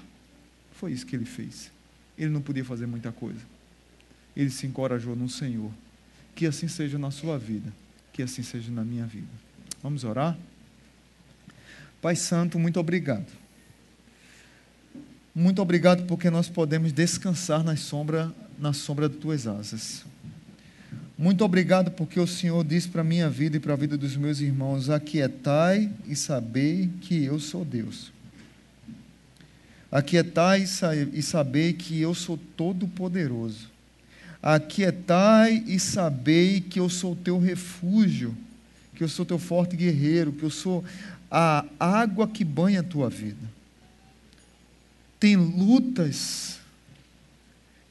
Foi 0.72 0.92
isso 0.92 1.04
que 1.04 1.14
ele 1.14 1.26
fez. 1.26 1.70
Ele 2.18 2.30
não 2.30 2.40
podia 2.40 2.64
fazer 2.64 2.86
muita 2.86 3.12
coisa. 3.12 3.40
Ele 4.34 4.48
se 4.48 4.66
encorajou 4.66 5.14
no 5.14 5.28
Senhor. 5.28 5.70
Que 6.34 6.46
assim 6.46 6.66
seja 6.66 6.98
na 6.98 7.10
sua 7.10 7.38
vida, 7.38 7.70
que 8.14 8.22
assim 8.22 8.42
seja 8.42 8.72
na 8.72 8.82
minha 8.82 9.04
vida. 9.04 9.28
Vamos 9.82 10.04
orar? 10.04 10.38
Pai 12.00 12.16
Santo, 12.16 12.58
muito 12.58 12.80
obrigado. 12.80 13.26
Muito 15.34 15.60
obrigado 15.60 16.06
porque 16.06 16.30
nós 16.30 16.48
podemos 16.48 16.92
descansar 16.92 17.62
na 17.62 17.76
sombra, 17.76 18.34
na 18.58 18.72
sombra 18.72 19.06
de 19.06 19.16
tuas 19.16 19.46
asas. 19.46 20.04
Muito 21.18 21.44
obrigado 21.44 21.90
porque 21.90 22.18
o 22.18 22.26
Senhor 22.26 22.64
disse 22.64 22.88
para 22.88 23.02
a 23.02 23.04
minha 23.04 23.28
vida 23.28 23.58
e 23.58 23.60
para 23.60 23.74
a 23.74 23.76
vida 23.76 23.98
dos 23.98 24.16
meus 24.16 24.40
irmãos: 24.40 24.88
aquietai 24.88 25.92
e 26.06 26.16
sabei 26.16 26.88
que 27.02 27.24
eu 27.24 27.38
sou 27.38 27.66
Deus. 27.66 28.10
Aquietai 29.90 30.64
e 31.12 31.22
sabei 31.22 31.72
que 31.72 32.00
eu 32.00 32.14
sou 32.14 32.38
todo-poderoso. 32.56 33.68
Aquietai 34.42 35.64
e 35.66 35.78
sabei 35.78 36.60
que 36.60 36.78
eu 36.80 36.88
sou 36.88 37.16
teu 37.16 37.38
refúgio, 37.38 38.34
que 38.94 39.02
eu 39.02 39.08
sou 39.08 39.26
teu 39.26 39.38
forte 39.38 39.76
guerreiro, 39.76 40.32
que 40.32 40.44
eu 40.44 40.50
sou 40.50 40.84
a 41.30 41.64
água 41.78 42.26
que 42.26 42.44
banha 42.44 42.80
a 42.80 42.84
tua 42.84 43.10
vida. 43.10 43.60
Tem 45.18 45.36
lutas 45.36 46.58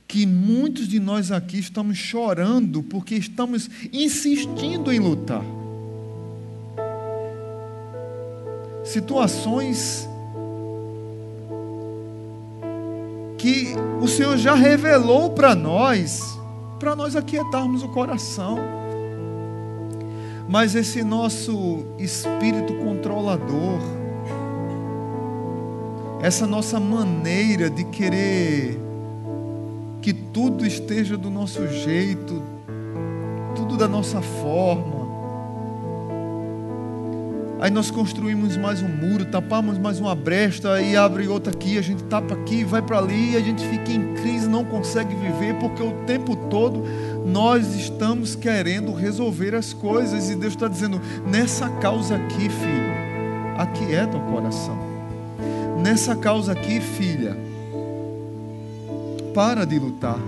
que 0.08 0.26
muitos 0.26 0.88
de 0.88 1.00
nós 1.00 1.32
aqui 1.32 1.60
estamos 1.60 1.95
chorando 1.95 2.82
porque 2.82 3.14
estamos 3.14 3.70
insistindo 3.93 4.91
em 4.91 5.00
lutar. 5.00 5.43
Situações 8.84 10.09
que 13.40 13.74
o 14.02 14.08
Senhor 14.08 14.38
já 14.38 14.54
revelou 14.54 15.30
para 15.32 15.56
nós, 15.56 16.38
para 16.78 16.96
nós 16.96 17.16
aquietarmos 17.16 17.82
o 17.82 17.88
coração. 17.88 18.60
Mas 20.48 20.76
esse 20.76 21.04
nosso 21.04 21.86
espírito 21.98 22.74
controlador, 22.76 23.80
essa 26.22 26.46
nossa 26.46 26.80
maneira 26.80 27.70
de 27.70 27.86
querer 27.86 28.78
que 30.02 30.12
tudo 30.12 30.66
esteja 30.66 31.16
do 31.18 31.30
nosso 31.30 31.66
jeito, 31.68 32.44
tudo 33.56 33.78
da 33.78 33.88
nossa 33.88 34.22
forma, 34.22 34.99
Aí 37.62 37.70
nós 37.70 37.91
construímos 37.91 38.55
mais 38.55 38.82
um 38.82 38.88
muro, 38.88 39.26
tapamos 39.26 39.78
mais 39.78 39.99
uma 39.99 40.16
brecha 40.16 40.82
e 40.82 40.95
abre 40.95 41.28
outra 41.28 41.51
aqui, 41.51 41.78
a 41.78 41.82
gente 41.82 42.01
tapa 42.05 42.34
aqui, 42.34 42.64
vai 42.64 42.82
para 42.82 42.99
ali, 42.99 43.32
e 43.32 43.36
a 43.36 43.41
gente 43.41 43.68
fica 43.68 43.91
em 43.91 44.14
crise, 44.14 44.47
não 44.47 44.64
consegue 44.64 45.14
viver, 45.14 45.55
porque 45.55 45.84
o 45.84 45.91
tempo 46.05 46.38
todo 46.49 46.82
nós 47.26 47.76
estamos 47.76 48.34
querendo 48.34 48.93
resolver 48.93 49.53
as 49.55 49.74
coisas 49.74 50.30
e 50.30 50.36
Deus 50.36 50.53
está 50.53 50.70
dizendo: 50.70 51.01
nessa 51.28 51.68
causa 51.68 52.16
aqui, 52.16 52.47
filho, 52.47 52.93
aquieta 53.57 54.16
o 54.16 54.22
coração. 54.32 54.80
Nessa 55.84 56.16
causa 56.16 56.53
aqui, 56.53 56.80
filha, 56.80 57.36
para 59.34 59.66
de 59.66 59.78
lutar. 59.78 60.20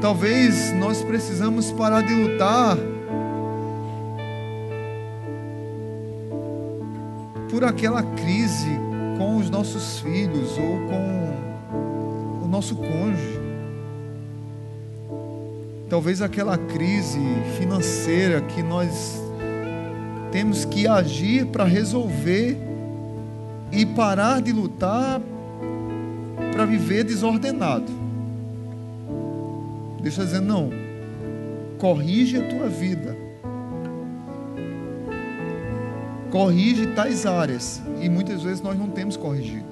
Talvez 0.00 0.72
nós 0.72 1.02
precisamos 1.02 1.70
parar 1.72 2.00
de 2.00 2.14
lutar 2.14 2.78
por 7.50 7.64
aquela 7.64 8.02
crise 8.02 8.70
com 9.18 9.36
os 9.36 9.48
nossos 9.48 10.00
filhos 10.00 10.58
ou 10.58 10.78
com 10.88 12.44
o 12.44 12.48
nosso 12.48 12.76
cônjuge. 12.76 13.40
Talvez 15.88 16.20
aquela 16.20 16.58
crise 16.58 17.20
financeira 17.58 18.40
que 18.40 18.62
nós 18.62 19.22
temos 20.32 20.64
que 20.64 20.88
agir 20.88 21.46
para 21.46 21.64
resolver 21.64 22.56
e 23.72 23.86
parar 23.86 24.42
de 24.42 24.52
lutar 24.52 25.20
para 26.52 26.64
viver 26.64 27.04
desordenado. 27.04 27.92
Deixa 30.00 30.22
eu 30.22 30.26
dizer, 30.26 30.40
não. 30.40 30.70
Corrige 31.78 32.38
a 32.38 32.48
tua 32.48 32.68
vida 32.68 33.25
corrige 36.36 36.88
tais 36.88 37.24
áreas. 37.24 37.80
E 37.98 38.10
muitas 38.10 38.42
vezes 38.42 38.60
nós 38.60 38.78
não 38.78 38.88
temos 38.88 39.16
corrigido. 39.16 39.64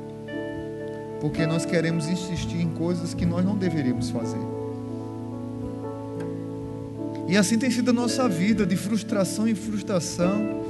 Porque 1.20 1.46
nós 1.46 1.66
queremos 1.66 2.08
insistir 2.08 2.60
em 2.60 2.70
coisas 2.70 3.12
que 3.12 3.26
nós 3.26 3.44
não 3.44 3.54
deveríamos 3.54 4.08
fazer. 4.08 4.40
E 7.28 7.36
assim 7.36 7.58
tem 7.58 7.70
sido 7.70 7.90
a 7.90 7.92
nossa 7.92 8.26
vida, 8.28 8.64
de 8.64 8.76
frustração 8.76 9.46
em 9.46 9.54
frustração. 9.54 10.62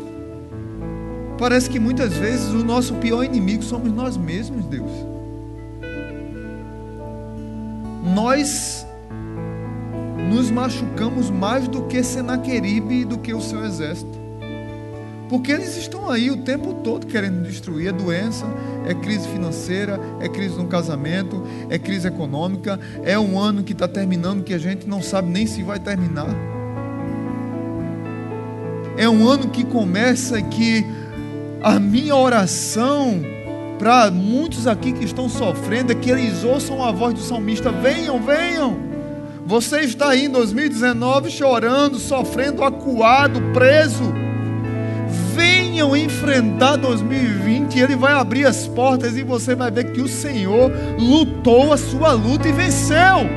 Parece 1.38 1.70
que 1.70 1.78
muitas 1.78 2.12
vezes 2.14 2.48
o 2.48 2.64
nosso 2.64 2.94
pior 2.94 3.22
inimigo 3.24 3.62
somos 3.62 3.92
nós 3.92 4.16
mesmos, 4.16 4.64
Deus. 4.66 4.90
Nós 8.14 8.84
nos 10.28 10.50
machucamos 10.50 11.30
mais 11.30 11.68
do 11.68 11.84
que 11.84 12.02
Senaqueribe 12.02 13.00
e 13.00 13.04
do 13.04 13.18
que 13.18 13.32
o 13.32 13.40
seu 13.40 13.64
exército. 13.64 14.23
Porque 15.34 15.50
eles 15.50 15.76
estão 15.76 16.08
aí 16.08 16.30
o 16.30 16.36
tempo 16.36 16.74
todo 16.74 17.08
querendo 17.08 17.42
destruir. 17.42 17.88
É 17.88 17.92
doença, 17.92 18.46
é 18.86 18.94
crise 18.94 19.26
financeira, 19.26 19.98
é 20.20 20.28
crise 20.28 20.56
no 20.56 20.68
casamento, 20.68 21.42
é 21.68 21.76
crise 21.76 22.06
econômica, 22.06 22.78
é 23.02 23.18
um 23.18 23.36
ano 23.36 23.64
que 23.64 23.72
está 23.72 23.88
terminando 23.88 24.44
que 24.44 24.54
a 24.54 24.58
gente 24.58 24.86
não 24.86 25.02
sabe 25.02 25.28
nem 25.28 25.44
se 25.44 25.60
vai 25.60 25.80
terminar. 25.80 26.28
É 28.96 29.08
um 29.08 29.28
ano 29.28 29.48
que 29.48 29.64
começa 29.64 30.40
que 30.40 30.86
a 31.60 31.80
minha 31.80 32.14
oração 32.14 33.20
para 33.76 34.12
muitos 34.12 34.68
aqui 34.68 34.92
que 34.92 35.04
estão 35.04 35.28
sofrendo 35.28 35.90
é 35.90 35.96
que 35.96 36.10
eles 36.10 36.44
ouçam 36.44 36.80
a 36.80 36.92
voz 36.92 37.12
do 37.12 37.20
salmista: 37.20 37.72
venham, 37.72 38.22
venham. 38.22 38.78
Você 39.44 39.80
está 39.80 40.10
aí 40.10 40.26
em 40.26 40.30
2019 40.30 41.28
chorando, 41.28 41.98
sofrendo, 41.98 42.62
acuado, 42.62 43.42
preso 43.52 44.22
venham 45.74 45.96
enfrentar 45.96 46.76
2020, 46.76 47.80
Ele 47.80 47.96
vai 47.96 48.12
abrir 48.12 48.46
as 48.46 48.68
portas 48.68 49.16
e 49.16 49.24
você 49.24 49.56
vai 49.56 49.72
ver 49.72 49.90
que 49.90 50.00
o 50.00 50.06
Senhor 50.06 50.70
lutou 50.96 51.72
a 51.72 51.76
sua 51.76 52.12
luta 52.12 52.48
e 52.48 52.52
venceu. 52.52 53.28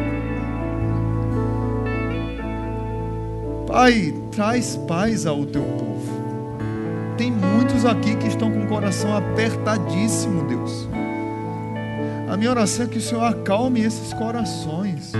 Pai, 3.65 4.13
traz 4.31 4.75
paz 4.87 5.25
ao 5.25 5.47
teu 5.47 5.63
povo. 5.63 5.97
Tem 7.17 7.31
muitos 7.31 7.83
aqui 7.85 8.15
que 8.15 8.27
estão 8.27 8.51
com 8.51 8.65
o 8.65 8.67
coração 8.67 9.17
apertadíssimo, 9.17 10.43
Deus. 10.43 10.87
A 12.29 12.37
minha 12.37 12.51
oração 12.51 12.85
é 12.85 12.87
que 12.87 12.99
o 12.99 13.01
Senhor 13.01 13.23
acalme 13.23 13.81
esses 13.81 14.13
corações. 14.13 15.11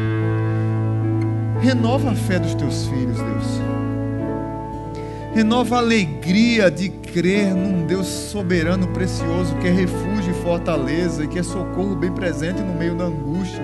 Renova 1.62 2.12
a 2.12 2.16
fé 2.16 2.38
dos 2.38 2.54
teus 2.54 2.86
filhos, 2.86 3.18
Deus 3.18 3.77
renova 5.38 5.76
a 5.76 5.80
alegria 5.80 6.72
de 6.72 6.90
crer 6.90 7.54
num 7.54 7.86
Deus 7.86 8.08
soberano, 8.08 8.88
precioso, 8.88 9.56
que 9.58 9.68
é 9.68 9.72
refúgio 9.72 10.32
e 10.32 10.42
fortaleza 10.42 11.24
e 11.24 11.28
que 11.28 11.38
é 11.38 11.44
socorro 11.44 11.96
bem 11.96 12.12
presente 12.12 12.60
no 12.60 12.74
meio 12.74 12.96
da 12.96 13.04
angústia. 13.04 13.62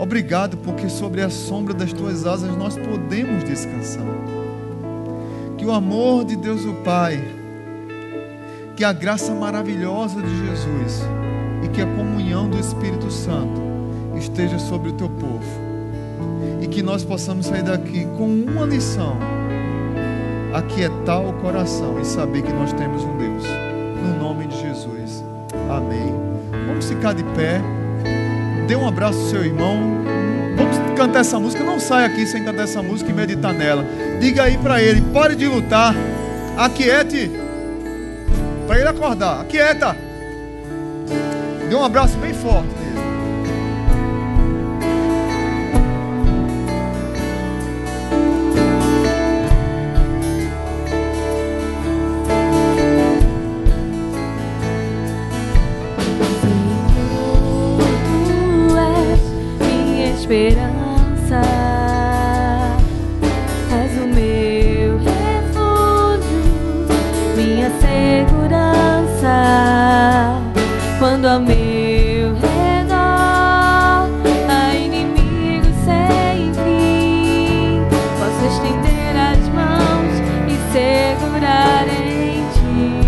Obrigado, 0.00 0.56
porque 0.56 0.88
sobre 0.88 1.22
a 1.22 1.30
sombra 1.30 1.72
das 1.72 1.92
tuas 1.92 2.26
asas 2.26 2.56
nós 2.56 2.76
podemos 2.76 3.44
descansar. 3.44 4.02
Que 5.56 5.64
o 5.64 5.70
amor 5.70 6.24
de 6.24 6.34
Deus 6.34 6.64
o 6.64 6.74
Pai, 6.82 7.22
que 8.74 8.82
a 8.82 8.92
graça 8.92 9.32
maravilhosa 9.32 10.20
de 10.20 10.38
Jesus 10.44 11.02
e 11.62 11.68
que 11.68 11.80
a 11.80 11.86
comunhão 11.86 12.50
do 12.50 12.58
Espírito 12.58 13.12
Santo 13.12 13.62
esteja 14.18 14.58
sobre 14.58 14.90
o 14.90 14.94
teu 14.94 15.08
povo. 15.08 15.62
E 16.60 16.66
que 16.66 16.82
nós 16.82 17.04
possamos 17.04 17.46
sair 17.46 17.62
daqui 17.62 18.04
com 18.16 18.26
uma 18.26 18.66
lição 18.66 19.16
aquietar 20.52 21.20
o 21.20 21.32
coração 21.34 22.00
e 22.00 22.04
saber 22.04 22.42
que 22.42 22.52
nós 22.52 22.72
temos 22.72 23.02
um 23.02 23.16
Deus. 23.16 23.44
No 24.02 24.18
nome 24.18 24.46
de 24.46 24.60
Jesus. 24.60 25.24
Amém. 25.70 26.14
Vamos 26.66 26.86
ficar 26.86 27.14
de 27.14 27.24
pé. 27.24 27.60
Dê 28.66 28.76
um 28.76 28.86
abraço 28.86 29.18
ao 29.18 29.26
seu 29.26 29.44
irmão. 29.44 29.78
Vamos 30.56 30.76
cantar 30.96 31.20
essa 31.20 31.38
música. 31.38 31.64
Não 31.64 31.80
saia 31.80 32.06
aqui 32.06 32.26
sem 32.26 32.44
cantar 32.44 32.64
essa 32.64 32.82
música 32.82 33.10
e 33.10 33.14
meditar 33.14 33.52
nela. 33.52 33.84
Diga 34.20 34.44
aí 34.44 34.58
para 34.58 34.82
ele: 34.82 35.00
pare 35.12 35.34
de 35.34 35.46
lutar. 35.46 35.94
Aquiete. 36.56 37.30
Para 38.66 38.78
ele 38.78 38.88
acordar. 38.88 39.40
Aquieta. 39.40 39.96
Dê 41.68 41.74
um 41.74 41.84
abraço 41.84 42.16
bem 42.18 42.34
forte. 42.34 42.81
quando 71.12 71.26
a 71.26 71.38
meu 71.38 72.32
redor 72.36 72.96
há 74.48 74.74
inimigos 74.74 75.76
sem 75.84 76.54
fim. 76.54 77.82
Posso 78.18 78.46
estender 78.46 79.14
as 79.14 79.46
mãos 79.50 80.14
e 80.48 80.56
segurar 80.72 81.86
em 81.86 82.42
ti 82.54 83.04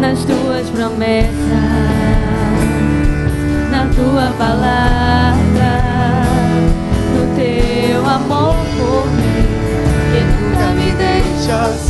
nas 0.00 0.24
tuas 0.24 0.68
promessas, 0.70 1.30
na 3.70 3.86
tua 3.94 4.32
palavra, 4.36 5.72
no 7.14 7.22
teu 7.36 8.04
amor 8.04 8.56
por 8.76 9.06
mim 9.12 9.46
que 10.10 10.20
nunca 10.24 10.66
me 10.72 10.90
deixas. 10.90 11.89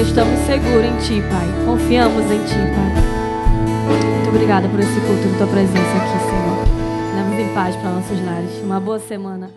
porque 0.00 0.08
estamos 0.08 0.40
seguros 0.46 0.84
em 0.86 0.96
Ti, 0.96 1.22
Pai. 1.28 1.46
Confiamos 1.66 2.24
em 2.30 2.38
Ti, 2.44 2.54
Pai. 2.54 2.90
Muito 4.14 4.28
obrigada 4.30 4.66
por 4.66 4.80
esse 4.80 4.98
culto, 5.00 5.28
e 5.28 5.36
Tua 5.36 5.46
presença 5.46 5.78
aqui, 5.78 6.18
Senhor. 6.24 7.16
Levamos 7.16 7.38
em 7.38 7.54
paz 7.54 7.76
para 7.76 7.90
nossos 7.90 8.24
lares. 8.24 8.62
Uma 8.62 8.80
boa 8.80 8.98
semana. 8.98 9.49